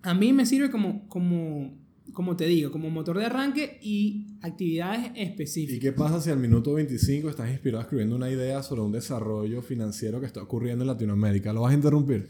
a 0.02 0.14
mí 0.14 0.32
me 0.32 0.46
sirve 0.46 0.70
como, 0.70 1.08
como, 1.08 1.78
como 2.12 2.36
te 2.36 2.46
digo, 2.46 2.70
como 2.70 2.90
motor 2.90 3.18
de 3.18 3.24
arranque 3.26 3.78
y 3.82 4.26
actividades 4.42 5.12
¿Y 5.14 5.22
específicas. 5.22 5.80
qué 5.80 5.92
pasa 5.92 6.20
si 6.20 6.30
al 6.30 6.38
minuto 6.38 6.74
25 6.74 7.28
estás 7.30 7.50
inspirado 7.50 7.82
escribiendo 7.82 8.16
una 8.16 8.30
idea 8.30 8.62
sobre 8.62 8.82
un 8.82 8.92
desarrollo 8.92 9.62
financiero 9.62 10.20
que 10.20 10.26
está 10.26 10.42
ocurriendo 10.42 10.82
en 10.84 10.88
Latinoamérica? 10.88 11.52
¿Lo 11.52 11.62
vas 11.62 11.72
a 11.72 11.76
interrumpir? 11.76 12.28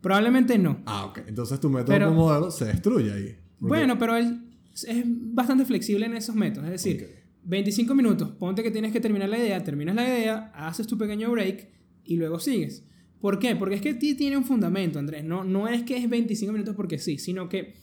Probablemente 0.00 0.58
no. 0.58 0.82
Ah, 0.86 1.06
ok. 1.06 1.20
Entonces 1.26 1.58
tu 1.58 1.68
método 1.70 1.88
Pero- 1.94 2.08
Pomodoro 2.10 2.50
se 2.50 2.66
destruye 2.66 3.12
ahí. 3.12 3.36
Bueno, 3.58 3.98
pero 3.98 4.16
él 4.16 4.42
es 4.74 5.02
bastante 5.06 5.64
flexible 5.64 6.06
en 6.06 6.14
esos 6.14 6.34
métodos. 6.36 6.66
Es 6.66 6.72
decir, 6.84 7.02
Ok. 7.02 7.10
25 7.48 7.94
minutos, 7.94 8.30
ponte 8.32 8.62
que 8.62 8.70
tienes 8.70 8.92
que 8.92 9.00
terminar 9.00 9.28
la 9.28 9.38
idea, 9.38 9.62
terminas 9.64 9.94
la 9.94 10.06
idea, 10.06 10.52
haces 10.54 10.86
tu 10.86 10.98
pequeño 10.98 11.30
break 11.30 11.68
y 12.04 12.16
luego 12.16 12.38
sigues. 12.38 12.84
¿Por 13.20 13.38
qué? 13.38 13.56
Porque 13.56 13.76
es 13.76 13.80
que 13.80 13.94
ti 13.94 14.14
tiene 14.14 14.36
un 14.36 14.44
fundamento, 14.44 14.98
Andrés. 14.98 15.24
No, 15.24 15.42
no 15.44 15.68
es 15.68 15.82
que 15.84 15.96
es 15.96 16.08
25 16.08 16.52
minutos 16.52 16.74
porque 16.76 16.98
sí, 16.98 17.18
sino 17.18 17.48
que 17.48 17.74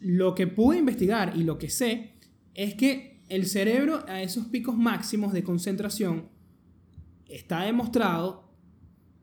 lo 0.00 0.34
que 0.34 0.46
pude 0.46 0.78
investigar 0.78 1.36
y 1.36 1.44
lo 1.44 1.58
que 1.58 1.70
sé 1.70 2.14
es 2.54 2.74
que 2.74 3.22
el 3.28 3.46
cerebro 3.46 4.04
a 4.08 4.22
esos 4.22 4.46
picos 4.46 4.76
máximos 4.76 5.32
de 5.32 5.44
concentración 5.44 6.28
está 7.26 7.62
demostrado 7.62 8.50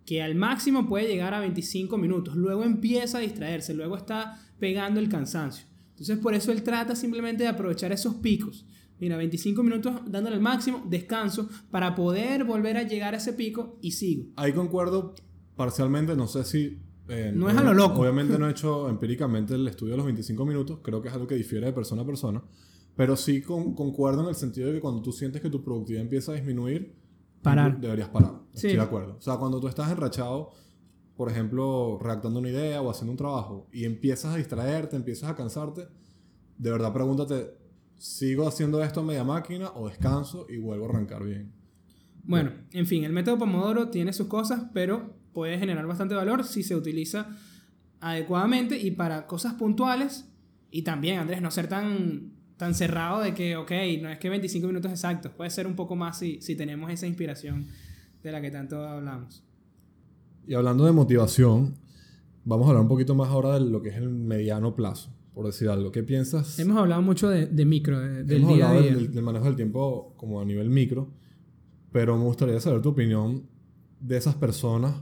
que 0.05 0.21
al 0.21 0.35
máximo 0.35 0.87
puede 0.87 1.07
llegar 1.07 1.33
a 1.33 1.41
25 1.41 1.97
minutos. 1.97 2.35
Luego 2.37 2.63
empieza 2.63 3.17
a 3.17 3.21
distraerse, 3.21 3.73
luego 3.73 3.97
está 3.97 4.41
pegando 4.59 5.01
el 5.01 5.09
cansancio. 5.09 5.65
Entonces 5.89 6.17
por 6.19 6.33
eso 6.33 6.51
él 6.53 6.63
trata 6.63 6.95
simplemente 6.95 7.43
de 7.43 7.49
aprovechar 7.49 7.91
esos 7.91 8.15
picos. 8.15 8.65
Mira, 8.99 9.17
25 9.17 9.61
minutos 9.63 10.01
dándole 10.07 10.37
al 10.37 10.41
máximo, 10.41 10.83
descanso, 10.87 11.49
para 11.69 11.93
poder 11.93 12.45
volver 12.45 12.77
a 12.77 12.83
llegar 12.83 13.13
a 13.13 13.17
ese 13.17 13.33
pico 13.33 13.77
y 13.81 13.91
sigo. 13.91 14.27
Ahí 14.37 14.53
concuerdo 14.53 15.13
parcialmente, 15.55 16.15
no 16.15 16.27
sé 16.27 16.43
si... 16.45 16.79
eh, 17.09 17.31
No 17.33 17.49
es 17.49 17.57
a 17.57 17.63
lo 17.63 17.73
loco. 17.73 18.01
Obviamente 18.01 18.37
no 18.37 18.47
he 18.47 18.51
hecho 18.51 18.89
empíricamente 18.89 19.55
el 19.55 19.67
estudio 19.67 19.91
de 19.93 19.97
los 19.97 20.05
25 20.05 20.45
minutos, 20.45 20.79
creo 20.83 21.01
que 21.01 21.07
es 21.09 21.13
algo 21.13 21.27
que 21.27 21.35
difiere 21.35 21.65
de 21.67 21.73
persona 21.73 22.01
a 22.01 22.05
persona, 22.05 22.43
pero 22.95 23.15
sí 23.15 23.41
con- 23.41 23.73
concuerdo 23.75 24.21
en 24.23 24.29
el 24.29 24.35
sentido 24.35 24.67
de 24.67 24.73
que 24.75 24.81
cuando 24.81 25.01
tú 25.01 25.11
sientes 25.11 25.41
que 25.41 25.49
tu 25.49 25.63
productividad 25.63 26.03
empieza 26.03 26.31
a 26.31 26.35
disminuir, 26.35 26.95
Parar. 27.41 27.79
deberías 27.79 28.09
parar. 28.09 28.33
Sí. 28.53 28.67
Estoy 28.67 28.77
de 28.77 28.81
acuerdo. 28.81 29.15
O 29.17 29.21
sea, 29.21 29.37
cuando 29.37 29.59
tú 29.59 29.67
estás 29.67 29.89
enrachado, 29.91 30.51
por 31.15 31.29
ejemplo, 31.31 31.97
redactando 32.01 32.39
una 32.39 32.49
idea 32.49 32.81
o 32.81 32.89
haciendo 32.89 33.11
un 33.11 33.17
trabajo 33.17 33.67
y 33.71 33.85
empiezas 33.85 34.33
a 34.33 34.37
distraerte, 34.37 34.95
empiezas 34.95 35.29
a 35.29 35.35
cansarte, 35.35 35.87
de 36.57 36.71
verdad 36.71 36.91
pregúntate, 36.93 37.55
¿sigo 37.97 38.47
haciendo 38.47 38.83
esto 38.83 38.99
a 38.99 39.03
media 39.03 39.23
máquina 39.23 39.71
o 39.75 39.87
descanso 39.87 40.45
y 40.49 40.57
vuelvo 40.57 40.85
a 40.85 40.89
arrancar 40.89 41.23
bien? 41.23 41.51
Bueno, 42.27 42.51
en 42.73 42.85
fin, 42.85 43.03
el 43.03 43.13
método 43.13 43.37
Pomodoro 43.39 43.89
tiene 43.89 44.11
sus 44.13 44.27
cosas, 44.27 44.63
pero 44.73 45.15
puede 45.33 45.57
generar 45.57 45.87
bastante 45.87 46.13
valor 46.13 46.43
si 46.43 46.61
se 46.61 46.75
utiliza 46.75 47.27
adecuadamente 47.99 48.77
y 48.79 48.91
para 48.91 49.25
cosas 49.27 49.53
puntuales. 49.53 50.25
Y 50.71 50.81
también, 50.81 51.19
Andrés, 51.19 51.41
no 51.41 51.49
ser 51.51 51.67
tan, 51.67 52.31
tan 52.57 52.75
cerrado 52.75 53.21
de 53.21 53.33
que, 53.33 53.55
ok, 53.55 53.71
no 54.01 54.09
es 54.09 54.17
que 54.19 54.29
25 54.29 54.67
minutos 54.67 54.91
exactos, 54.91 55.31
puede 55.31 55.49
ser 55.49 55.65
un 55.67 55.75
poco 55.75 55.95
más 55.95 56.19
si, 56.19 56.41
si 56.41 56.55
tenemos 56.55 56.91
esa 56.91 57.07
inspiración 57.07 57.67
de 58.23 58.31
la 58.31 58.41
que 58.41 58.51
tanto 58.51 58.83
hablamos. 58.85 59.43
Y 60.47 60.53
hablando 60.53 60.85
de 60.85 60.91
motivación, 60.91 61.75
vamos 62.43 62.65
a 62.67 62.69
hablar 62.69 62.83
un 62.83 62.89
poquito 62.89 63.15
más 63.15 63.29
ahora 63.29 63.53
de 63.59 63.61
lo 63.69 63.81
que 63.81 63.89
es 63.89 63.95
el 63.95 64.09
mediano 64.09 64.75
plazo, 64.75 65.09
por 65.33 65.45
decir 65.45 65.69
algo. 65.69 65.91
¿Qué 65.91 66.03
piensas? 66.03 66.59
Hemos 66.59 66.77
hablado 66.77 67.01
mucho 67.01 67.29
de, 67.29 67.45
de 67.47 67.65
micro, 67.65 67.99
de- 67.99 68.23
del 68.23 68.37
Hemos 68.41 68.55
día 68.55 68.69
a 68.69 68.73
día. 68.73 68.81
del- 68.95 69.13
del 69.13 69.23
manejo 69.23 69.45
del 69.45 69.55
tiempo 69.55 70.13
como 70.17 70.41
a 70.41 70.45
nivel 70.45 70.69
micro, 70.69 71.09
pero 71.91 72.17
me 72.17 72.23
gustaría 72.23 72.59
saber 72.59 72.81
tu 72.81 72.89
opinión 72.89 73.47
de 73.99 74.17
esas 74.17 74.35
personas 74.35 74.95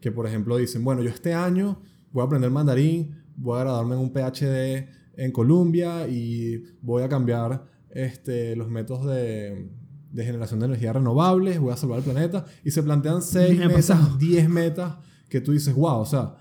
que, 0.00 0.12
por 0.12 0.26
ejemplo, 0.26 0.56
dicen, 0.56 0.84
bueno, 0.84 1.02
yo 1.02 1.10
este 1.10 1.34
año 1.34 1.80
voy 2.12 2.22
a 2.22 2.26
aprender 2.26 2.50
mandarín, 2.50 3.22
voy 3.36 3.58
a 3.58 3.62
graduarme 3.62 3.94
en 3.94 4.00
un 4.00 4.12
PhD 4.12 4.88
en 5.16 5.32
Colombia 5.32 6.06
y 6.08 6.62
voy 6.82 7.02
a 7.02 7.08
cambiar 7.08 7.64
este, 7.90 8.56
los 8.56 8.68
métodos 8.68 9.06
de, 9.06 9.68
de 10.14 10.24
generación 10.24 10.60
de 10.60 10.66
energía 10.66 10.92
renovables, 10.92 11.58
voy 11.58 11.72
a 11.72 11.76
salvar 11.76 11.98
el 11.98 12.04
planeta, 12.04 12.44
y 12.64 12.70
se 12.70 12.84
plantean 12.84 13.20
6 13.20 13.58
Me 13.58 13.66
metas, 13.66 13.88
pasado. 13.88 14.16
10 14.16 14.48
metas 14.48 14.94
que 15.28 15.40
tú 15.40 15.50
dices, 15.50 15.74
wow, 15.74 15.98
o 15.98 16.06
sea, 16.06 16.36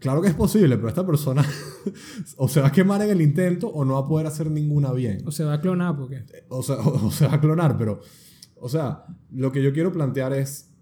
claro 0.00 0.20
que 0.20 0.26
es 0.26 0.34
posible, 0.34 0.76
pero 0.76 0.88
esta 0.88 1.06
persona 1.06 1.46
o 2.36 2.48
se 2.48 2.60
va 2.60 2.66
a 2.66 2.72
quemar 2.72 3.00
en 3.02 3.10
el 3.10 3.20
intento 3.20 3.68
o 3.68 3.84
no 3.84 3.94
va 3.94 4.00
a 4.00 4.08
poder 4.08 4.26
hacer 4.26 4.50
ninguna 4.50 4.92
bien 4.92 5.22
O 5.24 5.30
se 5.30 5.44
va 5.44 5.54
a 5.54 5.60
clonar 5.60 5.96
porque... 5.96 6.24
o 6.48 6.62
sea, 6.64 6.76
o, 6.84 7.10
se 7.12 7.28
va 7.28 7.34
a 7.34 7.40
clonar, 7.40 7.78
pero, 7.78 8.00
o 8.62 8.68
sea, 8.68 9.04
lo 9.32 9.50
que 9.50 9.60
yo 9.60 9.72
quiero 9.72 9.90
plantear 9.90 10.32
es 10.32 10.72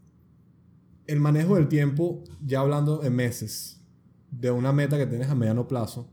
el 1.07 1.19
manejo 1.19 1.55
del 1.55 1.67
tiempo, 1.67 2.23
ya 2.45 2.61
hablando 2.61 3.03
en 3.03 3.17
meses, 3.17 3.83
de 4.31 4.51
una 4.51 4.71
meta 4.71 4.99
que 4.99 5.07
tienes 5.07 5.31
a 5.31 5.35
mediano 5.35 5.67
plazo, 5.67 6.13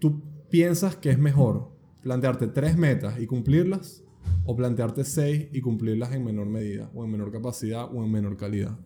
tú 0.00 0.20
piensas 0.50 0.96
que 0.96 1.10
es 1.10 1.18
mejor 1.18 1.70
plantearte 2.02 2.48
tres 2.48 2.76
metas 2.76 3.20
y 3.20 3.26
cumplirlas 3.26 4.02
o 4.44 4.56
plantearte 4.56 5.04
seis 5.04 5.46
y 5.52 5.60
cumplirlas 5.60 6.12
en 6.12 6.24
menor 6.24 6.46
medida, 6.46 6.90
o 6.92 7.04
en 7.04 7.12
menor 7.12 7.30
capacidad, 7.30 7.88
o 7.94 8.04
en 8.04 8.10
menor 8.10 8.36
calidad. 8.36 8.76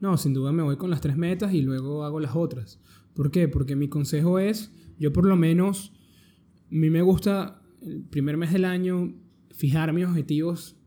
No, 0.00 0.16
sin 0.16 0.32
duda 0.32 0.50
me 0.50 0.62
voy 0.62 0.78
con 0.78 0.88
las 0.88 1.02
tres 1.02 1.18
metas 1.18 1.52
y 1.52 1.60
luego 1.60 2.04
hago 2.04 2.20
las 2.20 2.34
otras. 2.34 2.80
¿Por 3.12 3.30
qué? 3.30 3.48
Porque 3.48 3.76
mi 3.76 3.90
consejo 3.90 4.38
es, 4.38 4.72
yo 4.98 5.12
por 5.12 5.26
lo 5.26 5.36
menos, 5.36 5.92
a 6.70 6.74
mí 6.74 6.88
me 6.88 7.02
gusta 7.02 7.60
el 7.82 8.02
primer 8.02 8.38
mes 8.38 8.50
del 8.50 8.64
año 8.64 9.14
fijar 9.50 9.92
mis 9.92 10.06
objetivos 10.06 10.78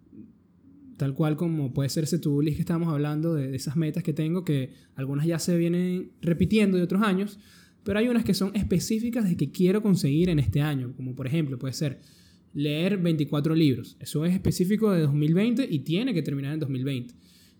tal 0.97 1.13
cual 1.13 1.37
como 1.37 1.73
puede 1.73 1.89
ser 1.89 2.03
ese 2.03 2.19
to-do 2.19 2.41
que 2.41 2.49
estábamos 2.49 2.89
hablando 2.89 3.33
de, 3.35 3.55
esas 3.55 3.75
metas 3.75 4.03
que 4.03 4.13
tengo, 4.13 4.43
que 4.43 4.71
algunas 4.95 5.25
ya 5.25 5.39
se 5.39 5.55
vienen 5.57 6.11
repitiendo 6.21 6.77
de 6.77 6.83
otros 6.83 7.01
años, 7.03 7.39
pero 7.83 7.99
hay 7.99 8.07
unas 8.09 8.25
que 8.25 8.33
son 8.33 8.51
específicas 8.55 9.29
de 9.29 9.37
que 9.37 9.51
quiero 9.51 9.81
conseguir 9.81 10.29
en 10.29 10.39
este 10.39 10.61
año, 10.61 10.93
como 10.95 11.15
por 11.15 11.27
ejemplo 11.27 11.57
puede 11.57 11.73
ser 11.73 12.01
leer 12.53 12.97
24 12.97 13.55
libros. 13.55 13.95
Eso 13.99 14.25
es 14.25 14.33
específico 14.33 14.91
de 14.91 15.01
2020 15.01 15.67
y 15.69 15.79
tiene 15.79 16.13
que 16.13 16.21
terminar 16.23 16.53
en 16.53 16.59
2020. 16.59 17.13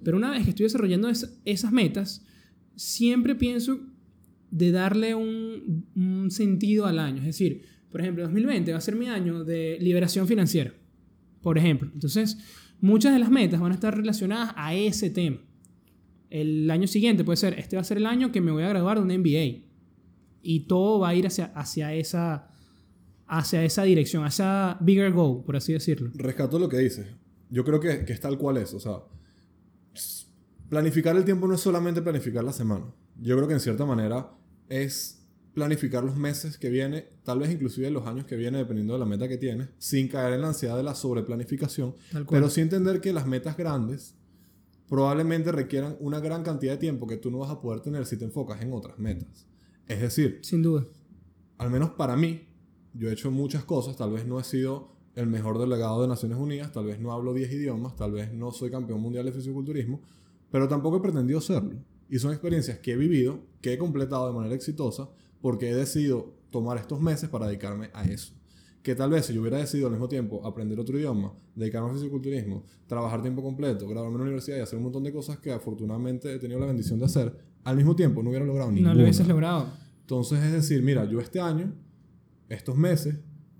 Pero 0.03 0.17
una 0.17 0.31
vez 0.31 0.43
que 0.43 0.49
estoy 0.49 0.65
desarrollando 0.65 1.07
es- 1.07 1.39
esas 1.45 1.71
metas, 1.71 2.25
siempre 2.75 3.35
pienso 3.35 3.79
de 4.51 4.71
darle 4.71 5.13
un, 5.15 5.85
un 5.95 6.31
sentido 6.31 6.85
al 6.85 6.99
año. 6.99 7.19
Es 7.19 7.25
decir, 7.27 7.61
por 7.91 8.01
ejemplo, 8.01 8.23
2020 8.23 8.71
va 8.71 8.77
a 8.77 8.81
ser 8.81 8.95
mi 8.95 9.07
año 9.07 9.43
de 9.43 9.77
liberación 9.79 10.27
financiera, 10.27 10.73
por 11.41 11.57
ejemplo. 11.57 11.89
Entonces, 11.93 12.37
muchas 12.81 13.13
de 13.13 13.19
las 13.19 13.29
metas 13.29 13.59
van 13.59 13.71
a 13.71 13.75
estar 13.75 13.95
relacionadas 13.95 14.53
a 14.55 14.73
ese 14.73 15.09
tema. 15.09 15.37
El 16.29 16.69
año 16.69 16.87
siguiente 16.87 17.23
puede 17.23 17.37
ser, 17.37 17.57
este 17.57 17.75
va 17.77 17.81
a 17.81 17.85
ser 17.85 17.97
el 17.97 18.05
año 18.05 18.31
que 18.31 18.41
me 18.41 18.51
voy 18.51 18.63
a 18.63 18.69
graduar 18.69 18.97
de 18.97 19.03
un 19.03 19.19
MBA. 19.21 19.65
Y 20.41 20.61
todo 20.61 20.99
va 20.99 21.09
a 21.09 21.15
ir 21.15 21.27
hacia, 21.27 21.45
hacia, 21.55 21.93
esa, 21.93 22.49
hacia 23.27 23.63
esa 23.63 23.83
dirección, 23.83 24.25
hacia 24.25 24.77
bigger 24.81 25.11
goal, 25.11 25.43
por 25.43 25.55
así 25.55 25.73
decirlo. 25.73 26.11
Rescato 26.15 26.59
lo 26.59 26.69
que 26.69 26.77
dices. 26.77 27.07
Yo 27.49 27.63
creo 27.63 27.79
que, 27.79 28.05
que 28.05 28.13
es 28.13 28.19
tal 28.19 28.37
cual 28.37 28.57
es. 28.57 28.73
O 28.73 28.79
sea, 28.79 29.03
planificar 30.69 31.15
el 31.15 31.25
tiempo 31.25 31.47
no 31.47 31.55
es 31.55 31.61
solamente 31.61 32.01
planificar 32.01 32.43
la 32.43 32.53
semana. 32.53 32.85
Yo 33.19 33.35
creo 33.35 33.47
que 33.47 33.55
en 33.55 33.59
cierta 33.59 33.85
manera 33.85 34.31
es 34.69 35.16
planificar 35.57 36.03
los 36.03 36.15
meses 36.15 36.59
que 36.59 36.69
viene, 36.69 37.07
tal 37.23 37.39
vez 37.39 37.49
inclusive 37.51 37.89
los 37.89 38.05
años 38.05 38.25
que 38.27 38.35
viene, 38.35 38.59
dependiendo 38.59 38.93
de 38.93 38.99
la 38.99 39.07
meta 39.07 39.27
que 39.27 39.37
tienes, 39.39 39.69
sin 39.79 40.07
caer 40.07 40.33
en 40.35 40.41
la 40.41 40.49
ansiedad 40.49 40.77
de 40.77 40.83
la 40.83 40.93
sobreplanificación, 40.93 41.95
pero 42.29 42.47
sí 42.51 42.61
entender 42.61 43.01
que 43.01 43.11
las 43.11 43.25
metas 43.25 43.57
grandes 43.57 44.13
probablemente 44.87 45.51
requieran 45.51 45.97
una 45.99 46.19
gran 46.19 46.43
cantidad 46.43 46.73
de 46.73 46.77
tiempo 46.77 47.07
que 47.07 47.17
tú 47.17 47.31
no 47.31 47.39
vas 47.39 47.49
a 47.49 47.59
poder 47.59 47.79
tener 47.81 48.05
si 48.05 48.17
te 48.17 48.25
enfocas 48.25 48.61
en 48.61 48.71
otras 48.71 48.99
metas. 48.99 49.47
Es 49.87 49.99
decir, 49.99 50.41
Sin 50.43 50.61
duda. 50.61 50.85
al 51.57 51.71
menos 51.71 51.89
para 51.89 52.15
mí, 52.15 52.47
yo 52.93 53.09
he 53.09 53.13
hecho 53.13 53.31
muchas 53.31 53.65
cosas, 53.65 53.97
tal 53.97 54.11
vez 54.11 54.27
no 54.27 54.39
he 54.39 54.43
sido 54.43 54.91
el 55.15 55.25
mejor 55.25 55.57
delegado 55.57 56.03
de 56.03 56.07
Naciones 56.07 56.37
Unidas, 56.37 56.71
tal 56.71 56.85
vez 56.85 56.99
no 56.99 57.11
hablo 57.13 57.33
10 57.33 57.51
idiomas, 57.51 57.95
tal 57.95 58.11
vez 58.11 58.31
no 58.31 58.51
soy 58.51 58.69
campeón 58.69 59.01
mundial 59.01 59.25
de 59.25 59.31
fisiculturismo, 59.31 60.01
pero 60.51 60.67
tampoco 60.67 60.97
he 60.97 61.01
pretendido 61.01 61.41
serlo. 61.41 61.73
Y 62.11 62.19
son 62.19 62.31
experiencias 62.31 62.77
que 62.77 62.91
he 62.91 62.95
vivido, 62.95 63.39
que 63.59 63.73
he 63.73 63.77
completado 63.79 64.27
de 64.27 64.33
manera 64.35 64.53
exitosa, 64.53 65.09
porque 65.47 65.69
he 65.69 65.73
decidido 65.73 66.33
tomar 66.49 66.75
estos 66.75 66.99
meses 66.99 67.29
para 67.29 67.47
dedicarme 67.47 67.89
a 67.93 68.03
eso. 68.03 68.33
Que 68.83 68.95
tal 68.95 69.11
vez 69.11 69.27
si 69.27 69.33
yo 69.33 69.39
hubiera 69.39 69.57
decidido 69.59 69.87
al 69.87 69.93
mismo 69.93 70.09
tiempo 70.09 70.45
aprender 70.45 70.77
otro 70.77 70.99
idioma, 70.99 71.33
dedicarme 71.55 71.87
al 71.87 71.95
fisiculturismo, 71.95 72.65
trabajar 72.85 73.21
tiempo 73.21 73.41
completo, 73.41 73.87
graduarme 73.87 74.15
en 74.15 74.19
la 74.19 74.23
universidad 74.23 74.57
y 74.57 74.59
hacer 74.59 74.75
un 74.75 74.83
montón 74.83 75.05
de 75.05 75.13
cosas 75.13 75.37
que 75.37 75.53
afortunadamente 75.53 76.35
he 76.35 76.37
tenido 76.37 76.59
la 76.59 76.65
bendición 76.65 76.99
de 76.99 77.05
hacer, 77.05 77.33
al 77.63 77.77
mismo 77.77 77.95
tiempo 77.95 78.21
no 78.21 78.27
hubiera 78.29 78.45
logrado 78.45 78.71
ninguna. 78.71 78.89
No 78.89 78.95
lo 78.97 79.03
hubieses 79.03 79.25
logrado. 79.25 79.69
Entonces 80.01 80.43
es 80.43 80.51
decir, 80.51 80.83
mira, 80.83 81.05
yo 81.05 81.21
este 81.21 81.39
año, 81.39 81.73
estos 82.49 82.75
meses, 82.75 83.17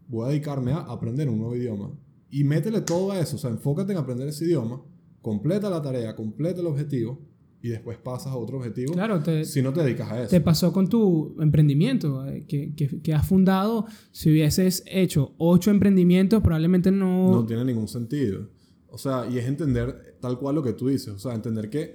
voy 0.10 0.26
a 0.26 0.28
dedicarme 0.28 0.74
a 0.74 0.80
aprender 0.80 1.30
un 1.30 1.38
nuevo 1.38 1.56
idioma. 1.56 1.90
Y 2.30 2.44
métele 2.44 2.82
todo 2.82 3.14
a 3.14 3.20
eso, 3.22 3.38
o 3.38 3.40
sea, 3.40 3.50
enfócate 3.50 3.94
en 3.94 3.98
aprender 3.98 4.28
ese 4.28 4.44
idioma, 4.44 4.84
completa 5.22 5.70
la 5.70 5.82
tarea, 5.82 6.18
completa 6.18 6.60
el 6.60 6.68
objetivo 6.68 7.22
y 7.62 7.70
después 7.70 7.98
pasas 7.98 8.34
a 8.34 8.36
otro 8.38 8.58
objetivo 8.58 8.94
Claro, 8.94 9.22
te, 9.22 9.44
si 9.44 9.62
no 9.62 9.74
te 9.74 9.82
dedicas 9.84 10.12
a 10.12 10.22
eso. 10.22 10.30
te 10.30 10.42
pasó 10.42 10.72
con 10.72 10.88
tu 10.88 11.36
emprendimiento 11.40 12.26
eh, 12.28 12.46
que, 12.48 12.76
que, 12.76 13.02
que 13.02 13.14
has 13.14 13.28
fundado. 13.28 13.86
Si 14.12 14.32
hubieses 14.32 14.84
hecho 14.86 15.34
ocho 15.38 15.72
emprendimientos, 15.72 16.42
probablemente 16.42 16.92
no... 16.92 17.32
No 17.32 17.46
tiene 17.46 17.66
ningún 17.66 17.88
sentido. 17.88 18.50
O 18.90 18.98
sea, 18.98 19.28
y 19.30 19.38
es 19.38 19.46
entender 19.46 20.18
tal 20.22 20.38
cual 20.40 20.56
lo 20.56 20.64
que 20.64 20.74
tú 20.74 20.88
dices, 20.88 21.10
o 21.10 21.20
sea, 21.20 21.34
entender 21.34 21.70
que, 21.70 21.94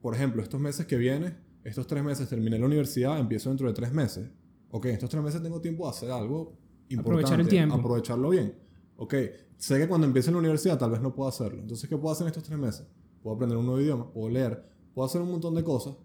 por 0.00 0.14
ejemplo, 0.14 0.42
estos 0.42 0.60
meses 0.60 0.86
que 0.86 0.96
vienen, 0.96 1.36
estos 1.64 1.86
tres 1.86 2.02
meses 2.04 2.28
terminé 2.28 2.58
la 2.58 2.66
universidad, 2.66 3.18
empiezo 3.18 3.48
dentro 3.48 3.66
de 3.68 3.74
tres 3.74 3.92
meses. 3.92 4.30
Ok, 4.70 4.86
estos 4.86 5.10
tres 5.10 5.22
meses 5.22 5.42
tengo 5.42 5.60
tiempo 5.60 5.84
de 5.84 5.90
hacer 5.90 6.10
algo 6.10 6.58
importante. 6.88 7.00
Aprovechar 7.00 7.40
el 7.40 7.48
tiempo. 7.48 7.74
Aprovecharlo 7.74 8.30
bien. 8.30 8.54
Ok, 8.96 9.14
sé 9.56 9.78
que 9.78 9.88
cuando 9.88 10.06
empiece 10.06 10.30
la 10.30 10.38
universidad 10.38 10.78
tal 10.78 10.90
vez 10.92 11.00
no 11.00 11.14
puedo 11.14 11.28
hacerlo. 11.28 11.60
Entonces, 11.60 11.88
¿qué 11.88 11.96
puedo 11.96 12.12
hacer 12.12 12.24
en 12.24 12.28
estos 12.28 12.44
tres 12.44 12.58
meses? 12.58 12.86
Puedo 13.22 13.36
aprender 13.36 13.58
un 13.58 13.66
nuevo 13.66 13.80
idioma, 13.80 14.12
puedo 14.12 14.28
leer, 14.28 14.64
puedo 14.94 15.06
hacer 15.06 15.20
un 15.20 15.30
montón 15.30 15.54
de 15.54 15.64
cosas, 15.64 15.96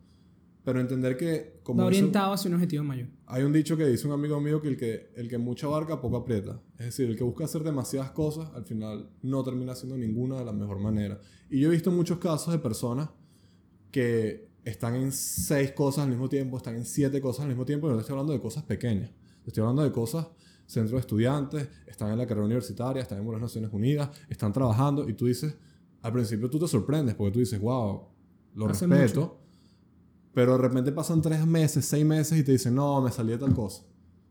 pero 0.63 0.79
entender 0.79 1.15
que 1.15 1.59
como 1.63 1.81
va 1.81 1.87
orientado 1.87 2.33
hacia 2.33 2.49
un 2.49 2.55
objetivo 2.55 2.83
mayor. 2.83 3.07
hay 3.25 3.43
un 3.43 3.53
dicho 3.53 3.77
que 3.77 3.85
dice 3.85 4.05
un 4.05 4.13
amigo 4.13 4.39
mío 4.41 4.61
que 4.61 4.67
el 4.67 4.77
que, 4.77 5.11
el 5.15 5.29
que 5.29 5.37
mucha 5.37 5.67
barca 5.67 6.01
poco 6.01 6.17
aprieta. 6.17 6.61
Es 6.77 6.87
decir, 6.87 7.09
el 7.09 7.15
que 7.15 7.23
busca 7.23 7.45
hacer 7.45 7.63
demasiadas 7.63 8.11
cosas, 8.11 8.49
al 8.53 8.65
final 8.65 9.09
no 9.21 9.43
termina 9.43 9.71
haciendo 9.71 9.97
ninguna 9.97 10.39
de 10.39 10.45
la 10.45 10.51
mejor 10.51 10.79
manera. 10.79 11.19
Y 11.49 11.59
yo 11.59 11.69
he 11.69 11.71
visto 11.71 11.89
muchos 11.91 12.19
casos 12.19 12.53
de 12.53 12.59
personas 12.59 13.09
que 13.91 14.49
están 14.65 14.95
en 14.95 15.13
seis 15.13 15.71
cosas 15.71 16.03
al 16.03 16.09
mismo 16.09 16.27
tiempo, 16.27 16.57
están 16.57 16.75
en 16.75 16.83
siete 16.83 17.21
cosas 17.21 17.43
al 17.43 17.47
mismo 17.47 17.65
tiempo, 17.65 17.87
y 17.87 17.93
no 17.93 17.99
estoy 17.99 18.13
hablando 18.13 18.33
de 18.33 18.41
cosas 18.41 18.63
pequeñas. 18.63 19.11
Estoy 19.45 19.61
hablando 19.61 19.83
de 19.83 19.93
cosas, 19.93 20.27
centro 20.65 20.97
de 20.97 20.99
estudiantes, 20.99 21.69
están 21.85 22.11
en 22.11 22.17
la 22.17 22.27
carrera 22.27 22.45
universitaria, 22.45 23.01
están 23.01 23.19
en 23.19 23.31
las 23.31 23.39
Naciones 23.39 23.71
Unidas, 23.71 24.09
están 24.27 24.51
trabajando, 24.51 25.07
y 25.07 25.13
tú 25.13 25.27
dices, 25.27 25.55
al 26.01 26.11
principio 26.11 26.49
tú 26.49 26.59
te 26.59 26.67
sorprendes, 26.67 27.15
porque 27.15 27.31
tú 27.31 27.39
dices, 27.39 27.59
wow, 27.61 28.09
lo 28.57 28.67
Hace 28.67 28.87
respeto. 28.87 29.39
Pero 30.33 30.53
de 30.53 30.57
repente 30.57 30.91
pasan 30.91 31.21
tres 31.21 31.45
meses, 31.45 31.85
seis 31.85 32.05
meses 32.05 32.37
y 32.39 32.43
te 32.43 32.51
dicen, 32.51 32.75
no, 32.75 33.01
me 33.01 33.11
salí 33.11 33.31
de 33.31 33.37
tal 33.37 33.53
cosa. 33.53 33.83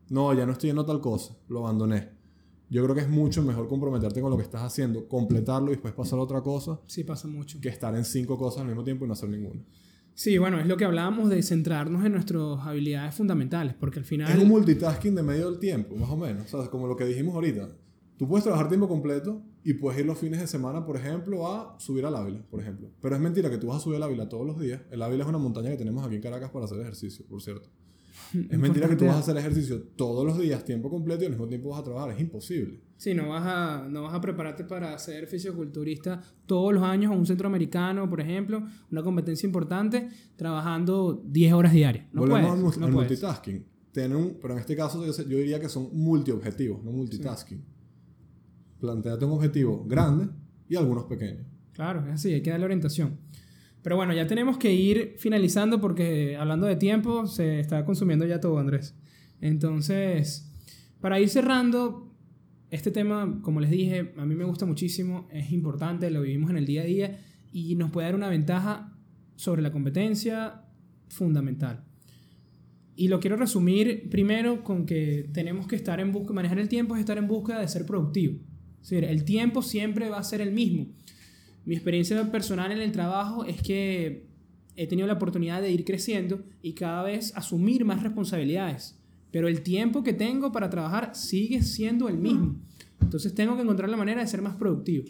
No, 0.09 0.33
ya 0.35 0.47
no 0.47 0.53
estoy 0.53 0.69
yendo 0.69 0.85
tal 0.85 1.01
cosa. 1.01 1.35
Lo 1.49 1.61
abandoné. 1.61 2.11
Yo 2.69 2.83
creo 2.83 2.95
que 2.95 3.03
es 3.03 3.09
mucho 3.09 3.43
mejor 3.43 3.69
comprometerte 3.69 4.21
con 4.21 4.31
lo 4.31 4.37
que 4.37 4.43
estás 4.43 4.63
haciendo, 4.63 5.09
completarlo 5.09 5.69
y 5.69 5.75
después 5.75 5.95
pasar 5.95 6.19
a 6.19 6.23
otra 6.23 6.43
cosa, 6.43 6.81
Sí, 6.87 7.05
pasa 7.05 7.29
mucho. 7.29 7.61
que 7.61 7.69
estar 7.69 7.95
en 7.95 8.05
cinco 8.05 8.37
cosas 8.37 8.63
al 8.63 8.67
mismo 8.67 8.83
tiempo 8.83 9.05
y 9.05 9.09
no 9.09 9.15
hacer 9.15 9.29
ninguna. 9.29 9.63
Sí, 10.15 10.39
bueno, 10.39 10.59
es 10.59 10.67
lo 10.67 10.77
que 10.77 10.85
hablábamos 10.85 11.29
de 11.29 11.43
centrarnos 11.43 12.05
en 12.05 12.13
nuestras 12.13 12.59
habilidades 12.61 13.15
fundamentales, 13.15 13.75
porque 13.75 14.01
al 14.01 14.05
final... 14.05 14.33
Es 14.33 14.43
un 14.43 14.49
multitasking 14.49 15.15
de 15.15 15.23
medio 15.23 15.51
del 15.51 15.61
tiempo, 15.61 15.95
más 15.95 16.11
o 16.11 16.17
menos. 16.17 16.53
O 16.53 16.63
sea, 16.63 16.71
como 16.71 16.89
lo 16.89 16.97
que 16.97 17.05
dijimos 17.05 17.35
ahorita. 17.35 17.69
Tú 18.17 18.27
puedes 18.27 18.43
trabajar 18.43 18.69
tiempo 18.69 18.89
completo 18.89 19.43
y 19.67 19.75
puedes 19.75 19.99
ir 19.99 20.07
los 20.07 20.17
fines 20.17 20.41
de 20.41 20.47
semana, 20.47 20.87
por 20.87 20.97
ejemplo, 20.97 21.49
a 21.49 21.75
subir 21.81 22.07
al 22.07 22.15
Ávila, 22.15 22.41
por 22.49 22.61
ejemplo. 22.61 22.89
Pero 23.03 23.17
es 23.17 23.21
mentira 23.21 23.51
que 23.51 23.59
tú 23.59 23.67
vas 23.67 23.79
a 23.79 23.81
subir 23.81 23.97
al 23.97 24.05
Ávila 24.05 24.29
todos 24.29 24.47
los 24.47 24.61
días. 24.61 24.81
El 24.93 25.03
Ávila 25.03 25.25
es 25.25 25.29
una 25.29 25.39
montaña 25.39 25.71
que 25.71 25.77
tenemos 25.77 26.07
aquí 26.07 26.15
en 26.15 26.23
Caracas 26.23 26.51
para 26.51 26.67
hacer 26.67 26.79
ejercicio, 26.79 27.27
por 27.29 27.43
cierto. 27.43 27.69
Es 28.49 28.59
mentira 28.61 28.89
que 28.89 28.95
tú 28.95 29.07
vas 29.07 29.17
a 29.17 29.19
hacer 29.19 29.37
ejercicio 29.37 29.83
todos 29.97 30.25
los 30.25 30.39
días, 30.39 30.65
tiempo 30.65 30.89
completo, 30.89 31.25
y 31.25 31.27
al 31.27 31.33
mismo 31.33 31.49
tiempo 31.49 31.71
vas 31.71 31.81
a 31.81 31.83
trabajar. 31.83 32.13
Es 32.13 32.21
imposible. 32.21 32.81
Sí, 32.97 33.13
no 33.13 33.29
vas 33.29 33.43
a, 33.45 33.89
no 33.89 34.05
vas 34.05 34.15
a 34.15 34.21
prepararte 34.21 34.63
para 34.63 34.97
ser 35.01 35.27
fisiculturista 35.27 36.23
todos 36.47 36.73
los 36.73 36.85
años 36.85 37.11
a 37.11 37.17
un 37.17 37.27
centroamericano, 37.27 38.09
por 38.09 38.21
ejemplo, 38.21 38.63
una 38.93 39.03
competencia 39.03 39.49
importante, 39.49 40.09
trabajando 40.37 41.25
10 41.27 41.53
horas 41.55 41.73
diarias. 41.73 42.07
No 42.13 42.21
Volvemos 42.21 42.77
puedes, 42.77 42.83
al, 42.83 42.93
multitasking. 42.93 43.67
Tener 43.91 44.17
un, 44.17 44.39
pero 44.41 44.55
en 44.55 44.61
este 44.61 44.77
caso 44.77 45.05
yo, 45.05 45.13
yo 45.25 45.39
diría 45.39 45.59
que 45.59 45.69
son 45.69 45.89
multiobjetivos, 45.93 46.85
no 46.85 46.93
multitasking. 46.93 47.76
Planteate 48.87 49.25
un 49.25 49.33
objetivo 49.33 49.85
grande 49.85 50.29
y 50.69 50.77
algunos 50.77 51.07
pequeños. 51.07 51.45
Claro, 51.73 52.07
es 52.07 52.15
así, 52.15 52.33
hay 52.33 52.41
que 52.41 52.51
darle 52.51 52.67
orientación. 52.67 53.19
Pero 53.83 53.97
bueno, 53.97 54.15
ya 54.15 54.29
tenemos 54.29 54.59
que 54.59 54.73
ir 54.73 55.17
finalizando 55.19 55.81
porque 55.81 56.37
hablando 56.37 56.69
de 56.69 56.77
tiempo 56.77 57.27
se 57.27 57.59
está 57.59 57.85
consumiendo 57.85 58.25
ya 58.27 58.41
todo, 58.41 58.61
Andrés. 58.61 58.97
Entonces, 59.41 60.53
para 61.01 61.19
ir 61.19 61.29
cerrando, 61.29 62.15
este 62.71 62.93
tema, 62.93 63.41
como 63.43 63.59
les 63.59 63.71
dije, 63.71 64.15
a 64.17 64.25
mí 64.25 64.37
me 64.37 64.45
gusta 64.45 64.67
muchísimo, 64.67 65.27
es 65.33 65.51
importante, 65.51 66.09
lo 66.13 66.23
vivimos 66.23 66.51
en 66.51 66.59
el 66.59 66.67
día 66.67 66.83
a 66.83 66.85
día 66.85 67.19
y 67.51 67.75
nos 67.75 67.91
puede 67.91 68.07
dar 68.07 68.15
una 68.15 68.29
ventaja 68.29 68.97
sobre 69.35 69.63
la 69.63 69.73
competencia 69.73 70.63
fundamental. 71.09 71.85
Y 72.95 73.09
lo 73.09 73.19
quiero 73.19 73.37
resumir 73.37 74.09
primero 74.09 74.63
con 74.63 74.87
que 74.87 75.29
tenemos 75.33 75.67
que 75.67 75.75
estar 75.75 75.99
en 75.99 76.13
busca, 76.13 76.33
manejar 76.33 76.61
el 76.61 76.69
tiempo 76.69 76.95
es 76.95 77.01
estar 77.01 77.19
en 77.19 77.27
busca 77.27 77.59
de 77.59 77.67
ser 77.67 77.85
productivo. 77.85 78.39
Es 78.87 78.91
decir, 78.91 79.05
el 79.05 79.25
tiempo 79.25 79.63
siempre 79.63 80.09
va 80.09 80.19
a 80.19 80.23
ser 80.23 80.41
el 80.41 80.53
mismo. 80.53 80.87
Mi 81.65 81.75
experiencia 81.75 82.31
personal 82.31 82.71
en 82.71 82.81
el 82.81 82.93
trabajo 82.93 83.45
es 83.45 83.61
que 83.61 84.27
he 84.77 84.87
tenido 84.87 85.09
la 85.09 85.15
oportunidad 85.15 85.61
de 85.61 85.73
ir 85.73 85.85
creciendo 85.85 86.45
y 86.63 86.75
cada 86.75 87.03
vez 87.03 87.37
asumir 87.37 87.85
más 87.85 88.05
responsabilidades. 88.05 88.97
Pero 89.33 89.49
el 89.49 89.63
tiempo 89.63 90.05
que 90.05 90.13
tengo 90.13 90.53
para 90.53 90.71
trabajar 90.71 91.17
sigue 91.17 91.65
siendo 91.65 92.09
el 92.09 92.17
mismo. 92.17 92.61
Entonces 93.01 93.35
tengo 93.35 93.57
que 93.57 93.63
encontrar 93.63 93.91
la 93.91 93.97
manera 93.97 94.21
de 94.21 94.29
ser 94.29 94.41
más 94.41 94.55
productivo. 94.55 95.07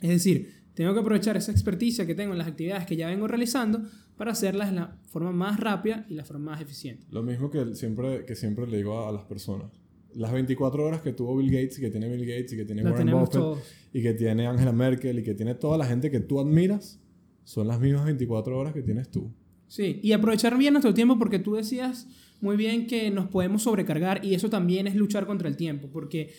Es 0.00 0.08
decir, 0.08 0.62
tengo 0.72 0.94
que 0.94 1.00
aprovechar 1.00 1.36
esa 1.36 1.52
experticia 1.52 2.06
que 2.06 2.14
tengo 2.14 2.32
en 2.32 2.38
las 2.38 2.48
actividades 2.48 2.86
que 2.86 2.96
ya 2.96 3.08
vengo 3.08 3.28
realizando 3.28 3.82
para 4.16 4.32
hacerlas 4.32 4.70
de 4.70 4.76
la 4.76 4.96
forma 5.08 5.32
más 5.32 5.60
rápida 5.60 6.06
y 6.08 6.14
la 6.14 6.24
forma 6.24 6.52
más 6.52 6.62
eficiente. 6.62 7.04
Lo 7.10 7.22
mismo 7.22 7.50
que 7.50 7.74
siempre, 7.74 8.24
que 8.24 8.36
siempre 8.36 8.66
le 8.66 8.78
digo 8.78 9.06
a 9.06 9.12
las 9.12 9.24
personas 9.24 9.81
las 10.14 10.32
24 10.32 10.84
horas 10.84 11.02
que 11.02 11.12
tuvo 11.12 11.36
Bill 11.36 11.50
Gates 11.50 11.78
y 11.78 11.80
que 11.80 11.90
tiene 11.90 12.08
Bill 12.08 12.26
Gates 12.26 12.52
y 12.52 12.56
que 12.56 12.64
tiene 12.64 12.82
Warren 12.82 13.10
Buffett 13.10 13.64
y 13.92 14.02
que 14.02 14.14
tiene 14.14 14.46
Angela 14.46 14.72
Merkel 14.72 15.18
y 15.18 15.22
que 15.22 15.34
tiene 15.34 15.54
toda 15.54 15.78
la 15.78 15.86
gente 15.86 16.10
que 16.10 16.20
tú 16.20 16.40
admiras 16.40 17.00
son 17.44 17.68
las 17.68 17.80
mismas 17.80 18.04
24 18.04 18.56
horas 18.56 18.72
que 18.72 18.82
tienes 18.82 19.10
tú. 19.10 19.32
Sí, 19.66 20.00
y 20.02 20.12
aprovechar 20.12 20.56
bien 20.58 20.74
nuestro 20.74 20.94
tiempo 20.94 21.18
porque 21.18 21.38
tú 21.38 21.54
decías 21.54 22.06
muy 22.40 22.56
bien 22.56 22.86
que 22.86 23.10
nos 23.10 23.28
podemos 23.28 23.62
sobrecargar 23.62 24.24
y 24.24 24.34
eso 24.34 24.50
también 24.50 24.86
es 24.86 24.94
luchar 24.94 25.26
contra 25.26 25.48
el 25.48 25.56
tiempo 25.56 25.88
porque 25.92 26.32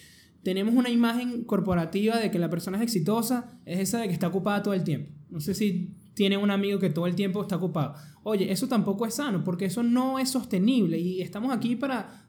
tenemos 0.43 0.75
una 0.75 0.89
imagen 0.89 1.43
corporativa 1.45 2.17
de 2.17 2.29
que 2.29 2.37
la 2.37 2.49
persona 2.49 2.77
es 2.77 2.83
exitosa, 2.83 3.59
es 3.65 3.79
esa 3.79 4.01
de 4.01 4.07
que 4.07 4.13
está 4.13 4.27
ocupada 4.27 4.61
todo 4.61 4.73
el 4.73 4.83
tiempo. 4.83 5.11
No 5.29 5.39
sé 5.39 5.53
si 5.53 5.95
tiene 6.13 6.37
un 6.37 6.51
amigo 6.51 6.79
que 6.79 6.89
todo 6.89 7.07
el 7.07 7.15
tiempo 7.15 7.41
está 7.41 7.55
ocupado. 7.55 7.95
Oye, 8.23 8.51
eso 8.51 8.67
tampoco 8.67 9.05
es 9.05 9.15
sano 9.15 9.43
porque 9.43 9.65
eso 9.65 9.83
no 9.83 10.19
es 10.19 10.29
sostenible 10.29 10.99
y 10.99 11.21
estamos 11.21 11.51
aquí 11.51 11.75
para 11.75 12.22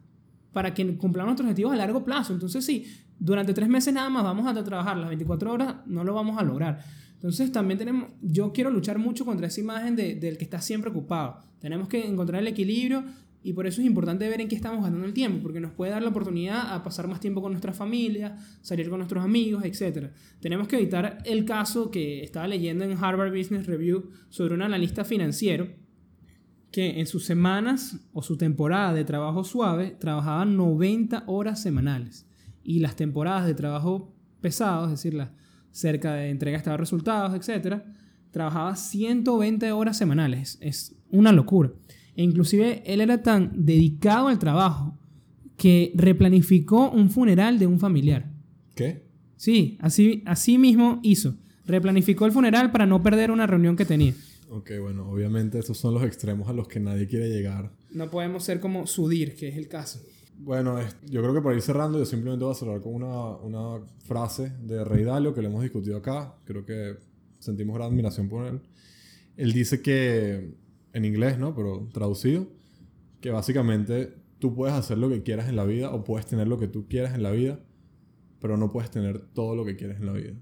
para 0.55 0.73
que 0.73 0.97
cumplamos 0.97 1.33
nuestros 1.33 1.47
objetivos 1.47 1.75
a 1.75 1.77
largo 1.77 2.03
plazo. 2.03 2.33
Entonces, 2.33 2.65
sí, 2.65 2.87
durante 3.19 3.53
tres 3.53 3.69
meses 3.69 3.93
nada 3.93 4.09
más 4.09 4.25
vamos 4.25 4.47
a 4.47 4.65
trabajar 4.65 4.97
las 4.97 5.09
24 5.09 5.53
horas, 5.53 5.75
no 5.85 6.05
lo 6.05 6.15
vamos 6.15 6.39
a 6.39 6.43
lograr. 6.43 6.83
Entonces, 7.13 7.53
también 7.53 7.77
tenemos, 7.77 8.09
yo 8.23 8.53
quiero 8.53 8.71
luchar 8.71 8.99
mucho 8.99 9.27
contra 9.27 9.49
esa 9.49 9.61
imagen 9.61 9.97
de, 9.97 10.15
del 10.15 10.39
que 10.39 10.45
está 10.45 10.63
siempre 10.63 10.91
ocupado. 10.91 11.41
Tenemos 11.59 11.89
que 11.89 12.07
encontrar 12.07 12.41
el 12.41 12.49
equilibrio 12.49 13.05
y 13.43 13.53
por 13.53 13.67
eso 13.67 13.83
es 13.83 13.87
importante 13.87 14.29
ver 14.29 14.41
en 14.41 14.49
qué 14.49 14.55
estamos 14.55 14.81
gastando 14.81 15.05
el 15.07 15.13
tiempo, 15.13 15.43
porque 15.43 15.61
nos 15.61 15.73
puede 15.73 15.91
dar 15.91 16.03
la 16.03 16.09
oportunidad 16.09 16.73
a 16.73 16.83
pasar 16.83 17.09
más 17.09 17.21
tiempo 17.21 17.43
con 17.43 17.53
nuestra 17.53 17.75
familia, 17.75 18.39
salir 18.63 18.89
con 18.89 18.99
nuestros 18.99 19.23
amigos, 19.23 19.65
etc. 19.65 20.11
Tenemos 20.41 20.69
que 20.69 20.77
evitar 20.77 21.19
el 21.25 21.45
caso 21.45 21.91
que 21.91 22.23
estaba 22.23 22.49
leyendo 22.49 22.85
en 22.85 22.93
Harvard 22.93 23.37
Business 23.37 23.67
Review 23.67 24.11
sobre 24.31 24.55
un 24.55 24.63
analista 24.63 25.05
financiero 25.05 25.69
que 26.75 26.99
en 26.99 27.07
sus 27.07 27.25
semanas 27.25 28.01
o 28.13 28.21
su 28.21 28.37
temporada 28.37 28.93
de 28.93 29.05
trabajo 29.05 29.45
suave 29.45 29.93
trabajaban 29.97 30.57
90 30.57 31.23
horas 31.29 31.63
semanales 31.63 32.27
y 32.65 32.81
las 32.81 32.97
temporadas 32.97 33.47
de 33.47 33.55
trabajo 33.55 34.13
pesado, 34.41 34.87
es 34.87 34.91
decir, 34.91 35.15
la, 35.15 35.31
cerca 35.71 36.15
de 36.15 36.31
entrega 36.31 36.59
de 36.59 36.77
resultados, 36.77 37.33
etc., 37.33 37.77
trabajaba 38.33 38.75
120 38.75 39.71
horas 39.71 39.97
semanales. 39.97 40.59
Es 40.61 40.97
una 41.13 41.31
locura. 41.31 41.71
E 42.17 42.25
inclusive 42.25 42.83
él 42.85 43.01
era 43.01 43.23
tan 43.23 43.53
dedicado 43.65 44.27
al 44.27 44.41
trabajo 44.41 44.99
que 45.57 45.93
replanificó 45.95 46.91
un 46.91 47.09
funeral 47.09 47.61
de 47.61 47.69
un 47.69 47.79
familiar. 47.79 48.33
¿Qué? 48.75 49.07
Sí, 49.37 49.79
así, 49.81 50.25
así 50.27 50.59
mismo 50.59 50.99
hizo. 51.05 51.37
Replanificó 51.67 52.27
el 52.27 52.33
funeral 52.33 52.73
para 52.73 52.85
no 52.85 53.01
perder 53.01 53.31
una 53.31 53.47
reunión 53.47 53.77
que 53.77 53.85
tenía. 53.85 54.15
Ok, 54.49 54.73
bueno, 54.81 55.11
obviamente 55.11 55.59
esos 55.59 55.79
son 55.79 55.95
los 55.95 56.03
extremos 56.05 56.49
a 56.49 56.53
los 56.53 56.69
que 56.69 56.81
nadie 56.81 57.07
quiere 57.07 57.29
llegar. 57.29 57.73
No 57.91 58.11
podemos 58.11 58.45
ser 58.45 58.61
como 58.61 58.87
Sudir, 58.87 59.35
que 59.35 59.49
es 59.49 59.57
el 59.57 59.69
caso. 59.69 60.01
Bueno, 60.39 60.79
yo 61.07 61.23
creo 61.23 61.35
que 61.35 61.41
para 61.41 61.55
ir 61.55 61.63
cerrando, 61.63 61.99
yo 61.99 62.05
simplemente 62.05 62.45
voy 62.45 62.53
a 62.53 62.57
cerrar 62.57 62.81
con 62.81 62.95
una, 62.95 63.37
una 63.37 63.85
frase 64.05 64.53
de 64.63 64.85
Rey 64.85 65.05
Dalio 65.05 65.33
que 65.33 65.43
le 65.43 65.49
hemos 65.49 65.63
discutido 65.63 65.97
acá. 65.97 66.37
Creo 66.45 66.65
que 66.65 66.97
sentimos 67.39 67.77
gran 67.77 67.89
admiración 67.89 68.29
por 68.29 68.47
él. 68.47 68.61
Él 69.37 69.53
dice 69.53 69.81
que, 69.81 70.55
en 70.93 71.05
inglés, 71.05 71.39
¿no? 71.39 71.55
Pero 71.55 71.89
traducido, 71.93 72.49
que 73.21 73.31
básicamente 73.31 74.15
tú 74.39 74.55
puedes 74.55 74.75
hacer 74.75 74.99
lo 74.99 75.09
que 75.09 75.23
quieras 75.23 75.49
en 75.49 75.57
la 75.57 75.65
vida 75.65 75.91
o 75.93 76.05
puedes 76.05 76.27
tener 76.27 76.49
lo 76.49 76.59
que 76.59 76.69
tú 76.69 76.87
quieras 76.89 77.15
en 77.15 77.23
la 77.23 77.31
vida, 77.31 77.61
pero 78.41 78.57
no 78.57 78.71
puedes 78.71 78.91
tener 78.91 79.21
todo 79.33 79.57
lo 79.57 79.65
que 79.65 79.77
quieres 79.77 79.99
en 79.99 80.07
la 80.07 80.13
vida. 80.13 80.35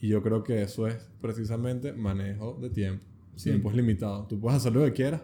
Y 0.00 0.08
yo 0.08 0.22
creo 0.22 0.42
que 0.42 0.62
eso 0.62 0.86
es 0.86 0.96
precisamente 1.20 1.92
manejo 1.92 2.58
de 2.60 2.70
tiempo. 2.70 3.04
Tiempo 3.42 3.70
es 3.70 3.76
limitado. 3.76 4.26
Tú 4.26 4.40
puedes 4.40 4.56
hacer 4.56 4.72
lo 4.72 4.84
que 4.84 4.92
quieras, 4.92 5.22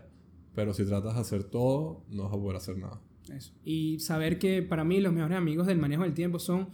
pero 0.54 0.72
si 0.72 0.84
tratas 0.84 1.14
de 1.14 1.20
hacer 1.20 1.44
todo, 1.44 2.04
no 2.10 2.24
vas 2.24 2.32
a 2.32 2.36
poder 2.36 2.56
hacer 2.56 2.78
nada. 2.78 3.00
Eso. 3.28 3.52
Y 3.64 3.98
saber 4.00 4.38
que 4.38 4.62
para 4.62 4.84
mí 4.84 5.00
los 5.00 5.12
mejores 5.12 5.36
amigos 5.36 5.66
del 5.66 5.78
manejo 5.78 6.02
del 6.02 6.14
tiempo 6.14 6.38
son 6.38 6.68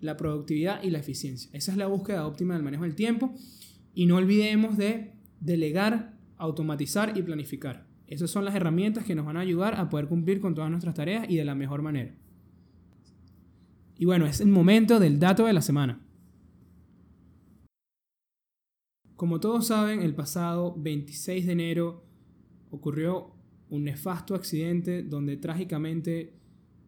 la 0.00 0.16
productividad 0.16 0.82
y 0.82 0.90
la 0.90 0.98
eficiencia. 0.98 1.50
Esa 1.52 1.72
es 1.72 1.78
la 1.78 1.86
búsqueda 1.86 2.26
óptima 2.26 2.54
del 2.54 2.62
manejo 2.62 2.84
del 2.84 2.94
tiempo. 2.94 3.34
Y 3.94 4.06
no 4.06 4.16
olvidemos 4.16 4.76
de 4.76 5.12
delegar, 5.40 6.14
automatizar 6.36 7.16
y 7.16 7.22
planificar. 7.22 7.86
Esas 8.06 8.30
son 8.30 8.44
las 8.44 8.54
herramientas 8.54 9.04
que 9.04 9.14
nos 9.14 9.26
van 9.26 9.36
a 9.36 9.40
ayudar 9.40 9.74
a 9.74 9.88
poder 9.88 10.06
cumplir 10.08 10.40
con 10.40 10.54
todas 10.54 10.70
nuestras 10.70 10.94
tareas 10.94 11.26
y 11.28 11.36
de 11.36 11.44
la 11.44 11.54
mejor 11.54 11.82
manera. 11.82 12.14
Y 13.96 14.04
bueno, 14.04 14.26
es 14.26 14.40
el 14.40 14.48
momento 14.48 14.98
del 14.98 15.18
dato 15.18 15.44
de 15.44 15.52
la 15.52 15.62
semana. 15.62 16.00
Como 19.20 19.38
todos 19.38 19.66
saben, 19.66 20.00
el 20.00 20.14
pasado 20.14 20.74
26 20.78 21.44
de 21.44 21.52
enero 21.52 22.02
ocurrió 22.70 23.34
un 23.68 23.84
nefasto 23.84 24.34
accidente 24.34 25.02
donde 25.02 25.36
trágicamente 25.36 26.40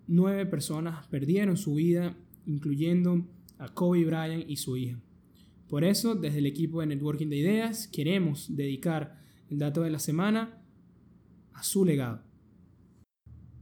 nueve 0.06 0.46
personas 0.46 1.06
perdieron 1.08 1.58
su 1.58 1.74
vida, 1.74 2.16
incluyendo 2.46 3.28
a 3.58 3.74
Kobe 3.74 4.06
Bryant 4.06 4.48
y 4.48 4.56
su 4.56 4.78
hija. 4.78 4.98
Por 5.68 5.84
eso, 5.84 6.14
desde 6.14 6.38
el 6.38 6.46
equipo 6.46 6.80
de 6.80 6.86
Networking 6.86 7.28
de 7.28 7.36
Ideas, 7.36 7.86
queremos 7.86 8.56
dedicar 8.56 9.20
el 9.50 9.58
dato 9.58 9.82
de 9.82 9.90
la 9.90 9.98
semana 9.98 10.64
a 11.52 11.62
su 11.62 11.84
legado. 11.84 12.22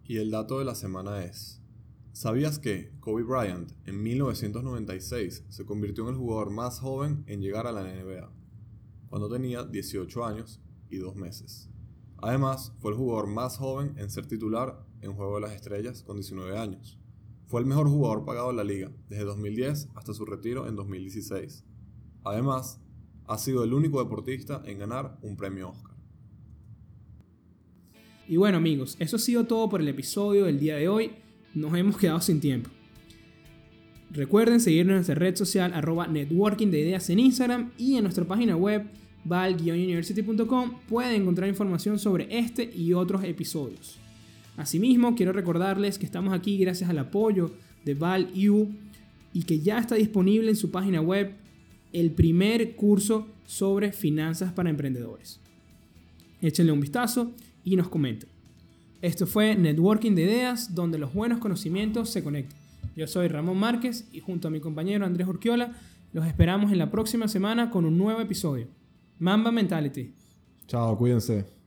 Y 0.05 0.19
el 0.19 0.31
dato 0.31 0.61
de 0.61 0.65
la 0.65 0.77
semana 0.77 1.25
es, 1.25 1.61
¿sabías 2.13 2.61
que 2.61 2.93
Kobe 3.01 3.25
Bryant 3.25 3.73
en 3.85 4.01
1996 4.01 5.47
se 5.49 5.67
convirtió 5.67 6.05
en 6.05 6.11
el 6.11 6.21
jugador 6.21 6.53
más 6.53 6.79
joven 6.79 7.25
en 7.27 7.41
llegar 7.41 7.67
a 7.67 7.73
la 7.73 7.83
NBA? 7.83 8.40
Cuando 9.11 9.29
tenía 9.29 9.65
18 9.65 10.25
años 10.25 10.63
y 10.89 10.97
2 10.97 11.17
meses. 11.17 11.69
Además, 12.23 12.73
fue 12.79 12.93
el 12.93 12.97
jugador 12.97 13.27
más 13.27 13.59
joven 13.59 13.95
en 13.99 14.09
ser 14.09 14.27
titular 14.27 14.87
en 15.03 15.13
Juego 15.13 15.35
de 15.35 15.41
las 15.43 15.53
Estrellas 15.53 16.03
con 16.03 16.17
19 16.17 16.57
años. 16.57 16.99
Fue 17.47 17.61
el 17.61 17.67
mejor 17.67 17.89
jugador 17.89 18.25
pagado 18.25 18.51
en 18.51 18.57
la 18.57 18.65
liga 18.65 18.93
desde 19.09 19.25
2010 19.25 19.89
hasta 19.95 20.15
su 20.15 20.25
retiro 20.25 20.69
en 20.69 20.77
2016. 20.77 21.65
Además, 22.25 22.81
ha 23.27 23.39
sido 23.39 23.65
el 23.65 23.75
único 23.75 24.03
deportista 24.03 24.63
en 24.65 24.79
ganar 24.79 25.19
un 25.23 25.37
premio 25.37 25.71
Oscar. 25.71 25.97
Y 28.29 28.37
bueno 28.37 28.59
amigos, 28.59 28.97
eso 29.01 29.17
ha 29.17 29.19
sido 29.19 29.45
todo 29.45 29.69
por 29.69 29.81
el 29.81 29.89
episodio 29.89 30.45
del 30.45 30.61
día 30.61 30.77
de 30.77 30.89
hoy. 30.89 31.13
Nos 31.55 31.75
hemos 31.75 31.97
quedado 31.97 32.21
sin 32.21 32.41
tiempo. 32.41 32.71
Recuerden 34.13 34.61
seguirnos 34.61 34.91
en 34.91 34.97
nuestra 34.97 35.15
red 35.15 35.37
social 35.37 35.73
arroba 35.73 36.09
networking 36.09 36.69
de 36.69 36.81
ideas 36.81 37.09
en 37.11 37.21
Instagram 37.21 37.71
y 37.79 37.95
en 37.95 38.03
nuestra 38.03 38.25
página 38.25 38.57
web 38.57 38.85
val-university.com 39.25 40.73
pueden 40.89 41.23
encontrar 41.23 41.49
información 41.49 41.99
sobre 41.99 42.27
este 42.39 42.65
y 42.75 42.93
otros 42.93 43.23
episodios. 43.23 43.99
Asimismo, 44.57 45.15
quiero 45.15 45.33
recordarles 45.33 45.97
que 45.99 46.07
estamos 46.07 46.35
aquí 46.35 46.59
gracias 46.59 46.91
al 46.91 46.99
apoyo 46.99 47.53
de 47.85 47.95
ValU 47.95 48.69
y 49.33 49.45
que 49.45 49.61
ya 49.61 49.79
está 49.79 49.95
disponible 49.95 50.51
en 50.51 50.57
su 50.57 50.73
página 50.73 51.01
web 51.01 51.33
el 51.93 52.11
primer 52.11 52.75
curso 52.75 53.29
sobre 53.47 53.93
finanzas 53.93 54.53
para 54.53 54.71
emprendedores. 54.71 55.39
Échenle 56.43 56.73
un 56.73 56.81
vistazo 56.81 57.33
y 57.65 57.77
nos 57.77 57.89
comenten. 57.89 58.29
Esto 59.03 59.27
fue 59.27 59.55
Networking 59.55 60.15
de 60.15 60.23
Ideas, 60.23 60.75
donde 60.75 60.99
los 60.99 61.15
buenos 61.15 61.39
conocimientos 61.39 62.11
se 62.11 62.25
conectan. 62.25 62.60
Yo 62.97 63.07
soy 63.07 63.29
Ramón 63.29 63.59
Márquez 63.59 64.09
y 64.13 64.21
junto 64.21 64.49
a 64.49 64.51
mi 64.51 64.61
compañero 64.61 65.07
Andrés 65.07 65.29
Urquiola 65.29 65.73
los 66.13 66.27
esperamos 66.27 66.73
en 66.73 66.79
la 66.79 66.91
próxima 66.91 67.29
semana 67.29 67.71
con 67.71 67.85
un 67.85 67.97
nuevo 67.97 68.21
episodio. 68.21 68.69
Mamba 69.19 69.53
Mentality. 69.53 70.15
Chao, 70.67 70.97
cuídense. 70.97 71.60